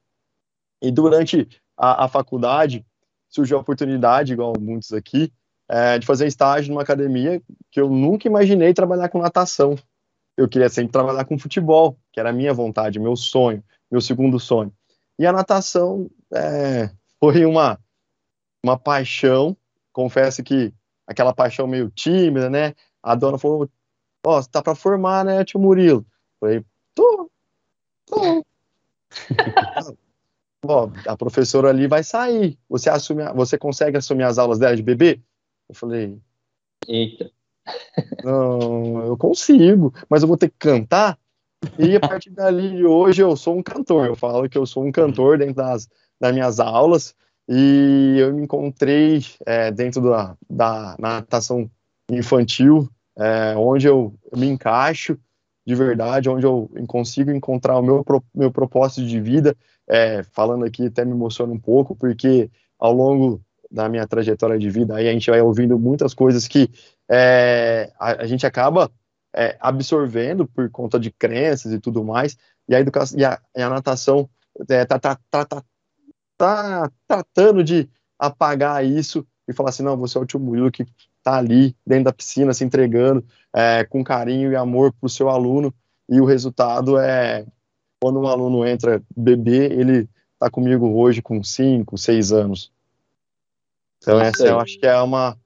E 0.80 0.92
durante 0.92 1.48
a, 1.76 2.04
a 2.04 2.08
faculdade, 2.08 2.86
surgiu 3.28 3.58
a 3.58 3.60
oportunidade, 3.60 4.34
igual 4.34 4.52
muitos 4.60 4.92
aqui, 4.92 5.32
é, 5.68 5.98
de 5.98 6.06
fazer 6.06 6.28
estágio 6.28 6.70
numa 6.70 6.82
academia 6.82 7.42
que 7.72 7.80
eu 7.80 7.90
nunca 7.90 8.28
imaginei 8.28 8.72
trabalhar 8.72 9.08
com 9.08 9.18
natação. 9.18 9.74
Eu 10.36 10.48
queria 10.48 10.68
sempre 10.68 10.92
trabalhar 10.92 11.24
com 11.24 11.38
futebol, 11.38 11.98
que 12.12 12.20
era 12.20 12.30
a 12.30 12.32
minha 12.32 12.54
vontade, 12.54 13.00
meu 13.00 13.16
sonho, 13.16 13.64
meu 13.90 14.00
segundo 14.00 14.38
sonho. 14.38 14.72
E 15.18 15.26
a 15.26 15.32
natação 15.32 16.08
é, 16.32 16.90
foi 17.32 17.46
uma, 17.46 17.80
uma 18.62 18.78
paixão, 18.78 19.56
confesso 19.92 20.42
que 20.42 20.74
aquela 21.06 21.32
paixão 21.32 21.66
meio 21.66 21.90
tímida, 21.90 22.50
né? 22.50 22.74
A 23.02 23.14
dona 23.14 23.38
falou, 23.38 23.70
ó, 24.26 24.38
oh, 24.38 24.42
você 24.42 24.50
tá 24.50 24.62
para 24.62 24.74
formar, 24.74 25.24
né, 25.24 25.42
tio 25.42 25.58
Murilo? 25.58 26.04
Falei, 26.38 26.62
tô, 26.94 27.30
tô. 28.04 28.44
ó, 30.66 30.90
a 31.06 31.16
professora 31.16 31.70
ali 31.70 31.86
vai 31.86 32.04
sair. 32.04 32.58
Você 32.68 32.90
assume, 32.90 33.24
você 33.32 33.56
consegue 33.56 33.96
assumir 33.96 34.24
as 34.24 34.36
aulas 34.36 34.58
dela 34.58 34.76
de 34.76 34.82
bebê? 34.82 35.18
Eu 35.66 35.74
falei, 35.74 36.18
eita. 36.86 37.30
Não, 38.22 39.06
eu 39.06 39.16
consigo, 39.16 39.94
mas 40.10 40.20
eu 40.20 40.28
vou 40.28 40.36
ter 40.36 40.50
que 40.50 40.58
cantar. 40.58 41.18
E 41.78 41.96
a 41.96 42.00
partir 42.00 42.28
dali 42.28 42.76
de 42.76 42.84
hoje 42.84 43.22
eu 43.22 43.34
sou 43.34 43.56
um 43.56 43.62
cantor. 43.62 44.06
Eu 44.06 44.14
falo 44.14 44.46
que 44.46 44.58
eu 44.58 44.66
sou 44.66 44.84
um 44.84 44.92
cantor 44.92 45.38
dentro 45.38 45.54
das, 45.54 45.88
das 46.20 46.32
minhas 46.32 46.60
aulas. 46.60 47.14
e 47.48 48.16
eu 48.18 48.32
me 48.32 48.42
encontrei 48.42 49.22
é, 49.46 49.70
dentro 49.70 50.00
da, 50.00 50.36
da 50.48 50.96
natação 50.98 51.70
infantil, 52.10 52.88
é, 53.16 53.54
onde 53.56 53.86
eu, 53.86 54.14
eu, 54.32 54.38
me 54.38 54.46
encaixo 54.46 55.18
de 55.66 55.74
verdade, 55.74 56.28
onde 56.28 56.44
eu 56.44 56.70
consigo 56.86 57.30
encontrar 57.30 57.78
o 57.78 57.82
meu, 57.82 58.04
meu 58.34 58.50
propósito 58.50 59.06
de 59.06 59.20
vida. 59.20 59.56
É, 59.86 60.22
falando 60.22 60.64
aqui 60.64 60.86
até 60.86 61.04
me 61.04 61.12
emociona 61.12 61.52
um 61.52 61.58
pouco, 61.58 61.94
porque 61.94 62.50
ao 62.78 62.92
longo 62.92 63.40
da 63.70 63.88
minha 63.88 64.06
trajetória 64.06 64.58
de 64.58 64.70
vida, 64.70 64.96
aí 64.96 65.08
a 65.08 65.12
gente 65.12 65.30
vai 65.30 65.40
ouvindo 65.40 65.78
muitas 65.78 66.14
coisas 66.14 66.46
que 66.46 66.70
é, 67.10 67.92
a, 67.98 68.22
a, 68.22 68.26
gente 68.26 68.46
acaba 68.46 68.90
é, 69.34 69.56
absorvendo 69.60 70.46
por 70.46 70.70
conta 70.70 70.98
de 70.98 71.10
crenças 71.10 71.72
e 71.72 71.80
tudo 71.80 72.04
mais, 72.04 72.36
e 72.68 72.74
a 72.74 72.80
educação 72.80 73.18
e 73.18 73.24
a, 73.24 73.40
e 73.56 73.60
a 73.60 73.68
natação 73.68 74.28
é, 74.68 74.84
tá, 74.84 74.98
tá, 74.98 75.18
tá, 75.30 75.64
tá, 76.36 76.90
tratando 77.06 77.62
de 77.62 77.88
apagar 78.18 78.84
isso 78.84 79.26
e 79.48 79.52
falar 79.52 79.70
assim, 79.70 79.82
não, 79.82 79.96
você 79.96 80.16
é 80.18 80.20
o 80.20 80.26
tio 80.26 80.40
Murilo 80.40 80.70
que 80.70 80.86
tá 81.22 81.36
ali 81.36 81.74
dentro 81.86 82.04
da 82.04 82.12
piscina 82.12 82.52
se 82.52 82.64
entregando 82.64 83.24
é, 83.52 83.84
com 83.84 84.04
carinho 84.04 84.52
e 84.52 84.56
amor 84.56 84.92
para 84.92 85.06
o 85.06 85.10
seu 85.10 85.28
aluno, 85.28 85.74
e 86.08 86.20
o 86.20 86.24
resultado 86.24 86.98
é 86.98 87.46
quando 88.00 88.20
um 88.20 88.26
aluno 88.26 88.66
entra 88.66 89.02
bebê, 89.16 89.72
ele 89.72 90.08
tá 90.38 90.50
comigo 90.50 90.86
hoje 90.94 91.22
com 91.22 91.42
5, 91.42 91.96
6 91.96 92.32
anos. 92.32 92.70
Então, 94.02 94.20
essa 94.20 94.46
eu 94.46 94.60
acho 94.60 94.78
que 94.78 94.86
é 94.86 95.00
uma. 95.00 95.38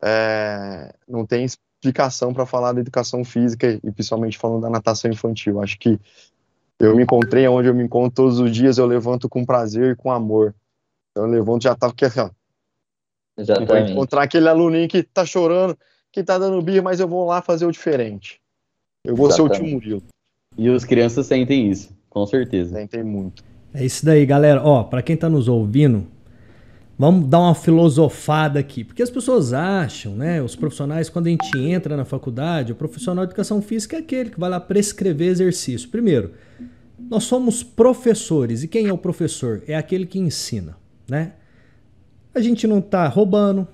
É, 0.00 0.94
não 1.08 1.26
tem 1.26 1.44
explicação 1.44 2.32
para 2.32 2.46
falar 2.46 2.72
da 2.72 2.80
educação 2.80 3.24
física 3.24 3.80
e 3.82 3.90
principalmente 3.90 4.38
falando 4.38 4.62
da 4.62 4.70
natação 4.70 5.10
infantil. 5.10 5.60
Acho 5.60 5.76
que 5.76 5.98
eu 6.80 6.96
me 6.96 7.02
encontrei 7.02 7.46
onde 7.48 7.68
eu 7.68 7.74
me 7.74 7.82
encontro 7.82 8.14
todos 8.14 8.38
os 8.38 8.52
dias, 8.52 8.78
eu 8.78 8.86
levanto 8.86 9.28
com 9.28 9.44
prazer 9.44 9.92
e 9.92 9.96
com 9.96 10.10
amor. 10.10 10.54
Então, 11.10 11.24
eu 11.24 11.30
levanto 11.30 11.62
já 11.62 11.74
tá 11.74 11.88
aqui, 11.88 12.04
ó. 12.04 12.30
Exatamente. 13.36 13.68
Vou 13.68 13.78
encontrar 13.78 14.22
aquele 14.22 14.48
aluninho 14.48 14.88
que 14.88 15.02
tá 15.02 15.24
chorando, 15.24 15.76
que 16.12 16.22
tá 16.22 16.38
dando 16.38 16.60
birra, 16.62 16.82
mas 16.82 17.00
eu 17.00 17.08
vou 17.08 17.26
lá 17.26 17.42
fazer 17.42 17.66
o 17.66 17.72
diferente. 17.72 18.40
Eu 19.04 19.16
vou 19.16 19.28
Exatamente. 19.28 19.56
ser 19.56 19.62
o 19.62 19.66
tio 19.66 19.74
Murilo. 19.74 20.02
E 20.56 20.68
as 20.68 20.84
crianças 20.84 21.26
sentem 21.26 21.70
isso, 21.70 21.96
com 22.10 22.26
certeza. 22.26 22.74
Sentem 22.74 23.02
muito. 23.02 23.44
É 23.72 23.84
isso 23.84 24.04
daí, 24.04 24.24
galera. 24.26 24.62
Ó, 24.62 24.82
para 24.82 25.02
quem 25.02 25.16
tá 25.16 25.28
nos 25.28 25.46
ouvindo, 25.46 26.06
Vamos 26.98 27.28
dar 27.28 27.38
uma 27.38 27.54
filosofada 27.54 28.58
aqui, 28.58 28.82
porque 28.82 29.04
as 29.04 29.10
pessoas 29.10 29.52
acham, 29.52 30.16
né? 30.16 30.42
Os 30.42 30.56
profissionais, 30.56 31.08
quando 31.08 31.28
a 31.28 31.30
gente 31.30 31.56
entra 31.56 31.96
na 31.96 32.04
faculdade, 32.04 32.72
o 32.72 32.74
profissional 32.74 33.24
de 33.24 33.30
educação 33.30 33.62
física 33.62 33.96
é 33.96 34.00
aquele 34.00 34.30
que 34.30 34.40
vai 34.40 34.50
lá 34.50 34.58
prescrever 34.58 35.28
exercício. 35.28 35.88
Primeiro, 35.90 36.32
nós 37.08 37.22
somos 37.22 37.62
professores, 37.62 38.64
e 38.64 38.68
quem 38.68 38.88
é 38.88 38.92
o 38.92 38.98
professor? 38.98 39.62
É 39.68 39.76
aquele 39.76 40.06
que 40.06 40.18
ensina, 40.18 40.76
né? 41.08 41.34
A 42.34 42.40
gente 42.40 42.66
não 42.66 42.80
está 42.80 43.06
roubando, 43.06 43.68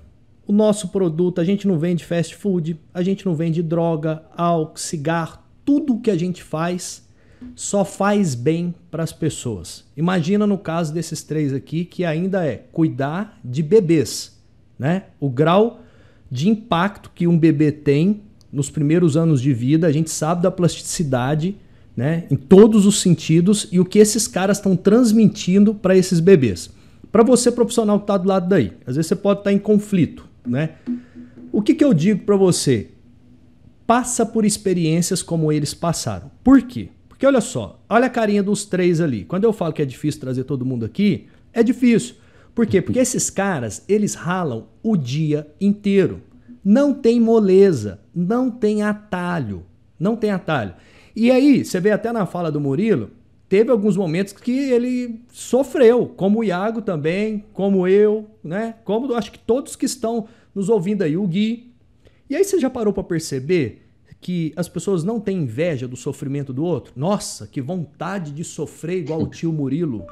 o 0.47 0.53
nosso 0.53 0.89
produto, 0.89 1.41
a 1.41 1.45
gente 1.45 1.67
não 1.67 1.79
vende 1.79 2.05
fast 2.05 2.37
food, 2.37 2.79
a 2.93 3.03
gente 3.03 3.25
não 3.25 3.35
vende 3.35 3.63
droga, 3.63 4.23
álcool, 4.37 4.79
cigarro, 4.79 5.39
tudo 5.65 5.99
que 5.99 6.11
a 6.11 6.17
gente 6.19 6.43
faz 6.43 7.09
só 7.55 7.85
faz 7.85 8.35
bem 8.35 8.75
para 8.91 9.03
as 9.03 9.13
pessoas. 9.13 9.85
Imagina 9.97 10.47
no 10.47 10.59
caso 10.59 10.93
desses 10.93 11.23
três 11.23 11.53
aqui 11.53 11.85
que 11.85 12.05
ainda 12.05 12.45
é 12.45 12.65
cuidar 12.73 13.39
de 13.45 13.63
bebês, 13.63 14.39
né? 14.79 15.05
O 15.21 15.31
grau 15.31 15.81
de 16.31 16.49
impacto 16.49 17.11
que 17.15 17.27
um 17.27 17.39
bebê 17.39 17.71
tem 17.71 18.23
nos 18.53 18.71
primeiros 18.71 19.17
anos 19.17 19.41
de 19.41 19.53
vida, 19.53 19.87
a 19.87 19.93
gente 19.93 20.11
sabe 20.11 20.43
da 20.43 20.51
plasticidade, 20.51 21.57
né, 21.97 22.25
em 22.31 22.37
todos 22.37 22.87
os 22.87 23.01
sentidos 23.01 23.69
e 23.71 23.79
o 23.79 23.85
que 23.85 23.99
esses 23.99 24.27
caras 24.27 24.59
estão 24.59 24.77
transmitindo 24.77 25.75
para 25.75 25.97
esses 25.97 26.21
bebês. 26.21 26.71
Para 27.11 27.23
você 27.23 27.51
profissional 27.53 27.99
que 27.99 28.05
está 28.05 28.17
do 28.17 28.29
lado 28.29 28.49
daí, 28.49 28.73
às 28.87 28.97
vezes 28.97 29.09
você 29.09 29.17
pode 29.17 29.41
estar 29.41 29.51
tá 29.51 29.55
em 29.55 29.59
conflito, 29.59 30.29
né? 30.47 30.71
O 31.53 31.63
que, 31.63 31.75
que 31.75 31.85
eu 31.85 31.95
digo 31.95 32.25
para 32.25 32.37
você? 32.37 32.89
Passa 33.87 34.27
por 34.27 34.45
experiências 34.45 35.23
como 35.23 35.53
eles 35.53 35.73
passaram. 35.73 36.31
Por 36.43 36.63
quê? 36.63 36.89
Porque 37.25 37.37
olha 37.37 37.41
só, 37.41 37.83
olha 37.89 38.05
a 38.05 38.11
carinha 38.11 38.43
dos 38.43 38.67
três 38.67 39.01
ali. 39.01 39.25
Quando 39.25 39.45
eu 39.45 39.53
falo 39.55 39.73
que 39.73 39.81
é 39.81 39.87
difícil 39.87 40.21
trazer 40.21 40.45
todo 40.45 40.63
mundo 40.63 40.85
aqui, 40.85 41.27
é 41.55 41.63
difícil. 41.63 42.17
Por 42.55 42.67
quê? 42.67 42.83
Porque 42.83 42.99
esses 42.99 43.31
caras, 43.31 43.83
eles 43.89 44.15
ralam 44.15 44.69
o 44.83 44.95
dia 44.95 45.51
inteiro. 45.59 46.21
Não 46.63 46.93
tem 46.93 47.19
moleza, 47.19 47.99
não 48.15 48.51
tem 48.51 48.83
atalho. 48.83 49.65
Não 49.99 50.17
tem 50.17 50.33
atalho. 50.33 50.75
E 51.17 51.31
aí, 51.31 51.65
você 51.65 51.81
vê 51.81 51.93
até 51.93 52.13
na 52.13 52.27
fala 52.27 52.53
do 52.53 52.61
Murilo, 52.61 53.09
teve 53.49 53.71
alguns 53.71 53.97
momentos 53.97 54.35
que 54.35 54.71
ele 54.71 55.23
sofreu, 55.33 56.07
como 56.07 56.41
o 56.41 56.45
Iago 56.45 56.83
também, 56.83 57.47
como 57.55 57.89
eu, 57.89 58.27
né? 58.45 58.75
Como 58.85 59.15
acho 59.15 59.33
que 59.33 59.39
todos 59.39 59.77
que 59.77 59.87
estão 59.87 60.29
nos 60.55 60.69
ouvindo 60.69 61.01
aí, 61.01 61.17
o 61.17 61.27
Gui. 61.27 61.73
E 62.29 62.37
aí 62.37 62.45
você 62.45 62.61
já 62.61 62.69
parou 62.69 62.93
para 62.93 63.03
perceber 63.03 63.84
que 64.25 64.55
as 64.57 64.71
pessoas 64.71 65.05
não 65.05 65.21
têm 65.21 65.43
inveja 65.43 65.87
do 65.87 65.97
sofrimento 65.97 66.51
do 66.51 66.65
outro? 66.65 66.95
Nossa, 66.97 67.47
que 67.47 67.61
vontade 67.61 68.31
de 68.31 68.43
sofrer 68.43 69.01
igual 69.01 69.21
o 69.21 69.27
tio 69.27 69.53
Murilo. 69.53 70.07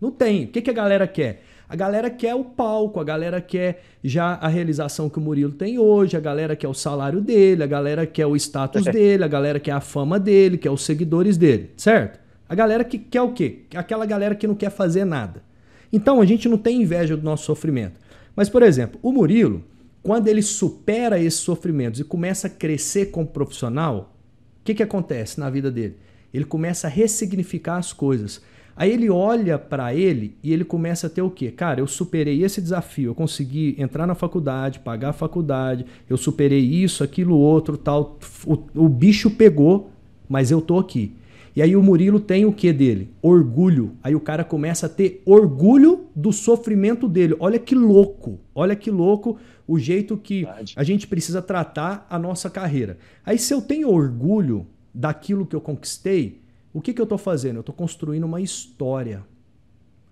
Não 0.00 0.10
tem. 0.10 0.44
O 0.44 0.48
que, 0.48 0.62
que 0.62 0.70
a 0.70 0.72
galera 0.72 1.06
quer? 1.06 1.42
A 1.68 1.76
galera 1.76 2.08
quer 2.08 2.34
o 2.34 2.42
palco, 2.42 2.98
a 2.98 3.04
galera 3.04 3.42
quer 3.42 3.82
já 4.02 4.36
a 4.36 4.48
realização 4.48 5.10
que 5.10 5.18
o 5.18 5.20
Murilo 5.20 5.52
tem 5.52 5.78
hoje, 5.78 6.16
a 6.16 6.20
galera 6.20 6.56
quer 6.56 6.66
o 6.68 6.72
salário 6.72 7.20
dele, 7.20 7.62
a 7.62 7.66
galera 7.66 8.06
quer 8.06 8.24
o 8.24 8.34
status 8.34 8.84
dele, 8.90 9.22
a 9.22 9.28
galera 9.28 9.60
quer 9.60 9.72
a 9.72 9.82
fama 9.82 10.18
dele, 10.18 10.56
quer 10.56 10.70
os 10.70 10.80
seguidores 10.80 11.36
dele, 11.36 11.70
certo? 11.76 12.18
A 12.48 12.54
galera 12.54 12.82
que 12.82 12.96
quer 12.96 13.20
o 13.20 13.32
quê? 13.32 13.64
Aquela 13.74 14.06
galera 14.06 14.34
que 14.34 14.46
não 14.46 14.54
quer 14.54 14.70
fazer 14.70 15.04
nada. 15.04 15.42
Então 15.92 16.22
a 16.22 16.24
gente 16.24 16.48
não 16.48 16.56
tem 16.56 16.80
inveja 16.80 17.18
do 17.18 17.22
nosso 17.22 17.44
sofrimento. 17.44 18.00
Mas, 18.34 18.48
por 18.48 18.62
exemplo, 18.62 18.98
o 19.02 19.12
Murilo, 19.12 19.62
quando 20.02 20.28
ele 20.28 20.42
supera 20.42 21.18
esses 21.18 21.40
sofrimentos 21.40 22.00
e 22.00 22.04
começa 22.04 22.46
a 22.46 22.50
crescer 22.50 23.06
como 23.06 23.26
profissional, 23.26 24.14
o 24.60 24.64
que, 24.64 24.74
que 24.74 24.82
acontece 24.82 25.40
na 25.40 25.50
vida 25.50 25.70
dele? 25.70 25.96
Ele 26.32 26.44
começa 26.44 26.86
a 26.86 26.90
ressignificar 26.90 27.76
as 27.76 27.92
coisas. 27.92 28.42
Aí 28.76 28.92
ele 28.92 29.10
olha 29.10 29.58
para 29.58 29.92
ele 29.92 30.36
e 30.40 30.52
ele 30.52 30.64
começa 30.64 31.08
a 31.08 31.10
ter 31.10 31.20
o 31.20 31.30
quê? 31.30 31.50
Cara, 31.50 31.80
eu 31.80 31.86
superei 31.88 32.44
esse 32.44 32.62
desafio, 32.62 33.10
eu 33.10 33.14
consegui 33.14 33.74
entrar 33.76 34.06
na 34.06 34.14
faculdade, 34.14 34.78
pagar 34.78 35.08
a 35.08 35.12
faculdade, 35.12 35.84
eu 36.08 36.16
superei 36.16 36.60
isso, 36.60 37.02
aquilo, 37.02 37.36
outro, 37.36 37.76
tal. 37.76 38.18
O, 38.46 38.84
o 38.84 38.88
bicho 38.88 39.30
pegou, 39.30 39.90
mas 40.28 40.52
eu 40.52 40.60
tô 40.60 40.78
aqui. 40.78 41.12
E 41.54 41.62
aí 41.62 41.74
o 41.74 41.82
Murilo 41.82 42.20
tem 42.20 42.44
o 42.44 42.52
que 42.52 42.72
dele? 42.72 43.10
Orgulho. 43.20 43.96
Aí 44.02 44.14
o 44.14 44.20
cara 44.20 44.44
começa 44.44 44.86
a 44.86 44.88
ter 44.88 45.22
orgulho 45.24 46.06
do 46.14 46.32
sofrimento 46.32 47.08
dele. 47.08 47.34
Olha 47.38 47.58
que 47.58 47.74
louco. 47.74 48.38
Olha 48.54 48.76
que 48.76 48.90
louco 48.90 49.38
o 49.66 49.78
jeito 49.78 50.16
que 50.16 50.46
a 50.76 50.82
gente 50.82 51.06
precisa 51.06 51.42
tratar 51.42 52.06
a 52.08 52.18
nossa 52.18 52.48
carreira. 52.48 52.98
Aí 53.24 53.38
se 53.38 53.52
eu 53.52 53.60
tenho 53.60 53.90
orgulho 53.90 54.66
daquilo 54.94 55.46
que 55.46 55.54
eu 55.54 55.60
conquistei, 55.60 56.40
o 56.72 56.80
que, 56.80 56.92
que 56.92 57.00
eu 57.00 57.04
estou 57.04 57.18
fazendo? 57.18 57.56
Eu 57.56 57.60
estou 57.60 57.74
construindo 57.74 58.24
uma 58.24 58.40
história. 58.40 59.24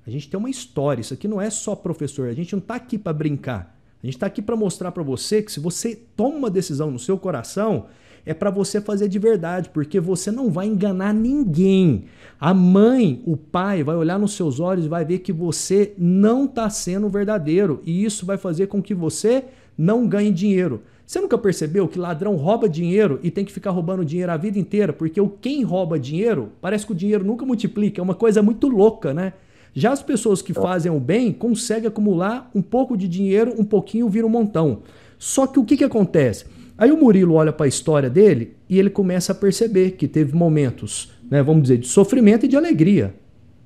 A 0.06 0.10
gente 0.10 0.28
tem 0.28 0.38
uma 0.38 0.50
história. 0.50 1.00
Isso 1.00 1.14
aqui 1.14 1.26
não 1.26 1.40
é 1.40 1.50
só 1.50 1.74
professor. 1.74 2.28
A 2.28 2.32
gente 2.32 2.52
não 2.52 2.60
está 2.60 2.76
aqui 2.76 2.98
para 2.98 3.12
brincar. 3.12 3.75
A 4.02 4.06
gente 4.06 4.16
está 4.16 4.26
aqui 4.26 4.42
para 4.42 4.56
mostrar 4.56 4.92
para 4.92 5.02
você 5.02 5.42
que 5.42 5.50
se 5.50 5.60
você 5.60 5.98
toma 6.16 6.36
uma 6.36 6.50
decisão 6.50 6.90
no 6.90 6.98
seu 6.98 7.18
coração, 7.18 7.86
é 8.26 8.34
para 8.34 8.50
você 8.50 8.80
fazer 8.80 9.08
de 9.08 9.18
verdade, 9.18 9.70
porque 9.70 10.00
você 10.00 10.32
não 10.32 10.50
vai 10.50 10.66
enganar 10.66 11.14
ninguém. 11.14 12.06
A 12.40 12.52
mãe, 12.52 13.22
o 13.24 13.36
pai 13.36 13.84
vai 13.84 13.94
olhar 13.94 14.18
nos 14.18 14.34
seus 14.34 14.58
olhos 14.58 14.84
e 14.84 14.88
vai 14.88 15.04
ver 15.04 15.20
que 15.20 15.32
você 15.32 15.94
não 15.96 16.44
está 16.44 16.68
sendo 16.68 17.08
verdadeiro 17.08 17.80
e 17.86 18.04
isso 18.04 18.26
vai 18.26 18.36
fazer 18.36 18.66
com 18.66 18.82
que 18.82 18.92
você 18.94 19.44
não 19.78 20.08
ganhe 20.08 20.32
dinheiro. 20.32 20.82
Você 21.06 21.20
nunca 21.20 21.38
percebeu 21.38 21.86
que 21.86 22.00
ladrão 22.00 22.34
rouba 22.34 22.68
dinheiro 22.68 23.20
e 23.22 23.30
tem 23.30 23.44
que 23.44 23.52
ficar 23.52 23.70
roubando 23.70 24.04
dinheiro 24.04 24.32
a 24.32 24.36
vida 24.36 24.58
inteira? 24.58 24.92
Porque 24.92 25.20
o 25.20 25.28
quem 25.28 25.62
rouba 25.62 26.00
dinheiro, 26.00 26.50
parece 26.60 26.84
que 26.84 26.90
o 26.90 26.96
dinheiro 26.96 27.24
nunca 27.24 27.46
multiplica, 27.46 28.00
é 28.00 28.02
uma 28.02 28.14
coisa 28.14 28.42
muito 28.42 28.66
louca, 28.66 29.14
né? 29.14 29.32
Já 29.76 29.92
as 29.92 30.02
pessoas 30.02 30.40
que 30.40 30.54
fazem 30.54 30.90
o 30.90 30.98
bem 30.98 31.30
conseguem 31.30 31.86
acumular 31.86 32.50
um 32.54 32.62
pouco 32.62 32.96
de 32.96 33.06
dinheiro, 33.06 33.54
um 33.58 33.64
pouquinho 33.64 34.08
vira 34.08 34.26
um 34.26 34.30
montão. 34.30 34.80
Só 35.18 35.46
que 35.46 35.58
o 35.58 35.64
que, 35.66 35.76
que 35.76 35.84
acontece? 35.84 36.46
Aí 36.78 36.90
o 36.90 36.96
Murilo 36.96 37.34
olha 37.34 37.52
para 37.52 37.66
a 37.66 37.68
história 37.68 38.08
dele 38.08 38.56
e 38.70 38.78
ele 38.78 38.88
começa 38.88 39.32
a 39.32 39.34
perceber 39.34 39.90
que 39.90 40.08
teve 40.08 40.34
momentos, 40.34 41.12
né, 41.30 41.42
vamos 41.42 41.64
dizer, 41.64 41.76
de 41.76 41.88
sofrimento 41.88 42.46
e 42.46 42.48
de 42.48 42.56
alegria. 42.56 43.14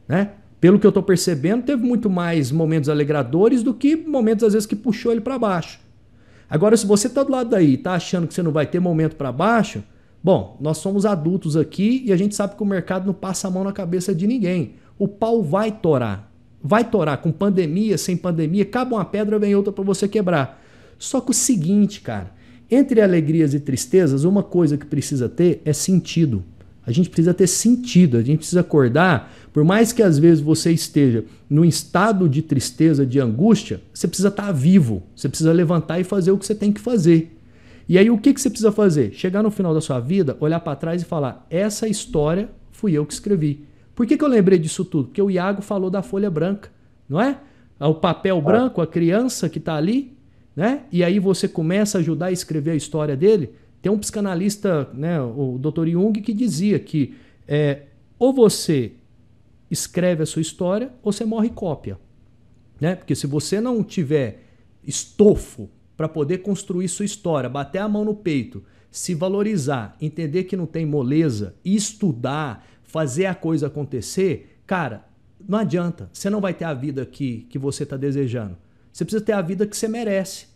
Né? 0.08 0.32
Pelo 0.60 0.80
que 0.80 0.86
eu 0.86 0.90
estou 0.90 1.02
percebendo, 1.02 1.62
teve 1.62 1.84
muito 1.84 2.10
mais 2.10 2.50
momentos 2.50 2.88
alegradores 2.88 3.62
do 3.62 3.72
que 3.72 3.94
momentos, 3.94 4.42
às 4.42 4.52
vezes, 4.52 4.66
que 4.66 4.74
puxou 4.74 5.12
ele 5.12 5.20
para 5.20 5.38
baixo. 5.38 5.78
Agora, 6.48 6.76
se 6.76 6.86
você 6.86 7.06
está 7.06 7.22
do 7.22 7.30
lado 7.30 7.50
daí 7.50 7.70
e 7.70 7.74
está 7.74 7.92
achando 7.92 8.26
que 8.26 8.34
você 8.34 8.42
não 8.42 8.50
vai 8.50 8.66
ter 8.66 8.80
momento 8.80 9.14
para 9.14 9.30
baixo, 9.30 9.80
bom, 10.20 10.58
nós 10.60 10.78
somos 10.78 11.06
adultos 11.06 11.56
aqui 11.56 12.02
e 12.04 12.12
a 12.12 12.16
gente 12.16 12.34
sabe 12.34 12.56
que 12.56 12.62
o 12.64 12.66
mercado 12.66 13.06
não 13.06 13.14
passa 13.14 13.46
a 13.46 13.50
mão 13.50 13.62
na 13.62 13.72
cabeça 13.72 14.12
de 14.12 14.26
ninguém. 14.26 14.74
O 15.00 15.08
pau 15.08 15.42
vai 15.42 15.72
torar. 15.72 16.30
Vai 16.62 16.84
torar 16.84 17.16
com 17.22 17.32
pandemia, 17.32 17.96
sem 17.96 18.18
pandemia, 18.18 18.66
cabe 18.66 18.92
uma 18.92 19.02
pedra, 19.02 19.38
vem 19.38 19.54
outra 19.54 19.72
para 19.72 19.82
você 19.82 20.06
quebrar. 20.06 20.62
Só 20.98 21.22
que 21.22 21.30
o 21.30 21.34
seguinte, 21.34 22.02
cara, 22.02 22.34
entre 22.70 23.00
alegrias 23.00 23.54
e 23.54 23.60
tristezas, 23.60 24.24
uma 24.24 24.42
coisa 24.42 24.76
que 24.76 24.84
precisa 24.84 25.26
ter 25.26 25.62
é 25.64 25.72
sentido. 25.72 26.44
A 26.86 26.92
gente 26.92 27.08
precisa 27.08 27.32
ter 27.32 27.46
sentido, 27.46 28.18
a 28.18 28.22
gente 28.22 28.40
precisa 28.40 28.60
acordar. 28.60 29.32
Por 29.54 29.64
mais 29.64 29.90
que 29.90 30.02
às 30.02 30.18
vezes 30.18 30.42
você 30.42 30.70
esteja 30.70 31.24
num 31.48 31.64
estado 31.64 32.28
de 32.28 32.42
tristeza, 32.42 33.06
de 33.06 33.18
angústia, 33.18 33.80
você 33.94 34.06
precisa 34.06 34.28
estar 34.28 34.52
vivo. 34.52 35.02
Você 35.16 35.30
precisa 35.30 35.50
levantar 35.50 35.98
e 35.98 36.04
fazer 36.04 36.30
o 36.30 36.36
que 36.36 36.44
você 36.44 36.54
tem 36.54 36.70
que 36.70 36.80
fazer. 36.80 37.34
E 37.88 37.96
aí 37.96 38.10
o 38.10 38.18
que, 38.18 38.34
que 38.34 38.40
você 38.40 38.50
precisa 38.50 38.70
fazer? 38.70 39.12
Chegar 39.14 39.42
no 39.42 39.50
final 39.50 39.72
da 39.72 39.80
sua 39.80 39.98
vida, 39.98 40.36
olhar 40.40 40.60
para 40.60 40.76
trás 40.76 41.00
e 41.00 41.06
falar: 41.06 41.46
essa 41.48 41.88
história 41.88 42.50
fui 42.70 42.92
eu 42.92 43.06
que 43.06 43.14
escrevi. 43.14 43.69
Por 44.00 44.06
que, 44.06 44.16
que 44.16 44.24
eu 44.24 44.28
lembrei 44.28 44.58
disso 44.58 44.82
tudo? 44.82 45.08
Porque 45.08 45.20
o 45.20 45.30
Iago 45.30 45.60
falou 45.60 45.90
da 45.90 46.00
folha 46.00 46.30
branca, 46.30 46.72
não 47.06 47.20
é? 47.20 47.38
O 47.78 47.92
papel 47.92 48.40
branco, 48.40 48.80
a 48.80 48.86
criança 48.86 49.46
que 49.46 49.58
está 49.58 49.74
ali, 49.74 50.16
né? 50.56 50.84
E 50.90 51.04
aí 51.04 51.18
você 51.18 51.46
começa 51.46 51.98
a 51.98 52.00
ajudar 52.00 52.26
a 52.28 52.32
escrever 52.32 52.70
a 52.70 52.74
história 52.74 53.14
dele. 53.14 53.50
Tem 53.82 53.92
um 53.92 53.98
psicanalista, 53.98 54.88
né, 54.94 55.20
o 55.20 55.58
Dr. 55.58 55.86
Jung, 55.88 56.18
que 56.18 56.32
dizia 56.32 56.78
que 56.78 57.14
é, 57.46 57.82
ou 58.18 58.32
você 58.32 58.92
escreve 59.70 60.22
a 60.22 60.26
sua 60.26 60.40
história 60.40 60.90
ou 61.02 61.12
você 61.12 61.26
morre 61.26 61.50
cópia. 61.50 61.98
Né? 62.80 62.96
Porque 62.96 63.14
se 63.14 63.26
você 63.26 63.60
não 63.60 63.84
tiver 63.84 64.44
estofo 64.82 65.68
para 65.94 66.08
poder 66.08 66.38
construir 66.38 66.88
sua 66.88 67.04
história, 67.04 67.50
bater 67.50 67.80
a 67.80 67.88
mão 67.88 68.06
no 68.06 68.14
peito, 68.14 68.64
se 68.90 69.14
valorizar, 69.14 69.94
entender 70.00 70.44
que 70.44 70.56
não 70.56 70.64
tem 70.64 70.86
moleza, 70.86 71.54
estudar, 71.62 72.66
fazer 72.90 73.26
a 73.26 73.34
coisa 73.34 73.68
acontecer, 73.68 74.58
cara, 74.66 75.04
não 75.48 75.58
adianta. 75.58 76.10
Você 76.12 76.28
não 76.28 76.40
vai 76.40 76.52
ter 76.52 76.64
a 76.64 76.74
vida 76.74 77.06
que, 77.06 77.46
que 77.48 77.58
você 77.58 77.84
está 77.84 77.96
desejando. 77.96 78.56
Você 78.92 79.04
precisa 79.04 79.24
ter 79.24 79.32
a 79.32 79.40
vida 79.40 79.66
que 79.66 79.76
você 79.76 79.86
merece. 79.86 80.46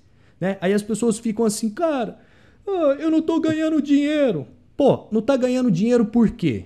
Né? 0.40 0.58
Aí 0.60 0.72
as 0.72 0.82
pessoas 0.82 1.18
ficam 1.18 1.44
assim, 1.44 1.70
cara, 1.70 2.18
ah, 2.66 2.96
eu 2.98 3.08
não 3.08 3.18
estou 3.18 3.40
ganhando 3.40 3.80
dinheiro. 3.80 4.48
Pô, 4.76 5.06
não 5.12 5.20
está 5.20 5.36
ganhando 5.36 5.70
dinheiro 5.70 6.06
por 6.06 6.30
quê? 6.30 6.64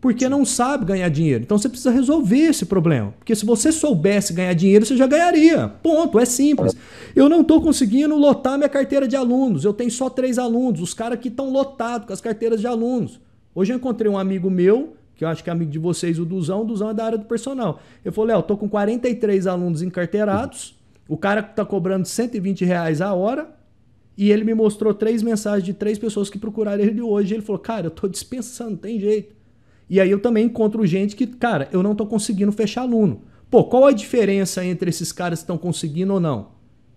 Porque 0.00 0.26
não 0.26 0.44
sabe 0.44 0.86
ganhar 0.86 1.10
dinheiro. 1.10 1.42
Então 1.44 1.58
você 1.58 1.68
precisa 1.68 1.90
resolver 1.90 2.38
esse 2.38 2.64
problema. 2.64 3.12
Porque 3.18 3.34
se 3.34 3.44
você 3.44 3.70
soubesse 3.70 4.32
ganhar 4.32 4.54
dinheiro, 4.54 4.86
você 4.86 4.96
já 4.96 5.06
ganharia. 5.06 5.68
Ponto, 5.82 6.18
é 6.18 6.24
simples. 6.24 6.74
Eu 7.14 7.28
não 7.28 7.42
estou 7.42 7.60
conseguindo 7.60 8.16
lotar 8.16 8.56
minha 8.56 8.70
carteira 8.70 9.06
de 9.06 9.16
alunos. 9.16 9.64
Eu 9.64 9.74
tenho 9.74 9.90
só 9.90 10.08
três 10.08 10.38
alunos. 10.38 10.80
Os 10.80 10.94
caras 10.94 11.20
que 11.20 11.28
estão 11.28 11.50
lotados 11.50 12.06
com 12.06 12.12
as 12.14 12.22
carteiras 12.22 12.58
de 12.58 12.66
alunos. 12.66 13.20
Hoje 13.56 13.72
eu 13.72 13.78
encontrei 13.78 14.12
um 14.12 14.18
amigo 14.18 14.50
meu, 14.50 14.98
que 15.14 15.24
eu 15.24 15.28
acho 15.28 15.42
que 15.42 15.48
é 15.48 15.52
amigo 15.52 15.70
de 15.70 15.78
vocês, 15.78 16.18
o 16.18 16.26
Duzão. 16.26 16.60
O 16.60 16.64
Duzão 16.66 16.90
é 16.90 16.94
da 16.94 17.06
área 17.06 17.16
do 17.16 17.24
personal. 17.24 17.80
Eu 18.04 18.12
falei, 18.12 18.34
Léo, 18.34 18.40
estou 18.40 18.58
com 18.58 18.68
43 18.68 19.46
alunos 19.46 19.80
encarteirados. 19.80 20.78
O 21.08 21.16
cara 21.16 21.40
está 21.40 21.64
cobrando 21.64 22.06
120 22.06 22.66
reais 22.66 23.00
a 23.00 23.14
hora. 23.14 23.48
E 24.14 24.30
ele 24.30 24.44
me 24.44 24.52
mostrou 24.52 24.92
três 24.92 25.22
mensagens 25.22 25.64
de 25.64 25.72
três 25.72 25.98
pessoas 25.98 26.28
que 26.28 26.38
procuraram 26.38 26.84
ele 26.84 27.00
hoje. 27.00 27.32
Ele 27.32 27.42
falou, 27.42 27.58
cara, 27.58 27.86
eu 27.86 27.88
estou 27.88 28.10
dispensando, 28.10 28.76
tem 28.76 29.00
jeito. 29.00 29.34
E 29.88 30.02
aí 30.02 30.10
eu 30.10 30.20
também 30.20 30.44
encontro 30.44 30.84
gente 30.86 31.16
que, 31.16 31.26
cara, 31.26 31.66
eu 31.72 31.82
não 31.82 31.92
estou 31.92 32.06
conseguindo 32.06 32.52
fechar 32.52 32.82
aluno. 32.82 33.22
Pô, 33.50 33.64
qual 33.64 33.86
a 33.86 33.92
diferença 33.92 34.62
entre 34.62 34.90
esses 34.90 35.12
caras 35.12 35.38
que 35.38 35.44
estão 35.44 35.56
conseguindo 35.56 36.12
ou 36.12 36.20
não? 36.20 36.48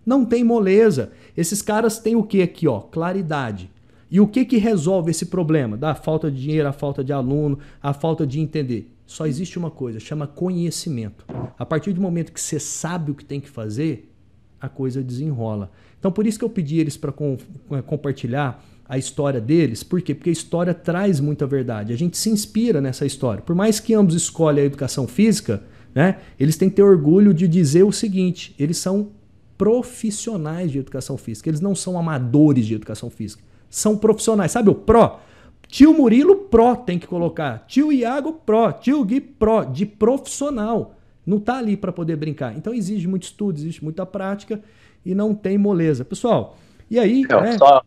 Não 0.05 0.25
tem 0.25 0.43
moleza. 0.43 1.13
Esses 1.37 1.61
caras 1.61 1.99
têm 1.99 2.17
o 2.17 2.23
que 2.23 2.41
aqui, 2.41 2.67
ó? 2.67 2.81
Claridade. 2.81 3.71
E 4.11 4.19
o 4.19 4.27
que 4.27 4.43
que 4.43 4.57
resolve 4.57 5.11
esse 5.11 5.27
problema? 5.27 5.77
Da 5.77 5.93
falta 5.93 6.31
de 6.31 6.41
dinheiro, 6.41 6.67
a 6.67 6.73
falta 6.73 7.03
de 7.03 7.13
aluno, 7.13 7.59
a 7.81 7.93
falta 7.93 8.25
de 8.25 8.39
entender. 8.39 8.91
Só 9.05 9.25
existe 9.25 9.57
uma 9.57 9.71
coisa, 9.71 9.99
chama 9.99 10.27
conhecimento. 10.27 11.25
A 11.57 11.65
partir 11.65 11.93
do 11.93 12.01
momento 12.01 12.31
que 12.31 12.41
você 12.41 12.59
sabe 12.59 13.11
o 13.11 13.15
que 13.15 13.25
tem 13.25 13.39
que 13.39 13.49
fazer, 13.49 14.11
a 14.59 14.67
coisa 14.67 15.01
desenrola. 15.01 15.71
Então 15.99 16.11
por 16.11 16.27
isso 16.27 16.37
que 16.37 16.45
eu 16.45 16.49
pedi 16.49 16.79
eles 16.79 16.97
para 16.97 17.11
com, 17.11 17.37
compartilhar 17.85 18.63
a 18.87 18.97
história 18.97 19.39
deles. 19.39 19.83
Por 19.83 20.01
quê? 20.01 20.15
Porque 20.15 20.29
a 20.29 20.33
história 20.33 20.73
traz 20.73 21.19
muita 21.19 21.45
verdade. 21.45 21.93
A 21.93 21.97
gente 21.97 22.17
se 22.17 22.29
inspira 22.29 22.81
nessa 22.81 23.05
história. 23.05 23.41
Por 23.41 23.55
mais 23.55 23.79
que 23.79 23.93
ambos 23.93 24.15
escolham 24.15 24.63
a 24.63 24.65
educação 24.65 25.07
física, 25.07 25.63
né, 25.93 26.17
eles 26.39 26.57
têm 26.57 26.69
que 26.69 26.77
ter 26.77 26.83
orgulho 26.83 27.33
de 27.33 27.47
dizer 27.47 27.83
o 27.83 27.91
seguinte: 27.91 28.55
eles 28.57 28.77
são 28.77 29.11
profissionais 29.57 30.71
de 30.71 30.79
educação 30.79 31.17
física. 31.17 31.49
Eles 31.49 31.61
não 31.61 31.75
são 31.75 31.99
amadores 31.99 32.65
de 32.65 32.73
educação 32.73 33.09
física. 33.09 33.43
São 33.69 33.97
profissionais. 33.97 34.51
Sabe 34.51 34.69
o 34.69 34.75
pró? 34.75 35.19
Tio 35.67 35.93
Murilo 35.93 36.35
Pro 36.35 36.75
tem 36.75 36.97
que 36.97 37.05
colocar. 37.05 37.65
Tio 37.67 37.91
Iago 37.91 38.33
Pro. 38.33 38.71
Tio 38.73 39.03
Gui 39.03 39.21
Pro. 39.21 39.65
De 39.65 39.85
profissional. 39.85 40.95
Não 41.25 41.37
está 41.37 41.59
ali 41.59 41.77
para 41.77 41.91
poder 41.91 42.15
brincar. 42.15 42.57
Então 42.57 42.73
exige 42.73 43.07
muito 43.07 43.23
estudo, 43.23 43.57
existe 43.57 43.83
muita 43.83 44.05
prática 44.05 44.61
e 45.05 45.13
não 45.13 45.35
tem 45.35 45.57
moleza. 45.57 46.03
Pessoal, 46.03 46.57
e 46.89 46.97
aí. 46.97 47.23
Não, 47.29 47.41
né? 47.41 47.57
Só 47.57 47.83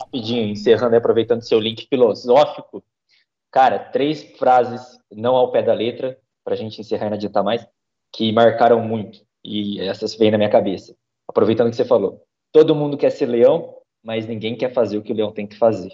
rapidinho, 0.00 0.48
encerrando 0.48 0.94
e 0.94 0.98
aproveitando 0.98 1.42
seu 1.42 1.58
link 1.58 1.86
filosófico, 1.88 2.82
cara, 3.50 3.78
três 3.78 4.22
frases, 4.38 4.98
não 5.10 5.34
ao 5.34 5.50
pé 5.50 5.62
da 5.62 5.74
letra, 5.74 6.16
para 6.44 6.54
a 6.54 6.56
gente 6.56 6.80
encerrar 6.80 7.06
e 7.06 7.10
não 7.10 7.16
adiantar 7.16 7.42
mais, 7.44 7.66
que 8.12 8.32
marcaram 8.32 8.80
muito, 8.80 9.20
e 9.44 9.80
essas 9.80 10.14
vêm 10.14 10.30
na 10.30 10.38
minha 10.38 10.50
cabeça. 10.50 10.94
Aproveitando 11.28 11.66
o 11.66 11.70
que 11.70 11.76
você 11.76 11.84
falou. 11.84 12.22
Todo 12.52 12.74
mundo 12.74 12.96
quer 12.96 13.10
ser 13.10 13.26
leão, 13.26 13.74
mas 14.02 14.26
ninguém 14.26 14.56
quer 14.56 14.72
fazer 14.72 14.98
o 14.98 15.02
que 15.02 15.12
o 15.12 15.16
leão 15.16 15.32
tem 15.32 15.46
que 15.46 15.56
fazer. 15.56 15.92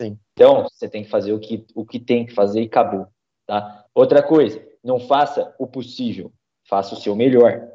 Sim. 0.00 0.18
Então, 0.32 0.64
você 0.64 0.88
tem 0.88 1.02
que 1.02 1.10
fazer 1.10 1.32
o 1.32 1.40
que, 1.40 1.66
o 1.74 1.84
que 1.84 1.98
tem 1.98 2.24
que 2.24 2.32
fazer 2.32 2.62
e 2.62 2.66
acabou. 2.66 3.08
Tá? 3.46 3.86
Outra 3.94 4.22
coisa, 4.22 4.64
não 4.82 5.00
faça 5.00 5.54
o 5.58 5.66
possível, 5.66 6.32
faça 6.68 6.94
o 6.94 6.98
seu 6.98 7.16
melhor. 7.16 7.68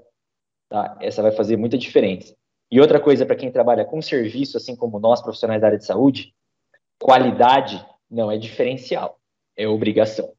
Tá? 0.69 0.97
Essa 1.01 1.21
vai 1.21 1.31
fazer 1.31 1.57
muita 1.57 1.77
diferença. 1.77 2.35
E 2.71 2.79
outra 2.79 2.99
coisa, 2.99 3.25
para 3.25 3.35
quem 3.35 3.51
trabalha 3.51 3.85
com 3.85 4.01
serviço, 4.01 4.57
assim 4.57 4.75
como 4.75 4.99
nós, 4.99 5.21
profissionais 5.21 5.61
da 5.61 5.67
área 5.67 5.77
de 5.77 5.85
saúde, 5.85 6.33
qualidade 6.99 7.85
não 8.09 8.31
é 8.31 8.37
diferencial, 8.37 9.19
é 9.55 9.67
obrigação. 9.67 10.33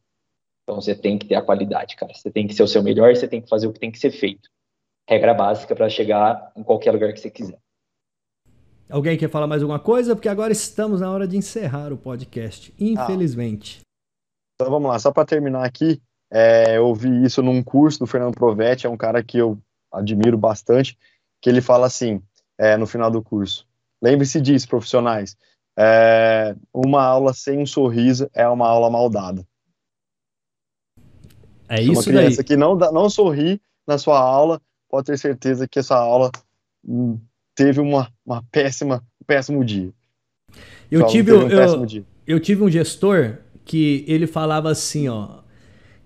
Então 0.63 0.81
você 0.81 0.95
tem 0.95 1.19
que 1.19 1.27
ter 1.27 1.35
a 1.35 1.43
qualidade, 1.43 1.95
cara. 1.95 2.13
Você 2.15 2.31
tem 2.31 2.47
que 2.47 2.55
ser 2.55 2.63
o 2.63 2.69
seu 2.69 2.83
melhor 2.83 3.11
e 3.11 3.17
você 3.17 3.29
tem 3.29 3.41
que 3.41 3.49
fazer 3.49 3.67
o 3.67 3.73
que 3.73 3.79
tem 3.79 3.91
que 3.91 3.99
ser 3.99 4.11
feito. 4.11 4.49
Regra 5.09 5.35
básica 5.35 5.77
para 5.77 5.89
chegar 5.89 6.53
em 6.57 6.63
qualquer 6.63 6.91
lugar 6.91 7.13
que 7.13 7.21
você 7.21 7.31
quiser. 7.31 7.59
Alguém 8.91 9.17
quer 9.17 9.31
falar 9.31 9.47
mais 9.47 9.63
alguma 9.63 9.79
coisa? 9.81 10.15
Porque 10.15 10.29
agora 10.29 10.53
estamos 10.53 11.01
na 11.01 11.11
hora 11.11 11.27
de 11.27 11.37
encerrar 11.37 11.93
o 11.93 11.97
podcast, 11.97 12.73
infelizmente. 12.79 13.81
Ah. 13.81 13.85
Então 14.55 14.71
vamos 14.71 14.89
lá, 14.89 14.99
só 14.99 15.11
para 15.11 15.25
terminar 15.25 15.65
aqui, 15.65 16.01
é, 16.31 16.77
eu 16.77 16.87
ouvi 16.87 17.25
isso 17.25 17.43
num 17.43 17.63
curso 17.63 17.99
do 17.99 18.07
Fernando 18.07 18.35
Provetti, 18.35 18.87
é 18.87 18.91
um 18.91 18.97
cara 18.97 19.23
que 19.23 19.39
eu 19.39 19.59
admiro 19.93 20.39
bastante 20.39 20.97
que 21.45 21.51
ele 21.51 21.61
fala 21.61 21.87
assim, 21.87 22.23
é, 22.57 22.75
no 22.75 22.87
final 22.87 23.11
do 23.11 23.23
curso. 23.23 23.67
Lembre-se 24.03 24.41
disso, 24.41 24.67
profissionais. 24.67 25.37
É, 25.79 26.57
uma 26.73 27.05
aula 27.05 27.35
sem 27.35 27.59
um 27.59 27.67
sorriso 27.67 28.31
é 28.33 28.49
uma 28.49 28.67
aula 28.67 28.89
mal 28.89 29.11
dada. 29.11 29.47
É 31.69 31.83
isso 31.83 31.93
Uma 31.93 32.03
criança 32.03 32.37
daí. 32.37 32.45
que 32.45 32.57
não, 32.57 32.77
não 32.77 33.11
sorri 33.11 33.61
na 33.87 33.99
sua 33.99 34.19
aula, 34.19 34.59
pode 34.89 35.07
ter 35.07 35.19
certeza 35.19 35.69
que 35.69 35.79
essa 35.79 35.97
aula 35.97 36.31
hum, 36.83 37.21
teve 37.55 37.81
uma, 37.81 38.09
uma 38.25 38.43
péssima, 38.51 39.03
um 39.21 39.25
péssimo 39.27 39.65
dia. 39.65 39.91
Eu 40.91 41.07
tive, 41.07 41.33
um 41.33 41.49
eu, 41.49 41.87
dia. 41.87 42.05
eu 42.27 42.41
tive 42.41 42.63
um 42.63 42.71
gestor 42.71 43.39
que 43.65 44.05
ele 44.07 44.27
falava 44.27 44.71
assim, 44.71 45.09
ó, 45.09 45.41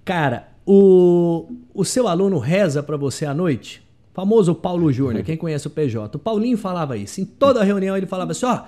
cara, 0.04 0.48
o, 0.64 1.50
o 1.74 1.84
seu 1.84 2.06
aluno 2.06 2.38
reza 2.38 2.82
para 2.82 2.96
você 2.96 3.24
à 3.24 3.34
noite? 3.34 3.82
Famoso 4.12 4.54
Paulo 4.54 4.92
Júnior, 4.92 5.24
quem 5.24 5.36
conhece 5.36 5.66
o 5.66 5.70
PJ. 5.70 6.16
O 6.16 6.18
Paulinho 6.18 6.58
falava 6.58 6.96
isso. 6.96 7.20
Em 7.20 7.24
toda 7.24 7.62
reunião 7.62 7.96
ele 7.96 8.06
falava 8.06 8.32
assim: 8.32 8.46
ó, 8.46 8.64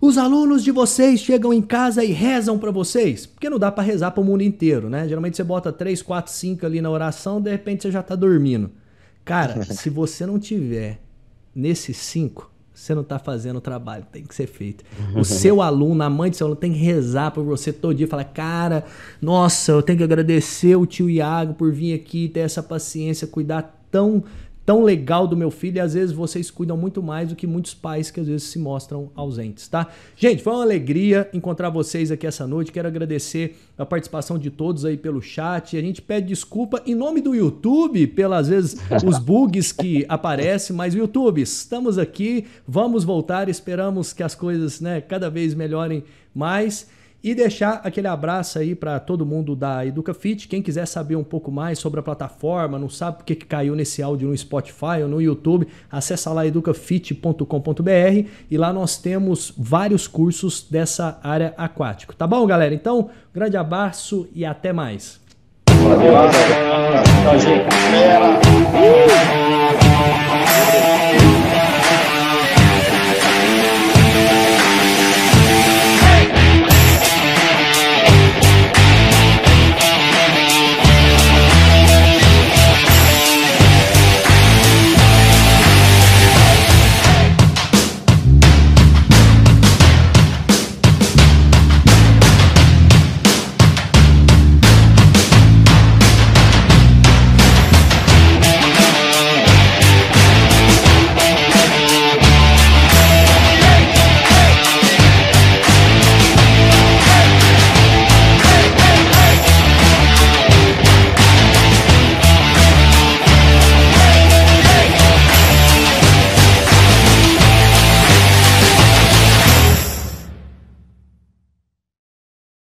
os 0.00 0.16
alunos 0.16 0.64
de 0.64 0.70
vocês 0.70 1.20
chegam 1.20 1.52
em 1.52 1.60
casa 1.60 2.02
e 2.02 2.10
rezam 2.10 2.58
para 2.58 2.70
vocês. 2.70 3.26
Porque 3.26 3.50
não 3.50 3.58
dá 3.58 3.70
para 3.70 3.84
rezar 3.84 4.12
para 4.12 4.22
o 4.22 4.24
mundo 4.24 4.42
inteiro, 4.42 4.88
né? 4.88 5.06
Geralmente 5.06 5.36
você 5.36 5.44
bota 5.44 5.70
3, 5.70 6.00
4, 6.00 6.32
5 6.32 6.64
ali 6.64 6.80
na 6.80 6.90
oração, 6.90 7.40
de 7.40 7.50
repente 7.50 7.82
você 7.82 7.90
já 7.90 8.02
tá 8.02 8.16
dormindo. 8.16 8.70
Cara, 9.24 9.62
se 9.74 9.90
você 9.90 10.24
não 10.24 10.38
tiver 10.38 11.03
nesses 11.54 11.96
5, 11.96 12.50
você 12.74 12.92
não 12.94 13.04
tá 13.04 13.20
fazendo 13.20 13.56
o 13.56 13.60
trabalho 13.60 14.04
tem 14.10 14.24
que 14.24 14.34
ser 14.34 14.48
feito. 14.48 14.84
O 15.14 15.24
seu 15.24 15.62
aluno, 15.62 16.02
a 16.02 16.10
mãe 16.10 16.28
do 16.28 16.36
seu 16.36 16.48
aluno, 16.48 16.60
tem 16.60 16.72
que 16.72 16.78
rezar 16.78 17.30
por 17.30 17.44
você 17.44 17.72
todo 17.72 17.94
dia. 17.94 18.08
Falar, 18.08 18.24
cara, 18.24 18.84
nossa, 19.22 19.70
eu 19.70 19.82
tenho 19.82 19.98
que 19.98 20.04
agradecer 20.04 20.74
o 20.74 20.84
tio 20.84 21.08
Iago 21.08 21.54
por 21.54 21.72
vir 21.72 21.94
aqui, 21.94 22.28
ter 22.28 22.40
essa 22.40 22.62
paciência, 22.62 23.28
cuidar 23.28 23.80
tão 23.92 24.24
tão 24.64 24.82
legal 24.82 25.26
do 25.26 25.36
meu 25.36 25.50
filho 25.50 25.76
e 25.76 25.80
às 25.80 25.94
vezes 25.94 26.14
vocês 26.14 26.50
cuidam 26.50 26.76
muito 26.76 27.02
mais 27.02 27.28
do 27.28 27.36
que 27.36 27.46
muitos 27.46 27.74
pais 27.74 28.10
que 28.10 28.20
às 28.20 28.26
vezes 28.26 28.44
se 28.44 28.58
mostram 28.58 29.10
ausentes, 29.14 29.68
tá? 29.68 29.88
Gente, 30.16 30.42
foi 30.42 30.52
uma 30.52 30.62
alegria 30.62 31.28
encontrar 31.32 31.68
vocês 31.68 32.10
aqui 32.10 32.26
essa 32.26 32.46
noite. 32.46 32.72
Quero 32.72 32.88
agradecer 32.88 33.56
a 33.76 33.84
participação 33.84 34.38
de 34.38 34.50
todos 34.50 34.84
aí 34.84 34.96
pelo 34.96 35.20
chat. 35.20 35.76
A 35.76 35.80
gente 35.80 36.00
pede 36.00 36.28
desculpa 36.28 36.82
em 36.86 36.94
nome 36.94 37.20
do 37.20 37.34
YouTube 37.34 38.06
pelas 38.08 38.48
vezes 38.48 38.76
os 39.06 39.18
bugs 39.18 39.72
que 39.72 40.06
aparecem, 40.08 40.74
mas 40.74 40.94
YouTube, 40.94 41.42
estamos 41.42 41.98
aqui, 41.98 42.46
vamos 42.66 43.04
voltar, 43.04 43.48
esperamos 43.48 44.12
que 44.12 44.22
as 44.22 44.34
coisas, 44.34 44.80
né, 44.80 45.00
cada 45.00 45.28
vez 45.28 45.54
melhorem 45.54 46.04
mais. 46.34 46.88
E 47.24 47.34
deixar 47.34 47.80
aquele 47.82 48.06
abraço 48.06 48.58
aí 48.58 48.74
para 48.74 49.00
todo 49.00 49.24
mundo 49.24 49.56
da 49.56 49.86
EducaFit. 49.86 50.46
Quem 50.46 50.60
quiser 50.60 50.84
saber 50.84 51.16
um 51.16 51.24
pouco 51.24 51.50
mais 51.50 51.78
sobre 51.78 51.98
a 51.98 52.02
plataforma, 52.02 52.78
não 52.78 52.90
sabe 52.90 53.16
por 53.16 53.24
que 53.24 53.34
caiu 53.34 53.74
nesse 53.74 54.02
áudio 54.02 54.28
no 54.28 54.36
Spotify 54.36 55.00
ou 55.02 55.08
no 55.08 55.22
YouTube, 55.22 55.66
acessa 55.90 56.30
lá 56.34 56.46
educafit.com.br 56.46 58.28
e 58.50 58.58
lá 58.58 58.74
nós 58.74 58.98
temos 58.98 59.54
vários 59.56 60.06
cursos 60.06 60.66
dessa 60.70 61.18
área 61.22 61.54
aquática. 61.56 62.12
Tá 62.12 62.26
bom, 62.26 62.46
galera? 62.46 62.74
Então, 62.74 63.08
grande 63.32 63.56
abraço 63.56 64.28
e 64.34 64.44
até 64.44 64.70
mais. 64.70 65.18
Valeu. 65.70 66.12